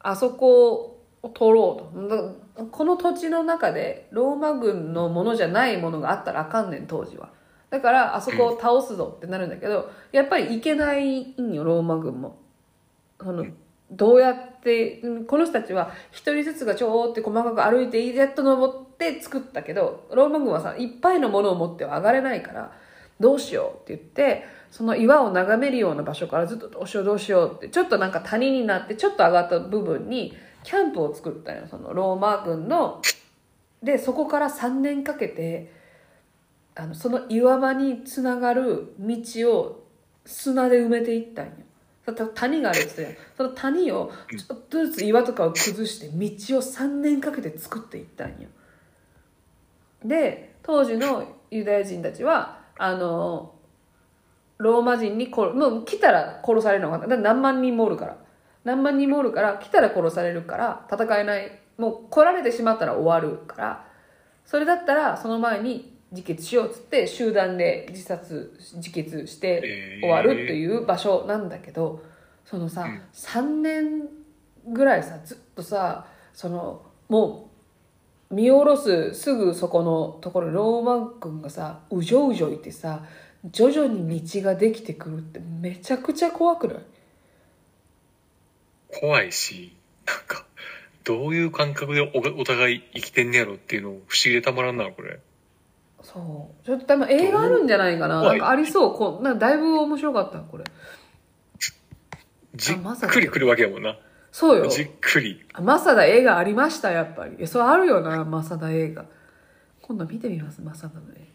[0.00, 2.08] あそこを取ろうと。
[2.08, 7.30] だこの土地の中でローマ軍のものじゃないものがあったらあかんねん当時は。
[7.68, 12.38] だからあそこを倒すぞってなるんだけど、やっぱり行けないんよローマ軍も。
[13.22, 13.44] その
[13.90, 22.72] どうやってうんこの人たちは一人ずつがちょーって細かく歩いてやっと登って作ったけどローマ軍はさいっぱいのものを持っては上がれないから
[23.18, 33.02] どうしようって言ってその岩を眺めるような場所からずっとどうしようどうしようってちょっとなんか谷になってちょっと上がった部分にキャンプを作ったよそのローマ軍の
[33.82, 35.72] でそこから3年かけて
[36.76, 39.16] あのその岩場につながる道
[39.52, 39.84] を
[40.24, 41.52] 砂で埋めていったんよ。
[42.34, 48.48] 谷があるっつってたよその谷をちょっとずつ岩とかを崩して道を3年かけて作っていったんよ。
[50.04, 53.54] で当時のユダヤ人たちはあの
[54.60, 58.16] ローマ人に殺もう来たら殺されるのがだって何万人もおるから。
[58.62, 61.50] 何万人もおるから来たら殺されるから戦えない。
[61.78, 63.86] もう来られてしまったら終わるから。
[64.44, 72.02] それだったらその前に自決しようっつって集団で自殺自決して終わるっていう場所なんだけど
[72.44, 73.02] そのさ、うん。
[73.12, 74.08] 3年
[74.68, 77.50] ぐらいさずっとさそのも
[78.30, 83.04] う見下ろすすぐそこのところにローマ軍がさうじょうじょいてさ
[83.44, 86.78] 徐々に道ができてくるってめちゃくちゃ怖くない？
[89.00, 89.76] 怖いし、
[90.06, 90.44] なんか、
[91.04, 95.20] どういう感覚でおお互い生きてんねやろっていうのを不思議でたまらんな、これ。
[96.02, 96.66] そう。
[96.66, 98.22] ちょっと多分映画あるんじゃないかな。
[98.22, 98.94] なんかありそう。
[98.94, 100.64] こうなんかだいぶ面白かったこれ。
[102.54, 103.96] じっくり来るわけやもんな。
[104.32, 104.66] そうよ。
[104.68, 105.44] じっくり。
[105.60, 107.36] マサダ映画ありましたやっぱり。
[107.38, 109.04] えそうあるよなマサダ映画。
[109.82, 111.29] 今度見てみますマサダの映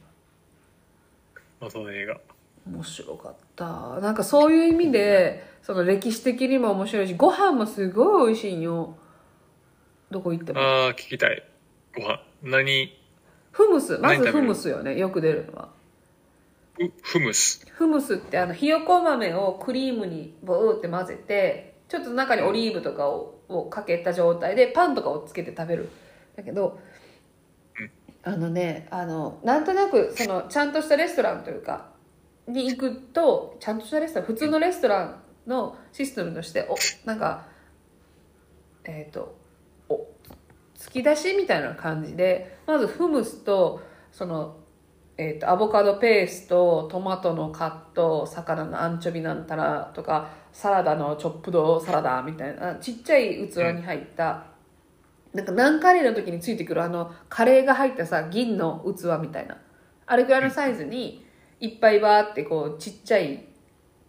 [1.59, 2.13] まあ、その映画。
[2.13, 2.19] 画
[2.65, 8.97] 面白かったなんかそういう意味でその歴史的にも面白いしご飯もすごい美味しいんよ
[10.09, 11.43] どこ行ってもああ、聞きたい。
[11.95, 12.21] ご飯。
[12.43, 12.89] 何？
[13.51, 15.69] フムスまずフムスよねよく出るのは
[16.79, 17.65] うフムス。
[17.71, 25.89] フムスってあのひよこ豆をクリームにボーって混ぜてちょっと中にオリーブとかををかけた状態でパンとかをつけて食べる
[26.35, 26.79] だけど
[28.25, 31.89] あのねあのなんとなくそのちゃんとしたレストランというか
[32.47, 36.75] に行くとちゃんとしたレストラン普通のレストランのシステムとしてお
[37.07, 37.45] なんか
[38.83, 39.37] えっ、と
[39.89, 40.07] お
[40.75, 44.57] 突き出しみたいな感じでまずフムスとその
[45.17, 54.47] えー、とアボカドペーストトマトのカット魚のアンチョビなんたらとかサラダのチョップドサラダみたいなちっちゃい器に入った、
[55.35, 59.57] なんかナンカレーの時についてくるあのカレーが入ったさ銀の器みたいな
[60.05, 61.25] あれくらいのサイズに
[61.59, 63.45] いっぱいバーってこうちっちゃい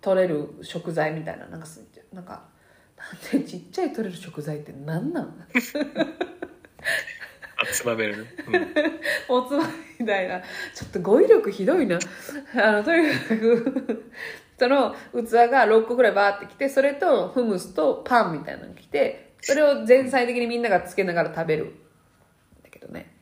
[0.00, 2.44] 取れる食材みたいななんかすなんか
[2.96, 5.34] なんでちっちゃい取れる食材って何なん？
[7.58, 8.24] あ、つまめるね。
[8.48, 8.74] うん。
[9.28, 10.40] おつまみみたいな。
[10.40, 11.98] ちょっと語彙力ひどいな。
[12.54, 14.12] あの、とにかく、
[14.58, 21.76] その器が6個ぐらいバーってきて、それとフムスとパンみたいなのが来て、それを前菜的にみんながつけながら食べる。
[22.64, 23.14] だけどね。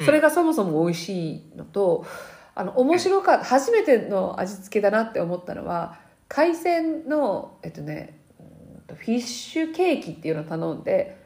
[0.00, 2.06] それがそもそも美味しいのと、
[2.54, 5.98] あの、面白かった、初めての味付けだなって思ったのは、
[6.28, 8.18] 海鮮の、えっとね、
[8.88, 11.18] フィッシュケーキっていうのを頼んで、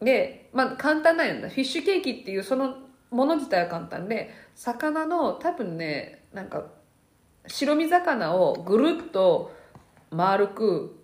[0.00, 1.48] で、まあ簡単なんやんな。
[1.48, 2.76] フィッシュケーキっていうその
[3.10, 6.66] もの自体は簡単で、魚の多分ね、なんか
[7.46, 9.50] 白身魚をぐるっと
[10.10, 11.00] 丸く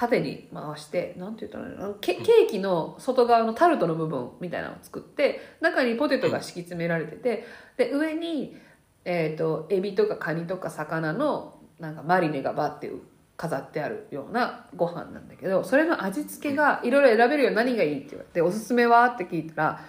[0.00, 1.94] 縦に回して、なんて言ったらいいの？
[2.00, 7.44] ケケーキの外側のタルトの部分みたいなのを作って、中にポテトが敷き詰められてて、
[7.76, 8.56] で、上に、
[9.04, 12.90] えっ、と、エビとかカニとか魚のなんかマリネがバッて
[13.36, 19.80] 飾ってあるようなご飯なんだけどそれの味付けがいろいろ選べるよ何がいいって言われておすすめはって聞いたら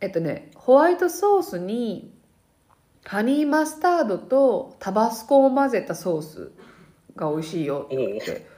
[0.00, 2.12] えっとねホワイトソースに
[3.04, 6.50] ハニーマスタードとタバスコを混ぜたソース
[7.14, 7.96] が美味しいよって。
[7.96, 8.53] 言って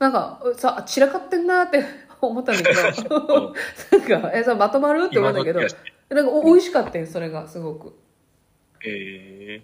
[0.00, 1.84] なんかさ散らかってんな って
[2.20, 2.74] 思ったんだけ
[3.08, 3.54] ど
[4.12, 5.04] なんかえさまとまる？
[5.06, 7.94] って思うんだけどなんかお美味しかったよそれがすごく。
[8.84, 9.62] え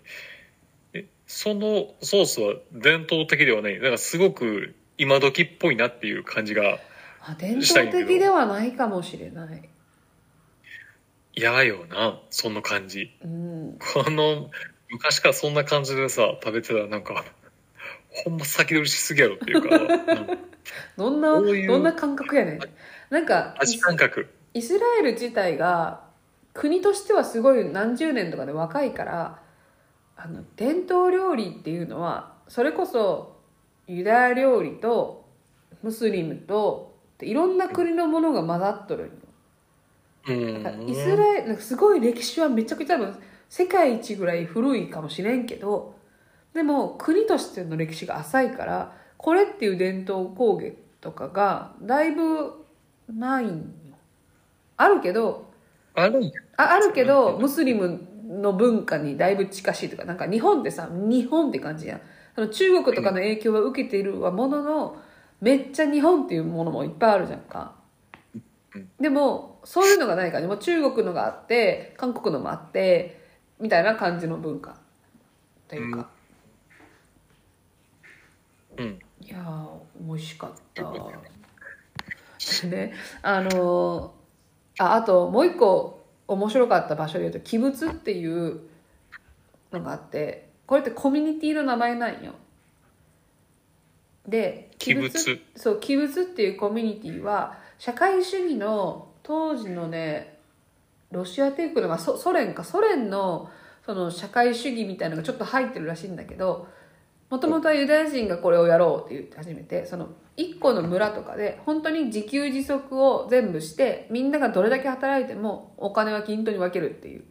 [0.95, 3.80] ー、え、そのソースは伝統的ではない？
[3.80, 6.78] なんかすごく今時っぽいなっていう感じが
[7.20, 9.68] あ伝統的ではないかもしれない。
[11.34, 13.11] 嫌よな、その感じ。
[13.22, 13.78] うん。
[13.78, 14.51] この、
[14.89, 17.24] 昔からそんな感じでさ、食べてたらなんか、
[18.24, 19.68] ほんま先取りしすぎやろっていうか、
[20.96, 22.60] どんなどんな感覚やねん。
[23.10, 24.28] なんか味感覚。
[24.54, 26.06] イスラエル自体が
[26.54, 29.38] 国としてはすごい何十年とかで若いから
[30.16, 33.36] あの伝統料理っていうのはそれこそ
[33.86, 35.26] ユダヤ料理と
[35.82, 39.10] ムスリムといろんな国のものが混ざっとる
[40.26, 43.16] イスラエルすごい歴史はめちゃくちゃ多分
[43.48, 45.95] 世界一ぐらい古いかもしれんけど
[46.57, 52.64] でも国としての歴史が浅いからこれっていう伝統工芸とかがだいぶ
[53.14, 53.46] ない
[54.76, 55.50] あるけど
[55.94, 56.32] ある。
[56.57, 62.00] ああるけどムスリムの文化にだいぶ近しいとかなんか日本ってさ日本って感じやん。
[62.34, 64.96] その中国とかの影響は受けているはものの
[65.40, 67.74] めっちゃ日本っていうものもいっぱいあるじゃんか。
[69.00, 73.20] でもそういうのがないからねもう中国のがあって韓国のもあって
[73.59, 74.76] みたいな感じの文化
[75.68, 76.11] というか、
[78.77, 78.99] うん。
[79.20, 80.83] いやー美味しかった。
[82.68, 84.27] で あのー
[84.79, 88.61] ああともう一個面白かった場所で言うと鬼物っていう
[89.72, 92.33] のがあってこれってコミュニティの名前なんよ。
[94.27, 95.41] で鬼物？
[95.55, 100.39] そう鬼物っていうコミュニティは社会主義の当時のね
[101.12, 103.49] ロシア帝国の、まあ、ソソ連かソ連の
[103.85, 106.66] その社会主義みたいなのがちょっと入ってるらしいんだけど
[107.31, 117.24] もともとはユダヤ人がこれをやろうって言って始めてその一個の村とかで本当に自給自足を全部してみんながどれだけ働いてもお金は均等に分けるっていう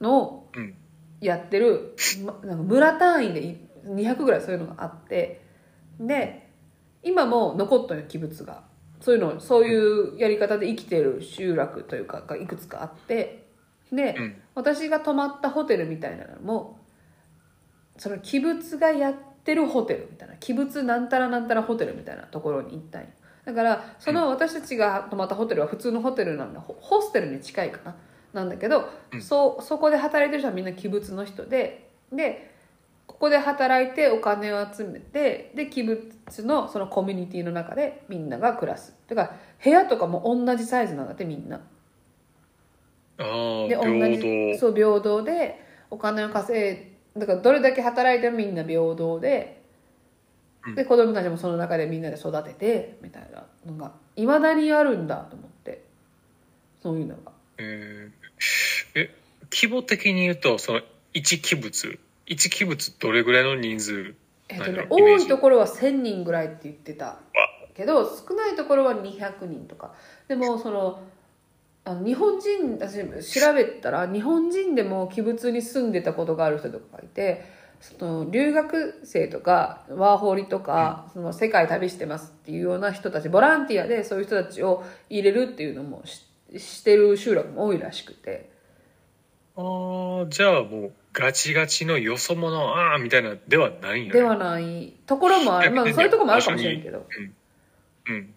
[0.00, 0.74] のをうん。
[1.22, 5.40] やってる、ま、なんか村単位でい200ぐらいそういうのがあって
[5.98, 6.50] で
[7.02, 8.64] 今も残ったよ鬼物が
[9.00, 13.46] そういうのそういうやり方で生きてる集落というかがいくつかあって
[13.92, 16.78] で、うん私が泊まったホテルみたいなのも
[17.96, 23.08] その鬼物がやってるホテルみたいな鬼物なんたらなんたらホテルみたいなところに行ったんよ
[23.44, 26.60] だからその私たちが泊まったホテルは普通のホテルなんだ。
[26.60, 27.96] ホホステルに近いかな。
[28.32, 28.88] なんだけど、
[29.20, 32.54] そうそこで働いてる人はみんな鬼物の人でで
[33.06, 38.94] ここで働いてお金を集めてで鬼物のそのコミュニティの中でみんなが暮らす。
[39.08, 41.60] だから部屋とかも同じサイズなんだってみんな。
[43.18, 43.86] で同。
[44.54, 49.62] じそう平等でお金を稼いだからどれだけ働いてもみんな平等で
[50.76, 55.82] で子供たちもその中でみんなで育ててみたいなのがいまだにあるんだと思って
[56.82, 57.32] そういうのが。
[57.58, 58.22] えー
[58.94, 59.14] え、
[59.50, 60.80] 規模的に言うと、その、
[61.12, 61.98] 一器物。
[62.26, 64.14] 一器物どれぐらいの人数
[64.48, 67.18] えっとね多いところは1000人ぐらいって言ってた
[67.74, 69.92] けど少ないところは200人とか。
[70.28, 71.02] でもその
[71.84, 77.44] あの日本人私調べたら日本人でも鬼物に住んでたことがある人とかがいて
[77.80, 86.24] その留学生とかワーホリとか、その世界旅してますっていうような人たちボランティアでそういう人たちを入れるっていうのもし
[86.56, 88.50] してる集落も多いらしくて
[89.56, 94.20] ああ、じゃあもう、ガチガチのよそ者、ああ、みたいなではないんやね。
[94.20, 97.06] ではないところもあるまあそういうところもあるかもしれんけど
[98.08, 98.34] うん。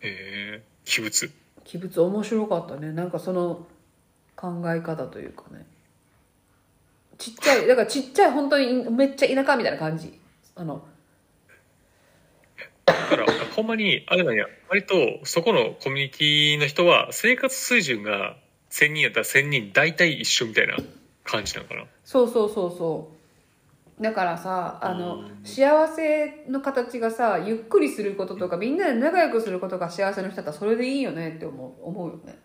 [0.00, 1.30] ええ器物。
[1.72, 2.92] 鬼物面白かったね。
[2.92, 3.66] なんかその
[4.36, 5.66] 考え方というかね。
[7.18, 10.20] ちっちゃいだからちっちゃい本当にめっちゃ田舎みたいな感じ。
[10.54, 10.86] あの
[12.86, 18.36] だから、ほんまに、あれなんや、割と、そこのコミュニティの人は、生活水準が
[18.70, 20.76] 1000人やったら1000人大体一緒みたいな
[21.24, 21.84] 感じなのかな。
[22.04, 23.15] そうそうそうそう
[24.00, 32.38] だからさあの幸せの形がさゆっくりすることとかみんなで仲良くすることが幸せの人だったらそれでいいよねって思う思うよね。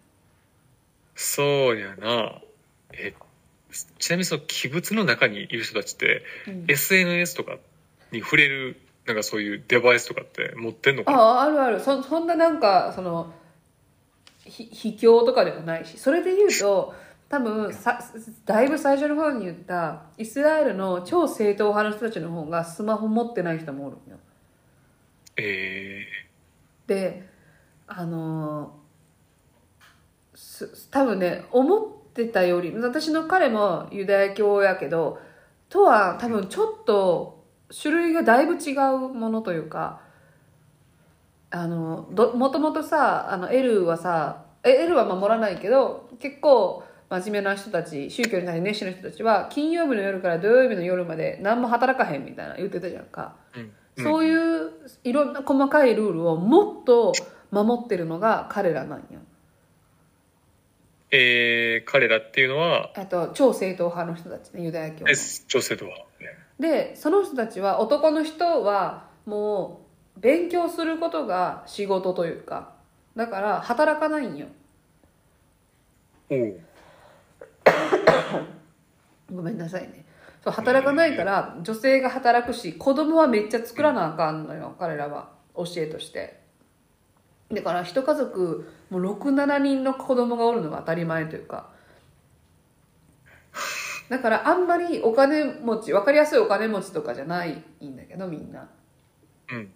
[1.15, 2.41] そうやな。
[2.93, 3.13] え、
[3.99, 6.65] ちなみにその器物の中にいる人たちって、うん。
[6.67, 7.57] SNS とか
[8.11, 11.17] に触れる、なんかそういうデバイスとかって持ってんのかな？
[11.17, 11.79] あああるある。
[11.79, 13.31] そそんななんかその
[14.45, 15.97] ひ秘境とかでもないし。
[15.97, 16.95] それで言うと
[17.31, 17.97] 多分さ
[18.45, 24.17] だいぶ最初の方に言ったイスラエルの超正統派の人たちの方がスマホ持ってない人もおるんよ。
[25.37, 26.05] え
[26.87, 27.25] で
[27.87, 35.17] あのーす多分ね思ってたより私の彼もユダヤ教やけど
[35.69, 40.01] とは多分ちょっと種類がだいぶ違うものというか
[41.49, 53.35] あのどもともとさあの L はさえ L は守らないけど結構真面目な人たち宗教に対して熱心な人たちは金曜日の夜から土曜日の夜まで何も働かへんみたいな言ってたじゃんか。
[53.53, 54.71] ーうんそういう
[55.03, 57.11] いろんな細かいルールをもっと
[57.51, 59.19] 守ってるのが彼らなんよ。
[61.11, 65.13] えー彼らっていうのは、あと超正統派の人たちねユダヤ教のえ
[65.47, 66.05] 女性とは、ね。
[66.57, 69.81] でその人たちは男の人はも
[70.17, 72.71] う勉強することが仕事というか
[73.17, 74.47] だから働かないんよ
[76.29, 76.59] おう
[79.31, 80.05] ごめんなさいね。
[80.43, 86.41] そう働かないから女性が働くし子供はめっちゃ作らなあかんのよ彼らは教えとして。
[87.51, 91.69] だから一家族もう67人の子供がおるのが当たり前というか。
[94.09, 98.69] だからあんまりお金持ち分かりやすいお金持ちとかじゃないんだけどみんな。
[99.51, 99.71] うん。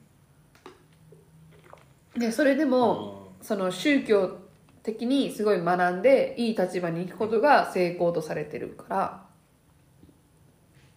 [2.18, 4.45] でそれでもその宗教
[4.86, 9.26] 的にすごい学んでいい立場に行くことが成功とされてるから。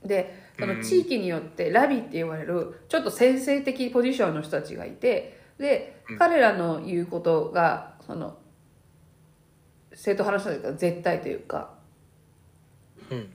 [0.05, 8.39] でその地域によってラビって言われるちょっと先生的ポジションの人たちがいてで彼らの言うことがその
[9.95, 11.75] 正統派の人たちが絶対というか。
[13.11, 13.33] うん。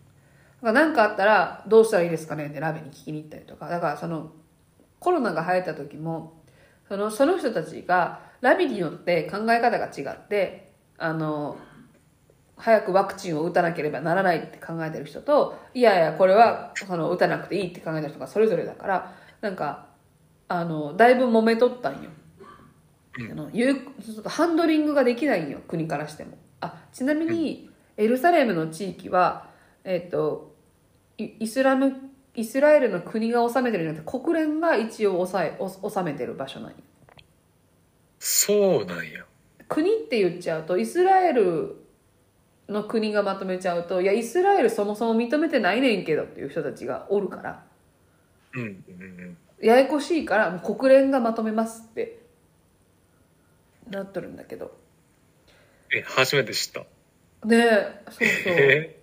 [0.62, 2.48] 何かあったらどうしたらいいですかね？
[2.48, 3.68] ってラビに聞きに行ったりとか。
[3.68, 4.32] だからその
[5.00, 6.42] コロナが流行った時も
[6.88, 11.58] そのその人たちがラビによって考え方が違ってあの
[12.58, 19.88] 早くワクチンを打たなければならないって考えてる人といやいやこれはその打たなくていいって考えてる人がそれぞれだからなんか
[20.50, 22.10] あのだいぶ揉めとったんよ。
[23.32, 26.38] あの言うちょっとハンドリングができないんよ国からしても。
[26.60, 29.48] あちなみにエルサレムの地域は
[29.86, 30.56] えっ、と
[31.18, 31.94] イイスラム
[32.36, 36.76] イスラエルの国が治めてるんじゃなくて国連が一応抑えお治めてる場所なんよ
[38.26, 39.26] そうなんや。
[39.68, 41.76] 国って言っちゃうとイスラエル
[42.70, 47.64] の国がまとめちゃうといやイスラエルそもそも認めてないねんけどっていう人たちがおるから
[48.54, 49.38] うんうんうん。
[49.62, 52.20] ややこしいから国連がまとめますって
[53.90, 54.72] なっとるんだけど
[55.94, 56.80] え、初めて知った。
[57.46, 59.00] ねえそうそうえ？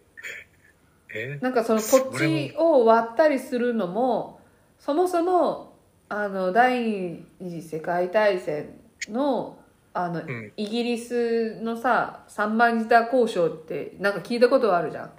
[1.13, 1.39] え？
[1.43, 4.41] なんかその土地を割ったりするのも
[4.79, 5.75] そもそも
[6.09, 8.80] あの第二次世界大戦
[9.11, 9.59] の
[9.93, 15.11] あの、んイギリスのさ三番ジタ交渉ってなんか聞いたことあるじゃん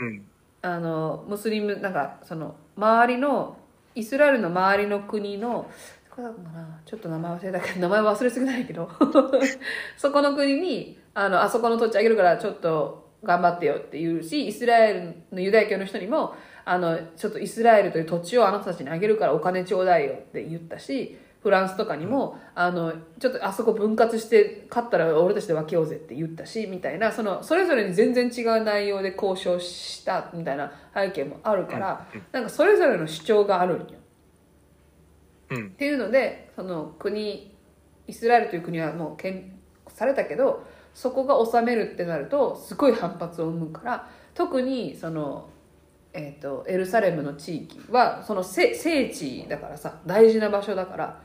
[0.00, 0.24] うん。
[0.62, 3.56] あのムスリムなんかその周りの
[3.94, 5.70] イスラエルの周りの国の
[6.84, 8.90] ちょっと名前忘れたけど名前忘れすぎないけど
[9.96, 16.34] そこの国にあのあそこの土地あげるからちょっと頑張ってよって言うしイスラエルのユダヤ教の人にも
[16.64, 21.18] あのちょっとイスラエルという土地をあなたたちにあげるからお金ちょうだいよって言ったし
[21.48, 33.86] フランスとかにも、あのちょっとあそこ分割して勝ったら俺たちで分けようぜって言ったしみたいなそのそれぞれに全然違う内容で交渉したみたいな背景もあるから、なんかそれぞれの主張があるんよ。
[35.50, 37.56] うんっていうのでその国
[38.06, 39.58] イスラエルという国はもう建
[39.88, 45.48] されたけどそこが治めるってなるとすごい反発を生むから特にその、
[46.12, 51.22] えー、とエルサレムの地域はその聖聖地だからさ大事な場所だから、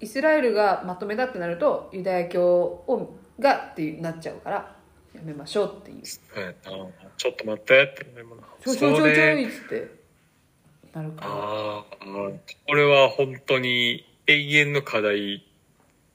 [0.00, 4.76] イスラエルがまとめたってなるとユダヤ教をがってなっちゃうから
[5.14, 8.06] やめましょうっていうはいあちょっと待ってって
[8.64, 10.04] ちょちょちょちょれいっつって
[10.92, 11.84] なるからああ、
[12.68, 15.44] これは本当に永遠の課題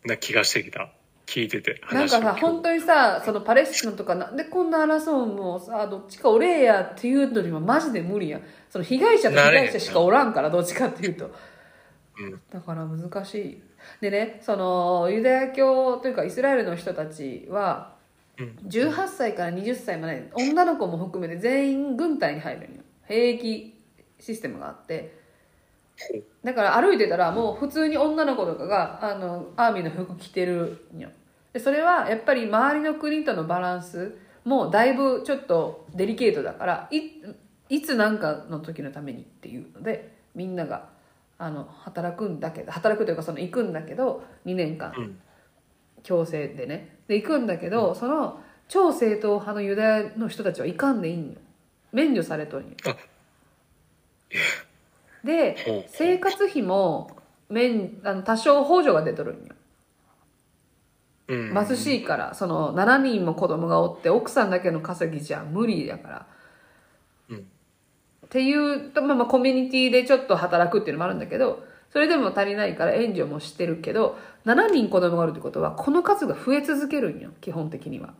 [0.06, 0.90] な気がしてきた。
[1.26, 1.82] 聞いてて。
[1.92, 8.42] なんかさ、本当にさ、そのパレスチナとかなんでこんな争うもうさ、どっちか俺やっていうのにはマジで無理やん。
[8.70, 11.32] その被害者と被害者しかおらんから、どっちかっていうと。
[12.20, 13.64] うんだから難しい。
[14.02, 17.98] でね、そのユダヤ教というかイスラエルの人たちは、
[18.38, 22.82] うん18歳から20歳まで女の子も含めて全員軍隊に入るんよ。
[23.04, 23.74] 兵役
[24.20, 25.20] システムがあって。
[26.44, 31.10] だから歩いてたらもう普通に女の子とかがあのアーミーの服着てるんよ
[31.52, 37.02] でそれはやっぱり周りの国とのバランスもだいぶちょっとデリケートだからい
[37.70, 40.88] いつ何かの時のためにっていうのでみんなが
[41.40, 44.94] あの働くんだけど働くというかその行くんだけど2年間。
[44.96, 45.20] うん。
[46.04, 46.98] 強制でね。
[47.08, 51.38] で行くんだけど、その超正統派のユダヤの人たちは行かんでいいんよ。
[51.92, 52.70] 免除されとんよ。
[52.86, 52.96] あ。
[55.24, 57.18] で生活費も
[57.50, 59.56] 免あの多少補助が出とるんよ。
[61.28, 61.66] うん。
[61.66, 66.16] 貧しいからその7人も子供がおって奥さんだけの稼ぎじゃ無理やから。
[66.18, 66.26] うん。
[68.30, 78.14] っていうと、まあ、まあコミュニティでちょっと働くっていうのもあるんだけどそれでも足りないから援助もしてるけど7人子供がおるってことはこの数が増え続けるんよ基本的には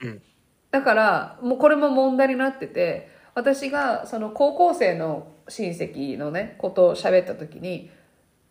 [0.00, 0.22] うん。
[0.70, 7.90] だからもうこれも問題になってて私がその高校生の親戚のねことを喋った時に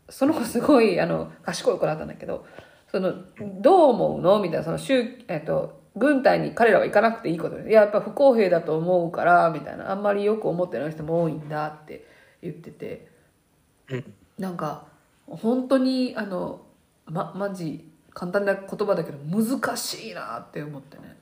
[0.09, 2.45] その子すごいあの賢い子だったんだけど
[2.91, 3.13] その
[3.61, 4.39] どう思うの？
[4.39, 12.05] みたいなその宗、えっと、軍隊に彼らは行かなくていいことでいややっぱ不公平だと思うからみたいなあんまりよく思ってない人も多いんだって
[12.41, 13.07] 言ってて
[13.89, 14.13] うん。
[14.37, 14.85] なんか
[15.27, 16.61] 本当にあの
[17.05, 21.17] まマジ簡単な言葉だけど難しいなって思ってね。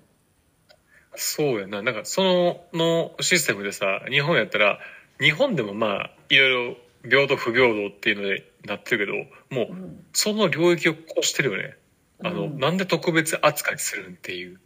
[1.18, 1.82] そうやな。
[1.82, 4.80] なんかその、のシステムでさ、日本やったら、
[5.20, 9.76] 日本でもまあ、いろいろ平等不平等っていうのでなってるけど、もう、
[10.14, 11.76] その領域を越してるよね。
[12.24, 14.60] あの、うんなんで特別扱いするんっていう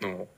[0.00, 0.16] の。
[0.22, 0.28] を。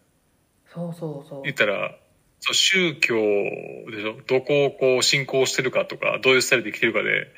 [0.66, 1.42] そうそうそう。
[1.42, 1.96] 言ったら、
[2.40, 4.16] そう宗教でしょ？
[4.26, 7.28] どこをこう信仰してるかとか、どういうスタイルで生きてるかで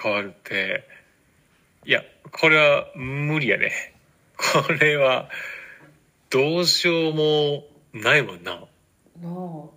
[0.00, 0.86] 変わるって、
[1.84, 3.72] いや、これは無理やね。
[4.36, 5.28] これは、
[6.30, 8.64] どうしようもないもんな。
[9.22, 9.70] の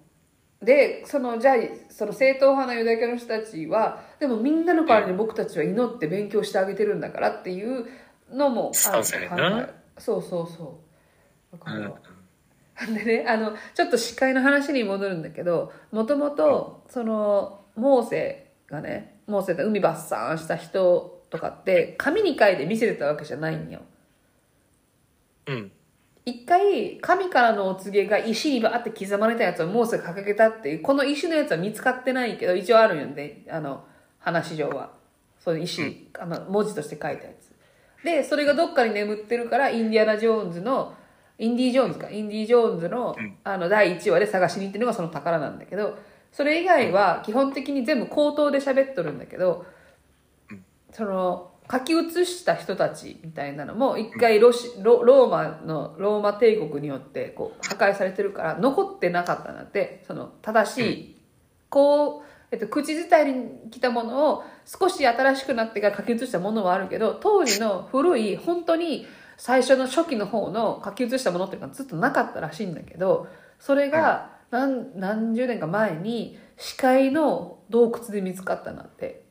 [0.63, 1.55] でそのじゃあ
[1.89, 7.85] その正統派なユダヤ教の人たちはでもみんなの代わりに僕たちは祈って勉強してあげてるんだからっていう
[8.31, 9.65] のもスタンスやねんな。
[9.65, 9.73] 考え。
[9.99, 10.86] そうそうそう
[12.93, 23.81] でねあのちょっと司会の話に戻るんだけどもともとそのモーセがねもうそうやって海伐採した人とかって紙に書いて見せてたわけじゃないんよ。
[25.47, 25.71] うん。
[26.25, 33.43] 一回神からのお告げが石にバーって刻まれたやつをモーセが掲げたっていうこの石のやつは見つかってないけど一応あるんよね。
[33.49, 33.85] あの
[34.19, 34.91] 話上は。
[35.39, 38.03] その石、あの文字として書いたやつ。
[38.03, 40.93] でそれがどっかに眠ってるからインディアナ・ジョーンズの
[41.39, 42.09] インディ・ジョーンズか。
[42.09, 45.97] インディ・ジョーンズの,、あの第1話で探しに行ってるのがその宝なんだけど
[46.31, 49.65] それ以外は基本的に全部口頭で喋っとるんだけど、
[50.91, 61.18] その書き写した人たちみたいなのも一回ロシロローマのローマ帝国によってこう破壊されてるから残ってなかったんだってその正しい、
[61.69, 69.05] こう、えっと、口伝えに来たものを少し新しくなってから書き写したものはあるけど当時の古い本当に
[69.38, 73.27] 最初の初期の方の書き写したものっていうのはずっとなかったらしいんだけど
[73.59, 79.23] それが何何十年か前に死海の洞窟で見つかったんだって。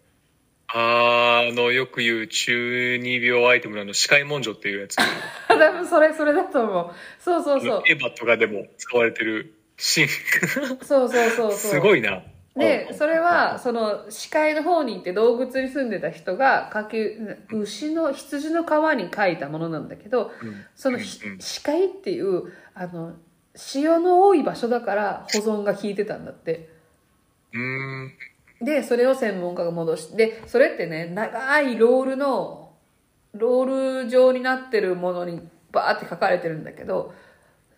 [0.68, 4.96] あーあの、よく言う中二病アイテムのあの、視界文書っていうやつ。
[5.48, 10.78] 多分それそれだと思うそうそうそうエヴァとかでも使われてるシーン。
[10.84, 12.22] そうそうそうそう すごいな。
[12.56, 15.90] でそれはその視界の方に行って洞窟に住ん。
[15.90, 17.16] でた人がかけ
[17.50, 19.88] 牛の羊の皮に書いたものなん。
[19.88, 23.14] だけどうん、そのひ視界っていうあの
[23.54, 26.24] 潮の多い場所だから保存が効いてたん。
[26.24, 26.70] だって。
[28.60, 32.72] でそれを専門家が戻してでそれってね長いロールの
[33.34, 36.64] ロール状になってるものにバーって書かれてるん。
[36.64, 37.12] だけど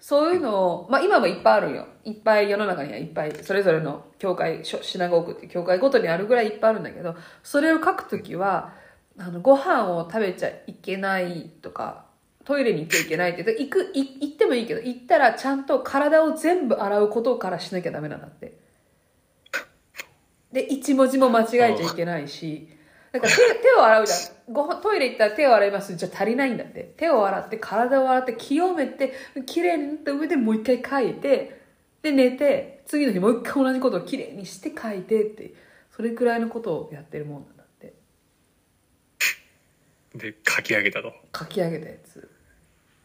[0.00, 1.86] そういうのを、まあ今もいっぱいあるよ。
[2.04, 8.72] いっぱい世の中にはいっぱい、それぞれの教会、シシナゴークって教会ごとにあるぐらいいっぱいあるんだけど、それを書くときは、
[9.18, 12.06] あの、ご飯を食べちゃいけないとか、
[12.44, 18.58] トイレに行っちゃいけないって、行く、行ってもいいけど、行ったらちゃんと体を全部洗うことからしなきゃダメなんだって。
[20.52, 22.68] で、一文字も間違えちゃいけないし、
[23.12, 24.52] だから手手を洗うじゃん。
[24.52, 25.94] ご飯トイレ行ったら手を洗います。
[25.96, 26.92] じゃ足りないんだって。
[26.96, 29.14] 手を洗って、体を洗って、清めて、
[29.46, 31.60] 綺麗になった上でもう一回書いて、
[32.02, 35.54] で、寝て、次の日もう一回同じことを綺麗にして書いてって、
[35.94, 37.94] それくらいのことをやってるもんなんだって。
[40.14, 41.12] で、書き上げたと。
[41.36, 42.30] 書き上げたやつ。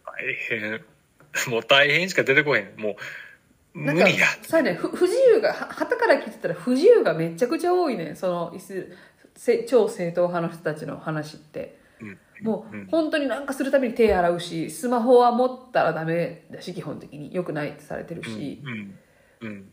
[0.06, 0.82] 大変。
[1.50, 2.80] もう大変しか出てこへん。
[2.80, 2.96] もう、
[3.74, 4.28] 無なんか理や。
[4.44, 8.88] さねふ不自由がは旗から聞いてたら不自由がめちゃくちゃ多いねそのイスせ
[9.68, 11.80] 超正統派の人たちの話って。
[12.02, 12.88] うんもううん。
[12.88, 17.34] 本当になんかするたびに手洗うしスマホは持ったらダメだし基本的に。
[17.34, 18.62] よくないってされてるし。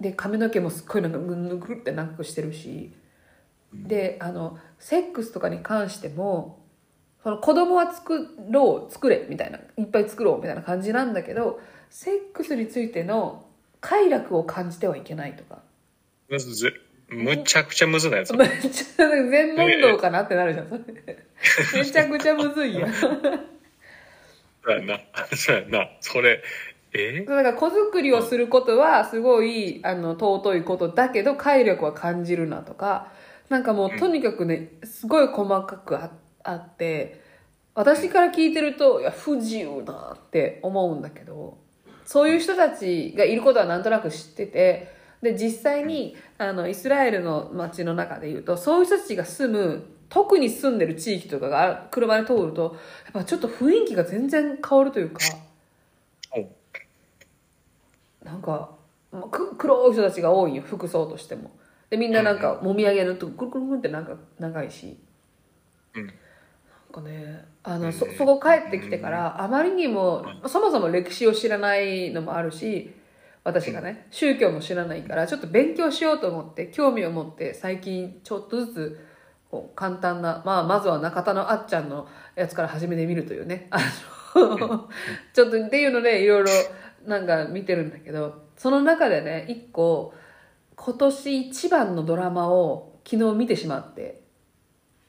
[0.00, 2.92] で髪の毛もすっごいなんかぐんぐるって長くしてるし。
[3.72, 6.60] であのセックスとかに関しても
[7.22, 11.60] その子供は作ろう作れみたいないっぱい作ろうみたいな感じなんだけど
[11.90, 13.46] セックスについての
[13.80, 15.62] 快楽を感じてはいけないとか
[17.10, 18.32] むちゃくちゃむずなやつ。
[18.96, 20.82] 全問答かなってなるじゃんそれ
[21.82, 23.12] めちゃくちゃむずいやんそう
[24.68, 25.00] やな。
[25.36, 25.88] そうやな。
[26.00, 26.42] それ、
[26.92, 27.24] え？
[27.24, 33.12] だから子作りをすることはすごいあの尊いことだけど快楽は感じるなとか
[33.48, 36.10] なんかもうとにかくねすごい細かくあ
[36.44, 37.20] あって
[37.74, 41.58] 私から聞いてるといや不自由だって思うんだけど
[42.04, 55.20] そういう人たちがいることはなんとなく知っててで実際にあのイスラエルの街の中でいうとそういう人たちが住む特に住んでる地域とかが車で通るとやっぱちょっと雰囲気が全然変わるというか。
[56.32, 56.48] お
[58.24, 58.70] なんか
[59.12, 61.50] まあく黒い人たちが多いんよ服装としても。
[61.90, 64.98] でみんななんかもみあげるとくるくるくるってなんか長いし。
[65.94, 66.06] うん。
[66.06, 66.14] なん
[66.92, 72.92] かねあのそそこ帰ってきてからあまりにもそもそも歴史を知らないのもあるし
[73.42, 79.06] 私がね宗教も知らないからちょっと勉強しようと思って興味を持って最近ちょっとずつ
[79.50, 82.06] こう簡単な、まあ、まずは中田のあっちゃんの
[82.36, 83.68] やつから始めてみるというね。
[83.70, 83.78] あ
[84.36, 84.88] の
[85.32, 86.50] ちょっとっていうのでいろいろ
[87.04, 90.14] なんか見てるんだけどその中でね一個
[90.76, 94.22] 今年一番のドラマを昨日見てしまって。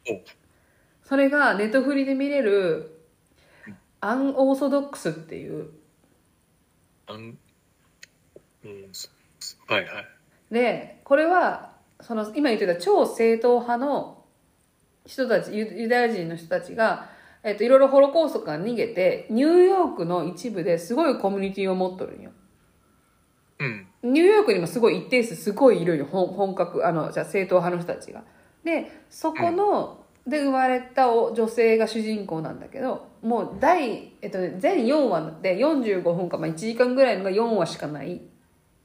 [0.10, 0.22] お。
[1.04, 3.02] それがネットフリで見れる
[4.00, 5.70] アンオーソドックスっていう
[8.66, 9.10] うん、そ
[9.68, 10.08] はいはい。
[10.52, 11.72] でこれは
[12.02, 14.24] その今言ってた超正統派の
[15.06, 17.10] 人たちユユダヤ人の人たちが、
[17.44, 22.32] えっと、いろいろホロコーストから逃げてニューヨークの一部ですごいコミュニティを持っとるんよ。
[23.60, 23.88] うん。
[24.04, 28.24] ニューヨークにもすごい一定数すごいいるよ本本格あのじゃあ正統派の人たちが。
[28.64, 38.22] でそこの、で生まれたお女性が主人公なんだけどもう第、えっとね、全4話で45分か、まあ、1時間ぐらいのが4話しかない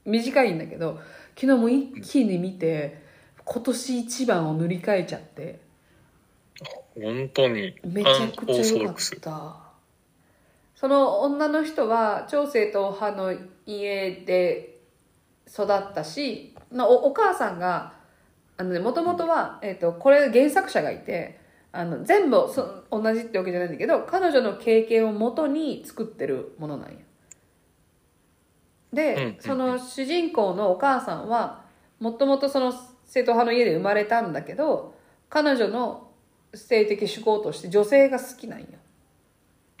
[0.07, 0.99] 短いんだけど
[1.35, 3.03] 昨日も一気に見て
[3.45, 5.59] 今年一番を塗り替えちゃって。
[6.95, 7.75] 本当に。
[7.85, 9.55] めちゃくちゃ良かった。
[10.75, 13.33] その女の人は超正統派の
[13.65, 14.79] 家で
[15.47, 17.93] 育ったしまあおお母さんが
[18.57, 21.39] あのねもともとは、えっとこれ原作者がいて
[21.71, 26.97] あの全部そ同じってわけじゃないんだけど彼女の経験をもとに作ってるものなんよ
[28.93, 31.63] で、その主人公のお母さんは
[31.99, 32.71] もともとその
[33.05, 34.95] 正統派の家で生まれたんだけど
[35.29, 36.11] 彼女の
[36.53, 38.67] 性的趣向として女性が好きなんよ。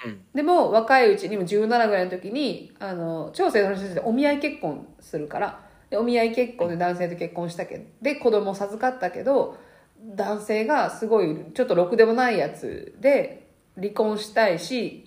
[0.05, 0.21] うん。
[0.33, 9.57] でも若いうちにも17ぐらいの時にあの超正統派の人でお見合い結婚するからでお見合い結婚で男性と結婚したけどで子供を授かったけど
[9.99, 15.06] 男性がすごいちょっとろくでもないやつで離婚したいし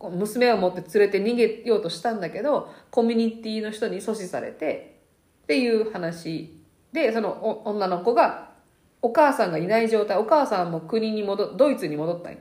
[0.00, 5.00] 娘を持って連れて逃げようとしたんだけどコミュニティの人に阻止されて
[5.44, 6.56] っていう話
[6.92, 8.50] でそのお女の子が
[9.02, 12.38] お母さんがいない状態お母さんも国に戻ドイツに戻ったんよ。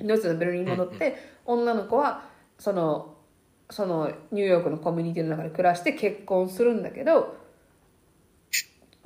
[0.00, 1.16] ドイツのベルリンに戻って、
[1.46, 2.24] 女の子は
[2.58, 3.14] その
[3.70, 7.36] そのニューヨークのコミュニティの中で暮らして結婚するんだけど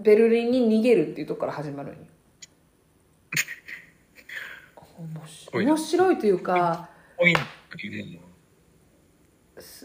[0.01, 1.99] ベルリンに逃げるっていうところから始まるんよ。
[5.55, 6.19] 面白い。
[6.19, 6.89] というか
[7.19, 7.41] ポイント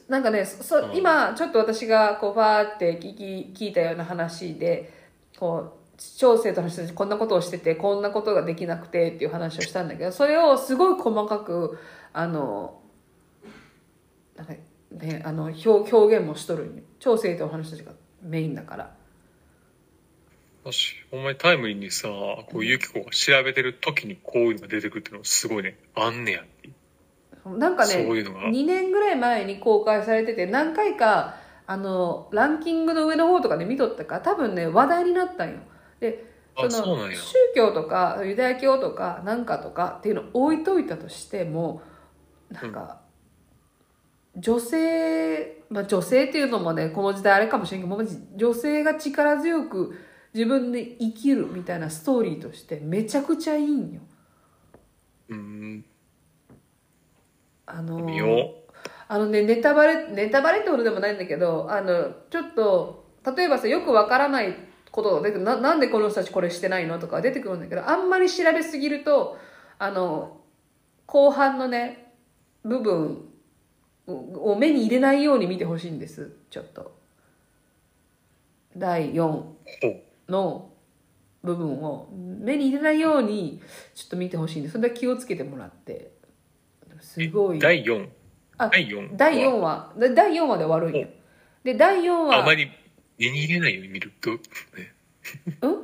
[0.07, 4.93] なんかねそ今ちょっと私がこうバーって聞き聞いたような話で
[5.39, 11.79] こう超生徒の人たちこんなことをしててこんなことができなくてっていう話をしたんだけどそれをすごい細かく
[12.13, 12.79] あの
[14.35, 14.53] なんか
[14.91, 16.83] ねあの表表現もしとるんよ。
[16.99, 18.95] 超生徒の人たちがメインだから。
[20.63, 26.67] 私お前タイムリーにさこうユキコが調べてる時にこういうのが出てくるっていうのすごいねあんねやって。
[26.67, 26.73] いう
[27.45, 28.41] なんかねそういうのが。
[28.49, 34.15] 2年ぐらい前に公開されてて何回かあのランキングの上の方とかで見とったか。
[34.15, 35.55] ら多分ね話題になったんよ。
[35.99, 41.81] であその宗教とかユダヤ教とかなんかとかっていうのを置いといたとしても
[42.51, 42.99] なんか、
[44.37, 48.03] 女性、まあ、女性っていうのもねこの時代あれかもしれんけど
[48.35, 49.95] 女性が力強く
[50.33, 54.01] 自分で生きるみたいなストーリーとしてめちゃくちゃいいんよ。
[55.29, 55.85] うん
[57.65, 58.55] あの見よ
[59.07, 64.55] あのねネタバレネタバレってことでもないんだけどあのちょっと例えばさよくわからない
[64.91, 69.37] ことでななんでこの人たちこれしてないのとか出てくるんだけどあんまり調べすぎると
[69.79, 70.41] あの
[71.05, 72.13] 後半のね
[72.63, 73.25] 部分
[74.07, 76.35] を目に入れないように見てほしいんです。
[76.49, 76.93] ちょっと。
[78.75, 79.53] 第4ほ
[79.83, 80.31] う。
[80.31, 80.69] の
[81.43, 83.61] 部分を目に入れないように
[83.93, 86.11] ちょっと見てほしいんでそれだけ気をつけてもらって
[87.03, 87.59] すごい。
[87.59, 88.07] 第4
[88.57, 91.07] あ第4第4話だ第4話で終わるんよ
[91.63, 92.71] で第4話あまり
[93.19, 94.37] 目に入れないように見ると、ね、
[95.61, 95.77] うん？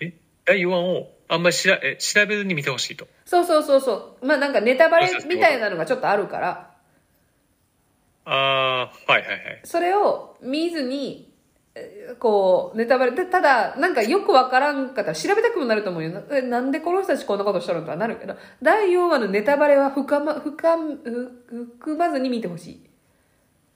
[0.00, 0.12] え？
[0.44, 3.06] 第4話をあんまりしらえ調べずに見てほしいと。
[3.26, 4.26] そうそうそうそう。
[4.26, 6.74] まあなんかネタバレみたいなのがちょっとあるから。
[8.24, 8.30] あ
[9.06, 9.60] あはいはいはい。
[9.64, 11.27] それを見ずにえー
[12.18, 16.10] こうネタバレでただなんかよくわからんかったら調べたくもなると思うよ。
[16.10, 18.36] なえなんでこの人たちこんなことしたのとはなるけど。
[18.62, 20.96] 第4話のネタバレは深ま深む
[21.78, 22.90] 含まずに見てほしい。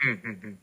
[0.04, 0.58] うんうんうん。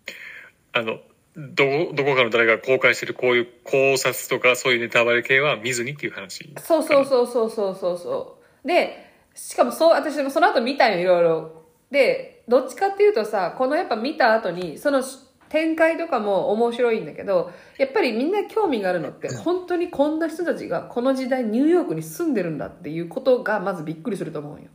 [0.74, 1.00] あの
[1.36, 6.54] どこどこかの誰が公開してるこういう考察とかそういうネタバレ系は見ずにっていう話。
[6.60, 8.68] そうそうそうそうそうそうそう。
[8.68, 11.60] でしかもそう私もその後見たよいろいろ。
[11.92, 15.02] でどっちかっていうとさこのやっぱ見た後にその
[15.50, 24.68] 展開とかも面白いんだけどやっぱりみんな興味があるのって本当にこんな人たちがこの時代ニューヨークに住んでるんだっていうことがまずびっくりすると思うよ。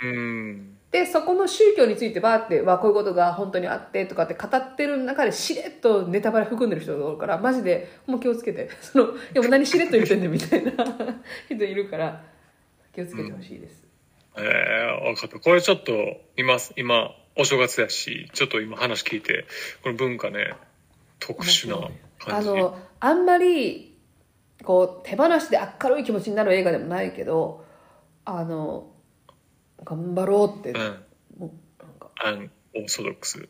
[0.00, 0.74] うん。
[0.90, 8.70] でそこの宗教についてバーってわこういうことが本当にあってとかって語ってる中でしれっとネタバレ含んでる人がおるからマジでもう気をつけて。
[8.80, 10.72] そのいやもう何しれっと言ってんねんみたいな。
[11.48, 12.22] 人いるから
[12.94, 13.86] 気をつけてほしいです、
[14.36, 15.38] ええ分かった。
[15.38, 15.92] これちょっと
[16.36, 19.46] 今今お正月やしちょっと今話聞いて
[19.84, 20.54] この文化ね
[21.20, 22.48] 特殊なあ感じ。
[22.48, 23.96] のあんまり
[24.64, 27.64] こう手放しで明るい気持ちになる映画でもないけど
[28.24, 28.90] あの
[29.84, 30.76] 頑張ろうって、うん。
[31.38, 31.50] もう
[31.80, 32.10] なんか。
[32.24, 33.48] アンオーソドックス。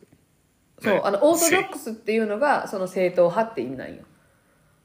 [0.79, 1.01] そう、ね。
[1.03, 4.03] あのオーソドックスっていうのがその正統派って意味なんよ。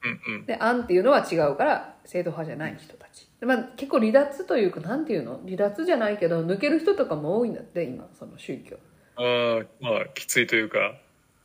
[0.03, 0.45] うんうん。
[0.47, 3.29] でアンっていうのは違うから正統派じゃない人たち。
[3.39, 5.39] でまあ、結構離脱というかなんていうの？
[5.45, 8.77] 離脱じゃないけど抜ける人とかも多いんだって今その宗教
[9.17, 10.95] ああまあきついというか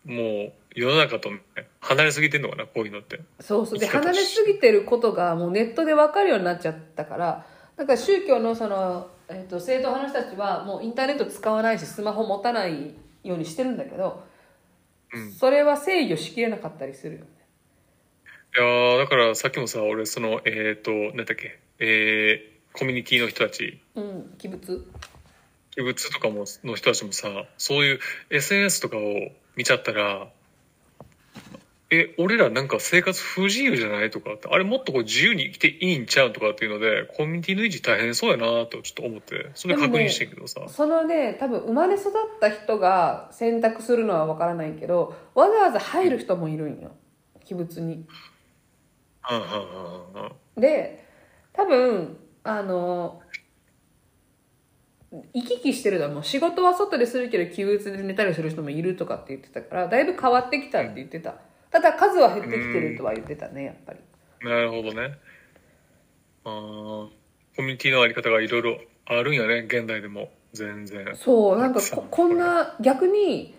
[0.04, 1.40] もう世の中と、ね、
[1.80, 3.20] 離れすぎてんのかなこういうのって。
[3.40, 3.78] そうそう。
[3.78, 12.94] で離れすぎてることがもうネットで分かるようになっちゃったからだから宗教のその、えっと正統派の人たちはもうインターネット使わないしスマホ持たない
[13.24, 14.22] ようにしてるんだけど、
[15.12, 15.32] うん。
[15.32, 17.26] それは制御しきれなかったりするよね。
[18.56, 24.84] いやーだからさっきもさ、俺その、えっ、と、なんだっけ、えー、コミュニティの人たち、うん器物
[25.80, 27.28] 器物とかも、の人たちもさ、
[27.58, 28.00] そういう
[28.30, 29.02] SNS とかを
[29.56, 30.28] 見ちゃったら、
[31.92, 40.60] え、俺らなんか生活不自由じゃないとかって、あれもっとこう自由に生きていいんちゃうとかっていうので、コミュニティの維持大変そうやなとちょっと思って、それ確認してんけどさ。
[40.68, 46.92] そのね多分生まれ育った人が選択するのは分からないけどわざわざ入る人もいるんよ。
[47.44, 48.06] 器物に。
[49.28, 49.36] うん。
[49.36, 49.42] うん。
[50.14, 50.22] うん。
[50.22, 50.26] う
[50.58, 50.60] ん。
[50.60, 51.04] で
[51.52, 53.20] 多分あの
[55.12, 61.34] 行き来してるのはもう仕事は外でするけど器物で寝たりする人もいるとかって言ってたからだいぶ変わってきたって言ってた
[61.70, 63.98] ただ数は減ってきてるとは言ってたねやっぱり
[64.42, 65.18] なるほどね。
[66.44, 67.08] あー
[67.56, 70.30] コミュニティのあり方がいろいろあるんやね、現代でも。
[70.52, 71.14] 全然。
[71.14, 73.54] そうなんかここんな逆に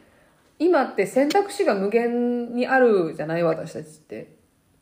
[0.60, 4.36] 今って選択肢が無限にあるじゃない私たちって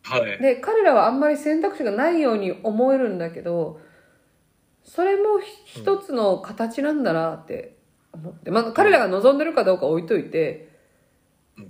[0.04, 0.40] はい。
[0.40, 3.80] で彼らはあんまり選択肢がないように思えるんだけど
[4.90, 7.76] それもひ一つの形なんだなって
[8.12, 10.70] 思って、まあ、彼らが望んでるかどうか置いといて、
[11.58, 11.62] う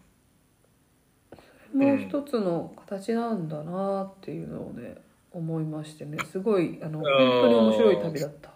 [1.78, 1.80] ん。
[1.80, 4.96] もう一つの形なんだなっていうのをね
[5.32, 6.18] 思いましてね。
[6.32, 8.54] すごいあの本当に面白い旅だった。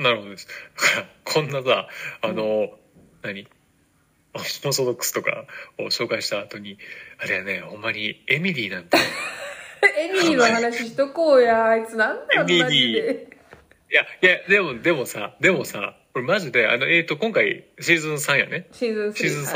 [0.00, 0.46] なるほどです。
[1.24, 1.88] こんなさ、
[2.22, 2.70] あの、
[3.22, 3.46] 何？
[4.32, 5.44] オーソドックスとか
[5.76, 6.78] を紹介した後に、
[7.18, 8.96] あれやね、ほんまにエミリーなんて、
[9.98, 13.28] エミリーの話しとこうやあいつなんだよマジで。
[13.90, 18.66] いや、いや、でも、でもさ、でもさ、これマジで、あの、えっ、と、今回シーズン3やね。
[18.72, 19.50] シーズン3シーズンは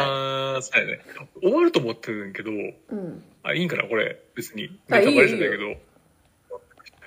[0.56, 1.00] い3、さやね。
[1.40, 4.76] 終わると思ってるんけど、うんあ、いいんかなこれ、別に。
[4.90, 5.64] あネタバレじゃないけど。
[5.70, 5.76] い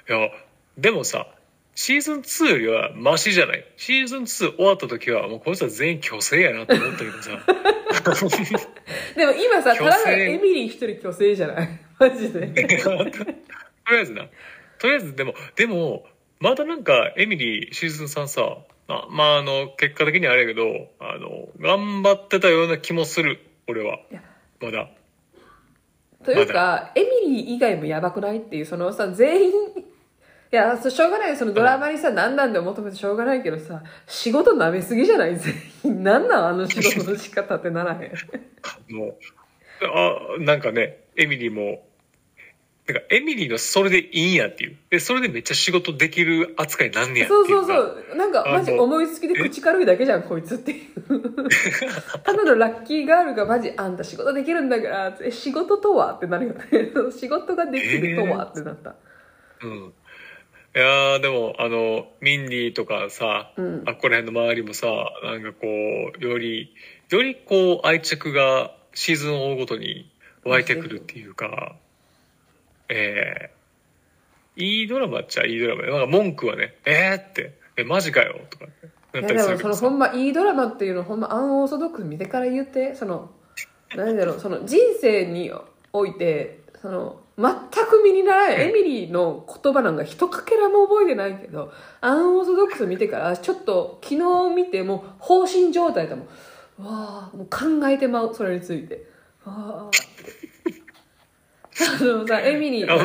[0.10, 0.32] や、
[0.78, 1.28] でもさ、
[1.76, 3.66] シーズン2よりはマシじゃない？
[3.78, 7.32] シーズン2終わった時は、もうこいつは全員虚勢やなと思ったけどさ。
[9.16, 11.80] でも今さ、ただエミリー一人虚勢じゃない？
[12.00, 12.48] マジで？
[12.48, 14.28] とりあえずな。
[14.80, 16.06] とりあえず、でも、でも、
[16.40, 18.58] まだなんか、エミリーシーズン3さ、
[18.90, 24.00] あまあ、あの、結果的にはあれやけど、あの、頑張ってたような気もする、俺は。
[24.62, 24.90] まだ。
[26.24, 31.36] というか、エミリー以外もやばくないっていう、そのさ、全員、いや、しょうがない。
[31.36, 35.38] そのドラマにさ、何なんで求めてしょうがないけどさ、仕事舐めすぎじゃない？
[35.38, 35.54] 全
[35.84, 36.04] 員。
[36.04, 36.48] なんなん？
[36.48, 38.96] あの仕事の仕方ってならへん。
[38.96, 39.18] もう、
[39.84, 41.87] あ、なんかね、エミリーも、
[42.88, 44.78] なんか、エミリーのそれでいいんやっていう。
[44.90, 47.48] で、それでめっちゃ仕事できる扱いなんねやっていそう。
[47.48, 48.16] そうそう。
[48.16, 51.50] なんか、マジ思いつきで口軽いだけじゃん、こいつっていう。
[52.24, 56.62] ただのラッキーガールがマジ、あんた仕事できるんだから、え、仕事とはってなるよね。
[57.12, 58.96] 仕事ができるとはってなった。
[59.64, 59.94] うん。
[60.74, 64.88] いやーでも、あの、ミンディとかさ、うんあっこら辺の周りもさ、
[65.24, 66.74] なんかこう、より、
[67.10, 70.10] よりこう、愛着がシーズンを追うごとに
[70.46, 71.76] 湧いてくるっていうか、
[72.90, 79.74] えー、いいドラマっちゃいいドラマでなんか文句はね、えーって、え、マジかよとかなったりいやでもするけど。
[79.76, 83.30] そのほんまいいドラマっていうのほんまアンオーソドックス見てから言ってその
[83.96, 85.52] 何だろうその人生に
[85.94, 87.48] おいてその全
[87.86, 94.16] く身にならないエミリーの言葉なんか一かけらも覚えてないけどアンオーソドックス見てからちょっと昨
[94.50, 96.26] 日見てもう放心状態だもん。
[96.80, 99.08] わあもう考えてまうそれについて。
[99.46, 99.92] わあ
[101.80, 102.98] あのさエミリーあ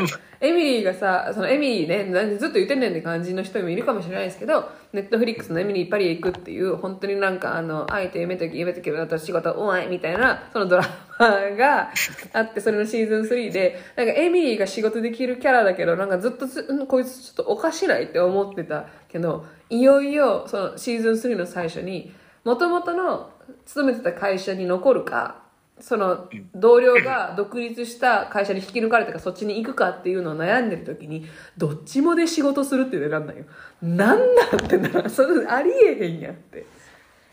[0.42, 10.84] エミリーがさ、そのエミリーね、何ずっと言ってんねんって感じの人もいるかもしれないですけど、ネットフリックスのエミリーパリへ行くっていう、本当になんかあの、あえてやめとき、やめとき、私仕事うまいみたいな、そのドラ
[11.16, 11.92] マが
[12.32, 16.48] あって、それのシーズン3で、なんかエミリーが仕事できるキャラだけど、なんかずっと
[16.88, 22.12] こいつちょっとおかしないって思ってたけど、いよいよ、そのシーズン3の最初に、
[22.42, 23.30] 元々の
[23.64, 25.41] 勤めてた会社に残るか、
[25.82, 31.26] その同僚が独立した会社に引き抜かれたかそっちに行くかっていうのを悩んでる時に
[31.58, 33.44] どっちもで仕事するっていうの選んだよ。
[33.82, 36.64] なんなんってならそれありえへんやんって。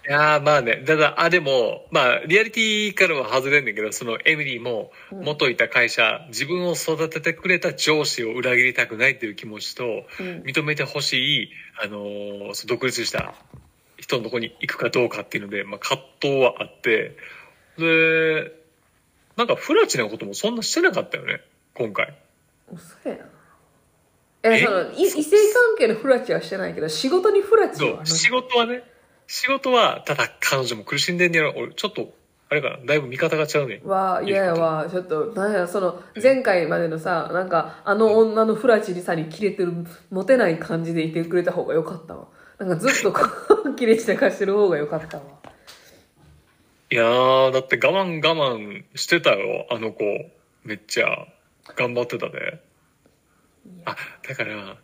[0.07, 9.84] いやーまあね、ただ、あ、でも、まあ、リアリティからは外れんねんけど、そのエミリーも、元いた会社、自分を育ててくれた上司を裏切りたくないっていう気持ちと、
[10.19, 10.41] うん。
[10.47, 11.49] 認めてほしい、
[11.84, 13.35] あのー独立した
[13.97, 17.15] 人のとこに行くかどうかっていうので、まあ、葛藤はあって、
[17.80, 18.51] で、
[19.35, 21.41] なんか、フラチなこともそんなしてなかったよね、
[21.73, 22.14] 今回。
[22.72, 23.19] 嘘やん
[24.43, 24.65] ええ？
[24.65, 28.84] そのい異性関係のフラチはしてないけど仕事にフラチは仕事はね、
[29.27, 31.53] 仕事は、ただ彼女も苦しんでんねやろ。
[31.56, 32.14] 俺、ちょっと、
[32.49, 33.81] あれかな、だいぶ見方が違うね。
[33.85, 34.88] わ嫌やわ。
[34.89, 39.72] ちょっとなんやその前回までのさなんかあの女のフラチにさにキレてる
[40.10, 42.27] モテない感じでいてくれた方がよかったわ。
[42.57, 43.22] なんかずっとこ
[43.65, 45.23] う キレ散らかしてる方がよかったわ
[46.91, 50.03] いやー、だって我慢我慢してたよ、あの子。
[50.63, 51.27] めっちゃ
[51.75, 52.61] 頑張ってたで。
[53.85, 53.95] あ、
[54.27, 54.77] だから、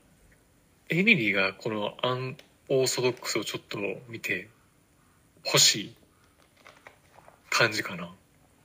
[0.90, 2.38] エミリーがこのアン
[2.70, 4.50] オーソドックスをちょっと見て
[5.46, 5.96] 欲しい
[7.50, 8.14] 感じかな。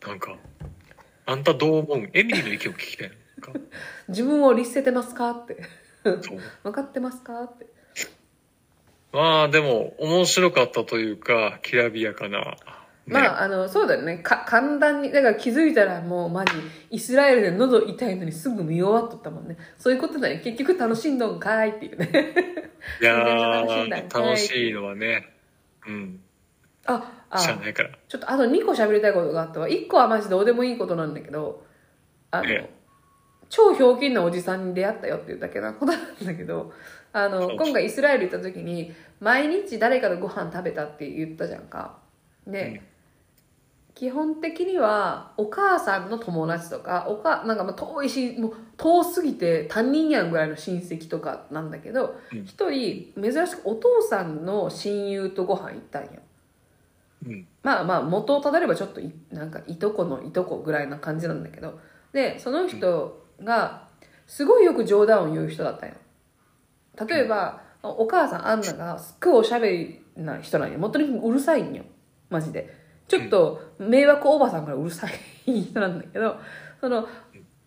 [0.06, 0.36] なんか、
[1.24, 2.10] あんたどう思う？
[2.12, 3.08] エミリーの意見を聞きたい。
[3.08, 3.60] なんか
[4.08, 5.30] 自分を律せてますか？
[5.30, 5.56] って
[6.62, 7.42] 分かってますか？
[7.44, 7.66] って
[9.12, 12.56] まあでも面白かったというか、きらびやかな。
[13.10, 14.18] ねまあ、あの、そうだよね。
[14.18, 16.52] か、簡単に、だから気づいたらもうマジ、
[16.90, 19.56] イスラエルで喉痛いのにすぐ見終わっとったもんね。
[19.78, 20.40] そういうことだよ。
[20.42, 22.34] 結局楽しんどんかいっていうね。
[23.00, 25.28] いや楽しいんだー、楽しいのはね、
[25.86, 26.20] うん、
[26.86, 27.90] あ、あ、ないから。
[28.08, 29.68] ちょっとあと2個喋りたいことがあったわ。
[29.68, 31.64] 1個はマジどうでもいいことなんだけど、
[32.30, 32.70] あの、え
[33.48, 36.72] 超ひょうきんなおじさんに出会ったよっていうだけなことなんだけど、
[37.12, 41.98] あの、今回イスラエル行った時に、毎日誰かとご飯食べたって言ったじゃんか。
[42.46, 42.89] で、うん
[44.00, 52.44] 基本的にはお母さんの友達とかおかなんかまあ遠いしもう遠すぎて他人やんぐらいの親戚とかなんだけどうん。
[52.46, 56.10] 一、人珍しくお父さんの親友とご飯行ったんよ。
[57.26, 57.46] うん。
[57.62, 61.78] まあまあ元をたどればちょっといなんかいとこのいとこぐらいな感じなんだけど。
[62.14, 63.86] でその人が
[64.26, 65.96] すごいよく冗談を言う人だったんよ。
[67.06, 70.78] 例えば、お母さんアンナがすっごいおしゃべりな人なんよ。
[70.78, 71.84] もうとにうるさいんよ。
[72.30, 72.79] マジで
[73.10, 76.38] ちょっと迷惑おばさんからうるさい人なんだけど
[76.80, 77.08] その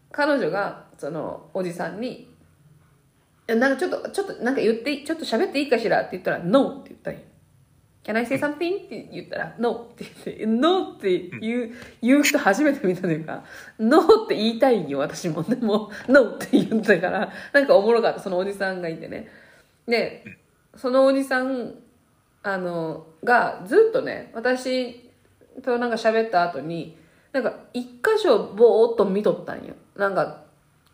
[0.09, 2.29] 彼女がそのおじさんに
[3.47, 7.19] 「なんかちょっとちょっとなんか言ってちょっと喋っていいかしら?」って言ったら「NO」って言ったんよ
[8.05, 8.83] Can I say something?
[8.85, 11.71] って言ったら、No って言って、No って言う、
[12.01, 13.45] 言う人初めて見たというか、
[13.79, 15.41] No って言いたいんよ、私も。
[15.41, 19.29] でも、No って言ったから、なんかおもろかった、そのおじさんがいてね。
[19.87, 20.25] で、
[20.75, 21.75] そのおじさん、
[22.41, 25.02] あの、がずっとね、私
[25.61, 26.97] となんか喋った後に、
[27.31, 29.75] なんか一箇所ぼーっと見とったんよ。
[29.95, 30.43] なんか、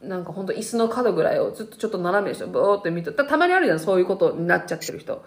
[0.02, 3.26] なんかほんと椅子の角ぐらいをずっとちょっと斜めにしてぼーって見とった。
[3.26, 5.24] たまにあるじゃん、そういうことになっちゃってる人。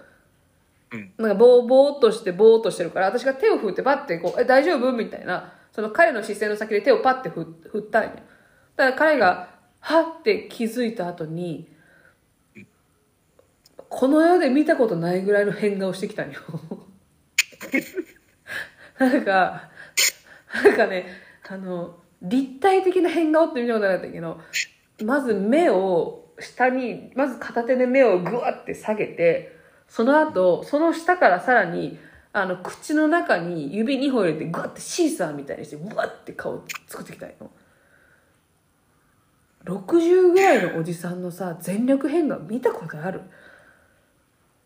[1.16, 4.92] なんかぼーぼーっとしてぼーっとしてるから、私が手を振ってパッてこう、え、大丈夫？
[4.92, 8.10] みたいな、その彼の視線の先で手をパッて振振ったんよ。
[8.10, 9.48] だから彼が、
[9.80, 11.68] はって気づいた後に、
[13.88, 16.38] この世で見たことないぐらいの変顔してきたんよ。
[19.08, 19.68] なんか、
[20.64, 21.06] なんかね、
[21.48, 24.40] あの、立体的な変顔って見たことなかったけど、
[25.04, 29.56] まず目を下に、まず片手で目をグワって下げて、
[29.88, 31.98] その後、その下からさらに、
[32.32, 37.36] あの、口の中に指2本入れて、グワってシーサーみたいにして、グワって顔作ってきたんよ。
[39.64, 43.20] 60ぐらいのおじさんのさ、全力変顔見たことある？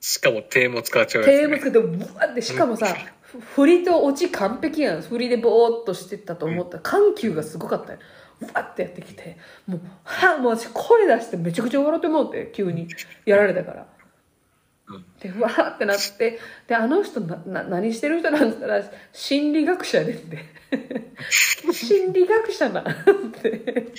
[0.01, 1.39] しかも手も使っちゃうやつ、ね。
[1.41, 5.03] 手もつけてブワってしかもさ、ふ振りと落ち完璧やん。
[5.03, 6.77] 振りでボーっとしてったと思った。
[6.77, 7.99] ら緩急がすごかったよ
[8.41, 9.37] ブワってやってきて。
[9.67, 12.89] もうはもう私声出してめちゃくちゃ笑ってもうて急に。
[13.25, 13.87] やられたから。
[14.89, 15.05] うん。
[15.21, 16.39] でうわーってなって。
[16.67, 18.83] であの人なな何してる人なんて言ったら
[19.13, 20.39] 心理学者でって。
[21.73, 22.91] 心理学者なんっ
[23.41, 23.93] て。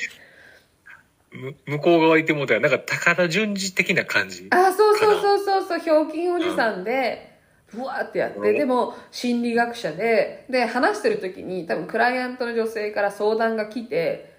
[1.31, 4.47] む向こう側いてもうたらなんか高田純次的な感じ。
[4.51, 5.79] あそうそうそうそうそう。
[5.79, 7.36] ひょうきんおじさんで、
[7.67, 14.33] ふわーってやってでも心理学者でで話してる時に多分クライアントの女性から相談が来て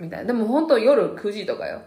[0.00, 0.26] みたいな。
[0.26, 1.82] でも本当夜9時とかよ。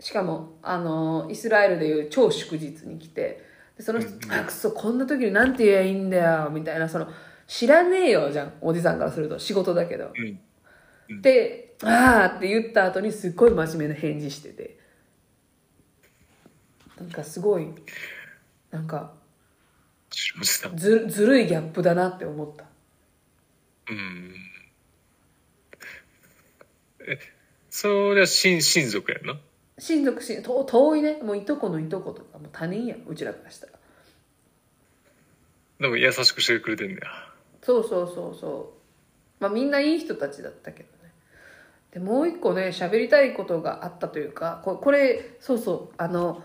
[0.00, 3.50] しかもあのイスラエルでいう超祝日に来て。
[3.76, 6.88] でその人「あくそこんな時になんて言えばいいんだよ」みたいな。
[6.88, 7.08] その
[7.46, 8.52] 知らねえよじゃん。
[8.60, 9.38] おじさんからすると。
[9.38, 10.12] 仕事だけど。
[11.08, 11.22] うん。
[11.22, 14.78] で「ああ」って言った後にすっごい真面目な返事してて。
[17.00, 17.66] なんかすごい
[18.70, 19.12] なんか
[20.40, 20.76] おじさん。
[20.76, 22.64] ずずるいギャップだなって思った
[23.90, 24.34] うん。
[27.06, 27.18] え、
[27.70, 29.38] それは親親族やんな？
[29.78, 33.72] 親族しと遠いねもういとこのいとことかもう他人やんうちらからしたら
[35.80, 37.08] でも優しくしてくれてんねや。
[37.62, 38.74] そうそうそうそ
[39.40, 41.12] うまあみんないい人たちだったけどね
[41.92, 46.44] でもう一個ね喋りたいことがあったというかここれそうそうあの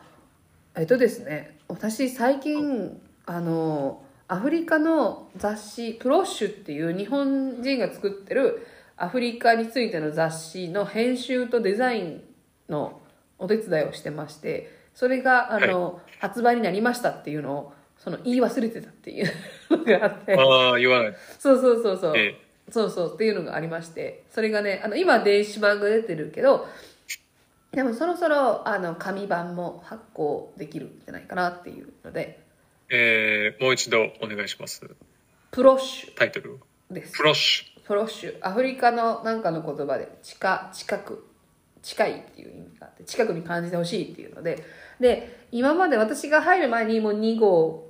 [0.76, 8.66] えっとですね私最近あのアフリカの雑誌「プロッシュ」っていう日本人が作ってる
[8.98, 12.24] アフリカについての雑誌の編集とデザイン
[12.68, 13.00] の
[13.38, 19.32] お手伝いをしてましてそれがあの、発売になりましたっていうのをその言い忘れてたっていう
[19.70, 20.36] のがあって。
[20.36, 21.16] ああ、言わない。
[21.38, 22.18] そうそうそうそう。
[22.18, 22.36] え。
[22.72, 26.68] そうそうっていうのがありまして、それがね、あの、今電子版が出てるけど、
[27.74, 32.40] でもそろそろ、あの、紙版も発行できるんじゃないかなっていうので、
[32.90, 34.82] えー、もう一度お願いします。
[35.52, 36.60] プロッシタイトル。
[36.92, 37.24] ュですプ。
[37.24, 41.26] ロッシフロッシュアフリカのなんかの言葉で近近く
[41.82, 44.64] 近いっていう意味があって近くに感じてほしいっていうので
[45.00, 47.88] で今まで私が入る前にもう2号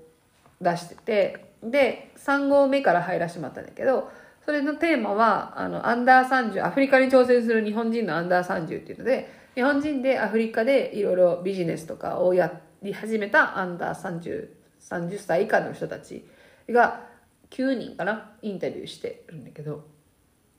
[0.61, 4.11] 出しててで3号目から入らせてもらったんだけど
[4.45, 16.25] それのテーマはあのアンダー30アフリカに挑戦する日本人のアンダー30っていうので日本人でアフリカでいろいろビジネスとかをやり始めたアンダー30 30歳以下の人たち
[16.69, 17.07] が
[17.49, 19.85] 9人かなインタビューしてるんだけど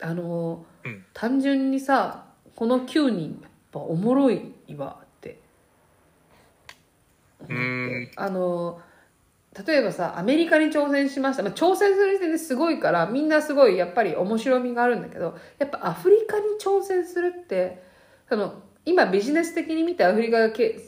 [0.01, 1.05] あのーうん。
[1.13, 2.25] 単純にさ
[2.55, 5.39] この9人やっぱおもろいわって
[8.15, 8.89] あのー
[9.65, 17.83] 例えばさアメリカに挑戦しました、まあ、挑戦する時点ですごいからみんなすごいやっぱり面白みがあるんだけどやっぱアフリカに挑戦するって
[18.29, 20.79] その今ビジネス的に見てアフリカがけ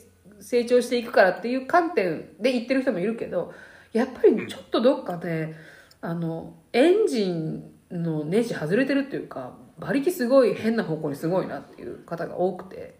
[0.41, 3.53] 成長していくからっていう観点で言ってる人もいるけど
[3.93, 5.53] やっぱりちょっとどっかで、
[5.99, 12.95] あのエンジンのネジ外れてるっていうか馬力すごい変な方向にすごいなっていう方が多くて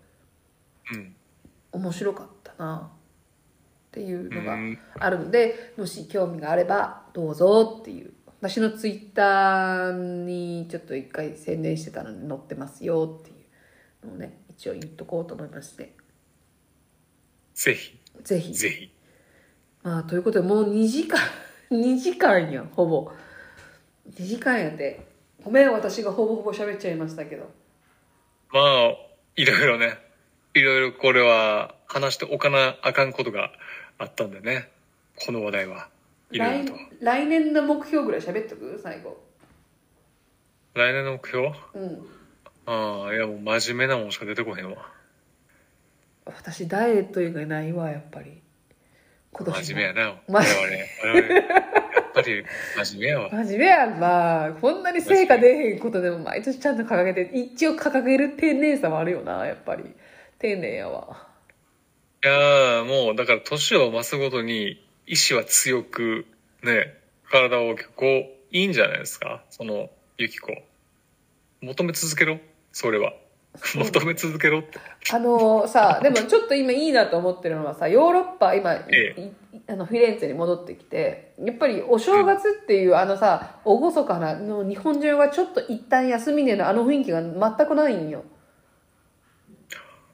[0.93, 1.15] うん
[1.73, 4.79] 面白かったなっていうのがうん。
[4.99, 8.13] あるのでもし興味があればどうぞっていう。
[8.41, 13.33] 私のツイッターにちょっと一回宣伝してたのに載ってますよってい
[14.03, 15.93] うのをね一応言っとこうと思いまして
[17.53, 17.97] ぜひ。
[18.23, 18.53] ぜひ。
[18.53, 18.91] ぜひ。
[19.83, 21.19] まあということでもう2時間
[21.71, 23.11] 2時間やんほぼ。
[24.13, 25.05] 2時間やって
[25.43, 27.49] ごめん私がほぼほぼ喋っちゃいましたけど。
[28.51, 28.95] まあ
[29.35, 29.97] いろいろね。
[30.53, 33.51] いろいろこれは話しておかなあかんことが
[33.97, 34.69] あったんでね。
[35.15, 35.89] この話題は。
[36.31, 36.79] いろい来ろと。
[36.99, 38.79] 来年の目標ぐらい喋っとく？
[38.81, 39.17] 最後。
[40.73, 41.47] 来年の目標？
[41.47, 42.07] うん。
[42.65, 44.77] ああいやもう真面目なもんしか出てこへんわ
[46.25, 48.41] 私ダイエット以外ないわやっぱり。
[49.31, 49.63] 今年も。
[49.63, 50.15] 真面目やな。
[50.27, 51.13] ま我々。
[51.13, 51.33] 我々。
[51.33, 52.43] やっぱり
[52.83, 53.29] 真面目やわ。
[53.29, 59.83] 真面目やんなこんなに成果出へんことでも毎年ちゃんと掲げて一応掲げる丁寧さはあるよなやっぱり。
[60.39, 61.27] 丁寧やわ。
[62.23, 66.25] いやーもうだから年を増すごとに意志は強く
[66.63, 66.93] ね
[67.29, 69.43] 体を大きくこういいんじゃないですか。
[69.49, 70.53] そのユキコ。
[71.61, 72.39] 求め続けろ。
[72.73, 73.13] それは
[73.75, 74.79] 求め続けろって。
[75.11, 79.31] あのさ でもちょっと今いいなと思ってるのはさヨーロッパ今、えいい
[79.67, 88.23] あのフィレンツェに戻ってきてやっぱりお正月っていうあのさ厳かなの日本中がちょっと一旦休みねのあの雰囲気が全くないんよ。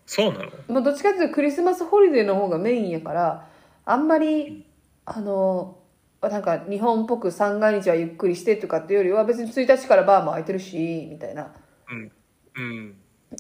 [0.06, 0.52] そうなの？
[0.68, 3.48] もうどっちかっていうとクリスマスホリデーの方がメインやから
[3.86, 4.66] あんまり
[5.06, 5.78] あの
[6.22, 11.54] なんか日本っぽく三が日はゆっくりしてとかっていうよりは別に1日からバーも開いてるしみたいな。
[11.90, 12.12] うん。
[12.56, 12.96] うん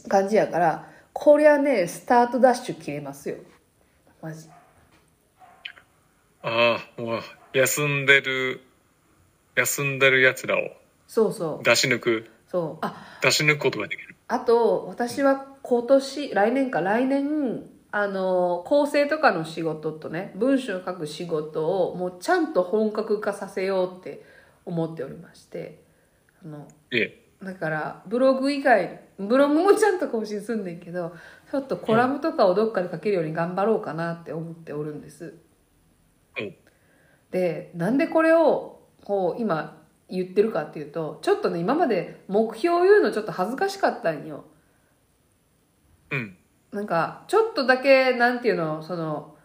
[0.08, 3.38] 感じやからこりゃねスタートダッシュ切れますよ。
[4.22, 4.48] マジ。
[6.44, 7.22] ああもう
[7.54, 8.62] 休んでる
[9.56, 10.62] 休んでるやつらを。
[11.08, 11.64] そうそう。
[11.64, 12.30] 出し抜く。
[12.48, 12.86] そう。
[12.86, 14.16] あ出し抜くことができる。
[14.28, 24.24] あと私は今年来年か来年あの構成とかの仕事とね文章を書く仕事をもうちゃんと本格化させようって
[24.66, 25.82] 思っておりまして
[26.46, 31.16] あのいえだからブログ以外ブログもちゃんと更新すんねんけど
[31.52, 35.36] ちょっとコラムとかをどっかで書けるように頑張ろうかなって思っておるんです。
[36.38, 36.56] うん
[37.32, 44.46] でなんでこれをこう今言ってるかっていうとちょっとね今まで目標を言うのちょっと恥ずかしかったんよ。
[46.12, 46.38] うん。
[46.72, 49.36] なんかちょっとだけなんていうのその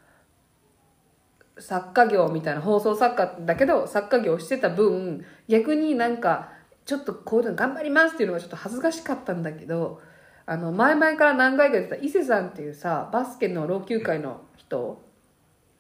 [1.59, 6.52] 作家業みたいな放送作家だけど作家業してた分逆になんか
[6.85, 10.01] ちょっとこういうの頑張りますっていうのがちょっと恥ずかしかったんだけど
[10.47, 15.03] あの前々から何回か言ってた伊勢さんっていうさバスケの老朽会の人。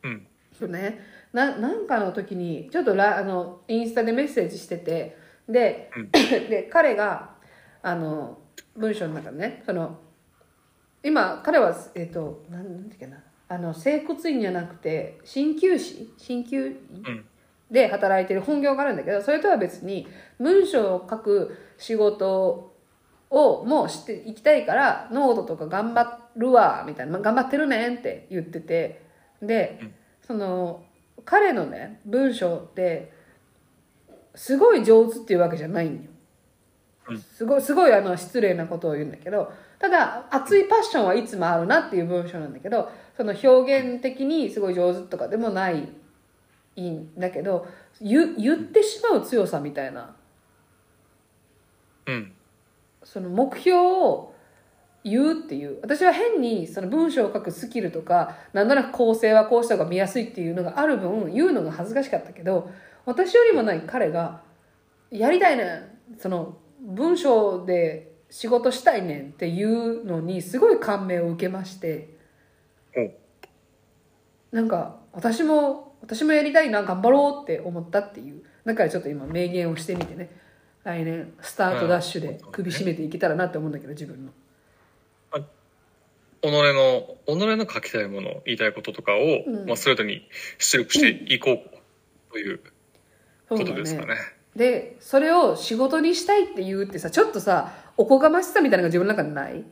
[0.02, 0.26] うん。
[0.52, 1.00] 人ね。
[1.32, 5.16] ななんかの時にちょっとラあのインスタでメッセージしてて
[5.48, 7.30] で,、 で彼が
[7.82, 8.38] あの
[8.76, 9.98] 文章の中でねその
[11.02, 13.22] 今彼はえっ、となんなんていうかな。
[13.48, 16.14] あの整骨院じゃなくて鍼灸師？
[16.16, 17.02] 鍼灸院？
[17.06, 17.24] うん
[17.72, 20.06] で働いてる本業があるんだけどそれとは別に
[20.38, 22.72] 文章を書く仕事
[23.30, 29.02] をもうしていきたいからノートとか頑張るわみたいな、まあ頑張ってるねんって言ってて
[29.40, 29.94] で、うん。
[30.26, 30.84] その
[31.24, 33.12] 彼のね文章って
[34.34, 36.00] すごい上手っていうわけじゃないんよ。
[37.08, 37.18] うん。
[37.18, 45.88] すごいすごいあの失礼なことを言うんだけどただ熱いパッションはいつもあるなっていう文章なんだけどその表現的にすごい上手とかでもない
[46.76, 47.66] いいんだけど
[48.00, 50.14] 言言ってしまう強さみたいな。
[52.06, 52.32] うん。
[53.04, 54.34] その目標を
[55.04, 55.78] 言うっていう。
[55.82, 62.70] 私は変にその文章を書くスキルとかなんとなく構成はこうした方が見やすいっていうのがある分言うのが恥ずかしかったけど
[63.04, 64.42] 私よりもない彼が
[65.10, 66.18] やりたいねん。
[66.18, 72.16] その文章で仕事したいねんっていうのにすごい感銘を受けまして。
[72.96, 73.10] お。
[74.56, 80.30] なんか私も私もやりたいな頑張ろうって思ったっていうだからちょっと今明言をしてみてね。
[80.84, 84.32] 来年スタートダッシュで首絞めていけたらなって思うんだけど自分の。
[86.42, 89.66] 己の、己の書きたいもの、言いたいこととかを、うん。
[89.66, 92.60] まあ、ストレートに出力していこうという
[93.48, 94.16] ことですかね。
[94.56, 99.64] でそれを仕事にしたいって言うってさちょっとさおこがましさみたいなのが自分の中でない、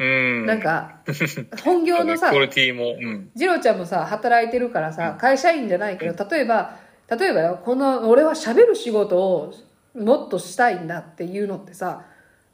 [0.00, 0.46] うん。
[0.46, 1.00] なんか
[1.64, 3.30] 本業のさクオリティも、うん。
[3.36, 6.76] 次郎ちゃんもさ働いてるからさ会社員じゃないけど例えば
[7.10, 9.52] 例えばよこの俺は喋る仕事を
[9.94, 12.04] もっとしたいんだっていうのってさ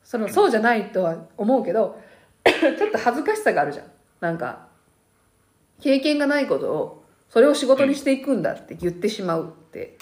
[0.03, 2.01] そのそうじゃないとは思うけど
[2.45, 3.87] ちょっと恥ずかしさがあるじゃん
[4.21, 4.67] なんか
[5.81, 9.97] 経験がないことをそれを仕事にしていくんだって言ってしまうって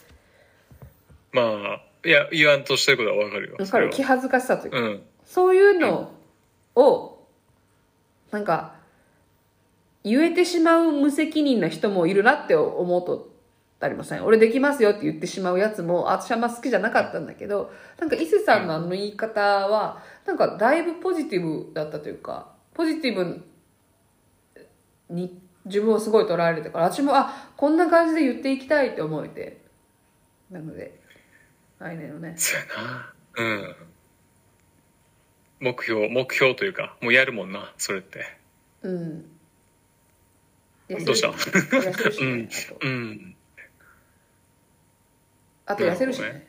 [1.32, 3.56] まあ、いや、言わんとしてることはわかるよ。
[3.58, 3.90] わかる？
[3.90, 5.02] 気恥ずかしさというかうん。
[5.24, 6.12] そういうの
[6.76, 7.13] を、
[8.34, 8.74] なんか、
[10.02, 13.26] 言えてしまう無責任な人もいるなって思うとっ
[13.78, 14.24] たりもせん。
[14.24, 23.44] 俺できますよって言ってしまうやつも、私はあんま好きじゃなかったんだけど、なんか伊勢さんのあの言い方は、なんかだいぶポジティブだったというか、ポジティブ
[25.08, 29.62] に自分をすごい捉えられたから、私も、あ、こんな感じで言っていきたいって思えて。
[30.50, 31.00] なので、
[31.78, 32.34] 来年のね。
[33.36, 33.76] うん。
[35.64, 38.26] 目標、目標というか、もうやるもんな、それって。
[38.82, 39.24] うん。
[41.06, 41.28] どうした？
[41.28, 42.48] 痩せるしね。
[42.82, 43.36] うん。
[45.64, 46.26] あと、痩せるしね。
[46.28, 46.32] ね？
[46.34, 46.42] やっ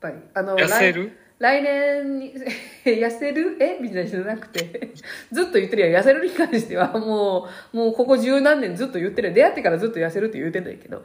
[0.00, 0.14] ぱり。
[0.34, 1.18] あの、痩せる？
[1.40, 2.32] 来来年に、
[2.86, 3.56] 痩せる？
[3.60, 3.78] え？
[3.80, 4.92] みたいなじゃなくて、
[5.32, 6.02] ずっと言ってるやん。
[6.02, 9.34] 痩せるに関しては、もう、もうここ十何年ずっと言ってる。
[9.34, 11.04] 出会ってからずっと痩せるって言うてんだけど。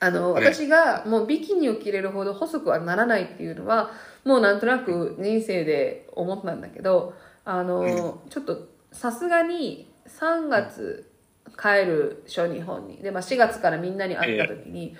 [0.00, 3.90] あの、ね私がもうビキニを着れるほど細くはならないっていうのは、
[4.24, 7.14] もうなんとなく人生で思ったんだけど、
[7.44, 11.10] あの、ちょっとさすがに3月
[11.56, 12.96] 帰る初日本に。
[12.98, 14.96] で、まあ4月からみんなに会った時に、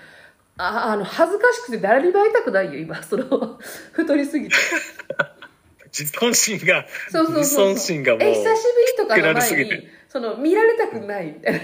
[0.57, 3.01] ああの、恥ずかしくて誰にも会いたくないよ、今。
[3.01, 3.59] その、
[3.93, 4.55] 太りすぎて。
[5.91, 11.59] 自尊心が、そうそうそう自尊心がもう、え、久しぶりとかの前に、その、見られたくないみたいな。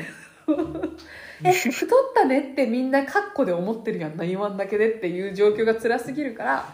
[1.43, 6.73] え、太ったねってみんなカッコで思ってるやんな、言わんだけでっていう状況が辛すぎるから、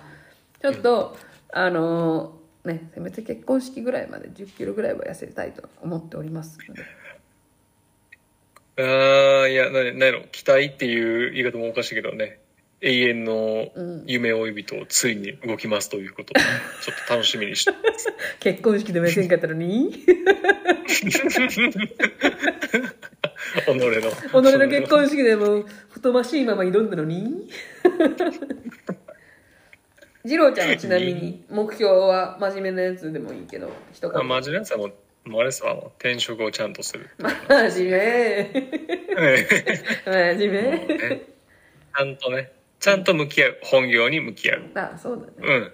[0.62, 1.18] ちょっと、
[1.52, 6.84] あのーね、せめて結婚式ぐらいまで10キロぐらいは痩せたいと思っておりますので。
[8.78, 12.40] ああ、いや、な、なんやろ、期待っていう言い方もおかしいけどね。
[12.82, 13.72] 永遠の
[14.08, 18.12] 夢追い人、ついに動きますということで、ちょっと楽しみにしてます。
[18.42, 20.04] 結婚式でも痩せんかったのに？
[20.84, 21.06] 己
[23.72, 24.12] の。
[24.12, 24.16] 己
[24.58, 27.50] の結婚式でも太ましいまま挑んだのに？
[30.26, 34.94] 次郎ちゃんはちなみに目標は真面目なやつでもいいけど一あ言マジなやつはもう、
[35.30, 37.10] もうあれですわ、転職をちゃんとする。
[37.20, 37.30] 真
[37.90, 38.50] 面目
[40.06, 40.62] 真面目
[40.98, 41.22] ね、
[41.94, 43.58] ちゃんとね、ちゃんと向き合う。
[43.64, 44.62] 本業に向き合う。
[44.76, 45.74] あそうだねうん。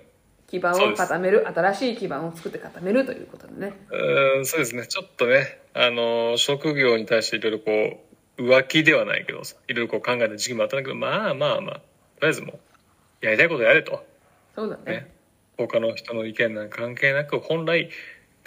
[0.50, 4.88] 基盤を固める新しい基盤を作って固めるということでねうーん、そうですね。
[4.88, 8.04] ちょっとね、あの、職業に対していろいろこ
[8.38, 11.82] う、浮気ではないけどさ、いろいろこう考えた時期もあったんだけど、まあまあまあ、と
[12.22, 12.54] りあえずも
[13.22, 14.04] う、やりたいことやれと。
[14.56, 15.12] そうだねね。
[15.58, 17.90] 他の人の意見なんか関係なく、本来、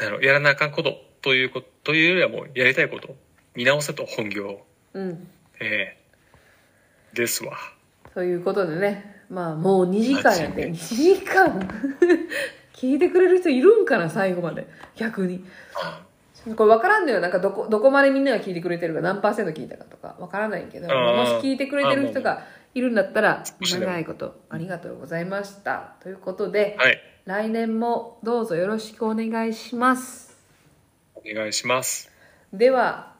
[0.00, 3.14] あのやらなあかんことということ、というよりはもう、やりたいこと、
[3.54, 4.66] 見直せと、本業を。
[4.94, 5.28] うん
[5.60, 7.56] ええですわ。
[8.14, 11.68] ということでねまあもう2時間やって2マ時間。
[12.74, 14.66] 聞いてくれる人いるんかな最後まで。
[14.94, 15.44] 逆に。
[16.56, 17.20] これ分からんのよ。
[17.20, 20.16] なんかどこどこまでみんなが聞いてくれてるか何パーセント聞いたかとか。
[20.18, 22.42] 分からないけどもし聞いてくれてる人が
[22.74, 25.94] いるんだったら長いことありがとうございました。
[26.02, 27.00] ということではい。
[27.24, 30.36] 来年もどうぞよろしくお願いします。
[31.14, 32.12] お願いします。
[32.52, 33.14] では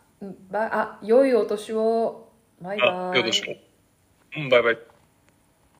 [0.51, 2.29] ばあ良いお年を。
[2.61, 2.89] バイバイ。
[2.91, 3.57] あ、よろしく。
[4.37, 4.92] うん、バイバイ。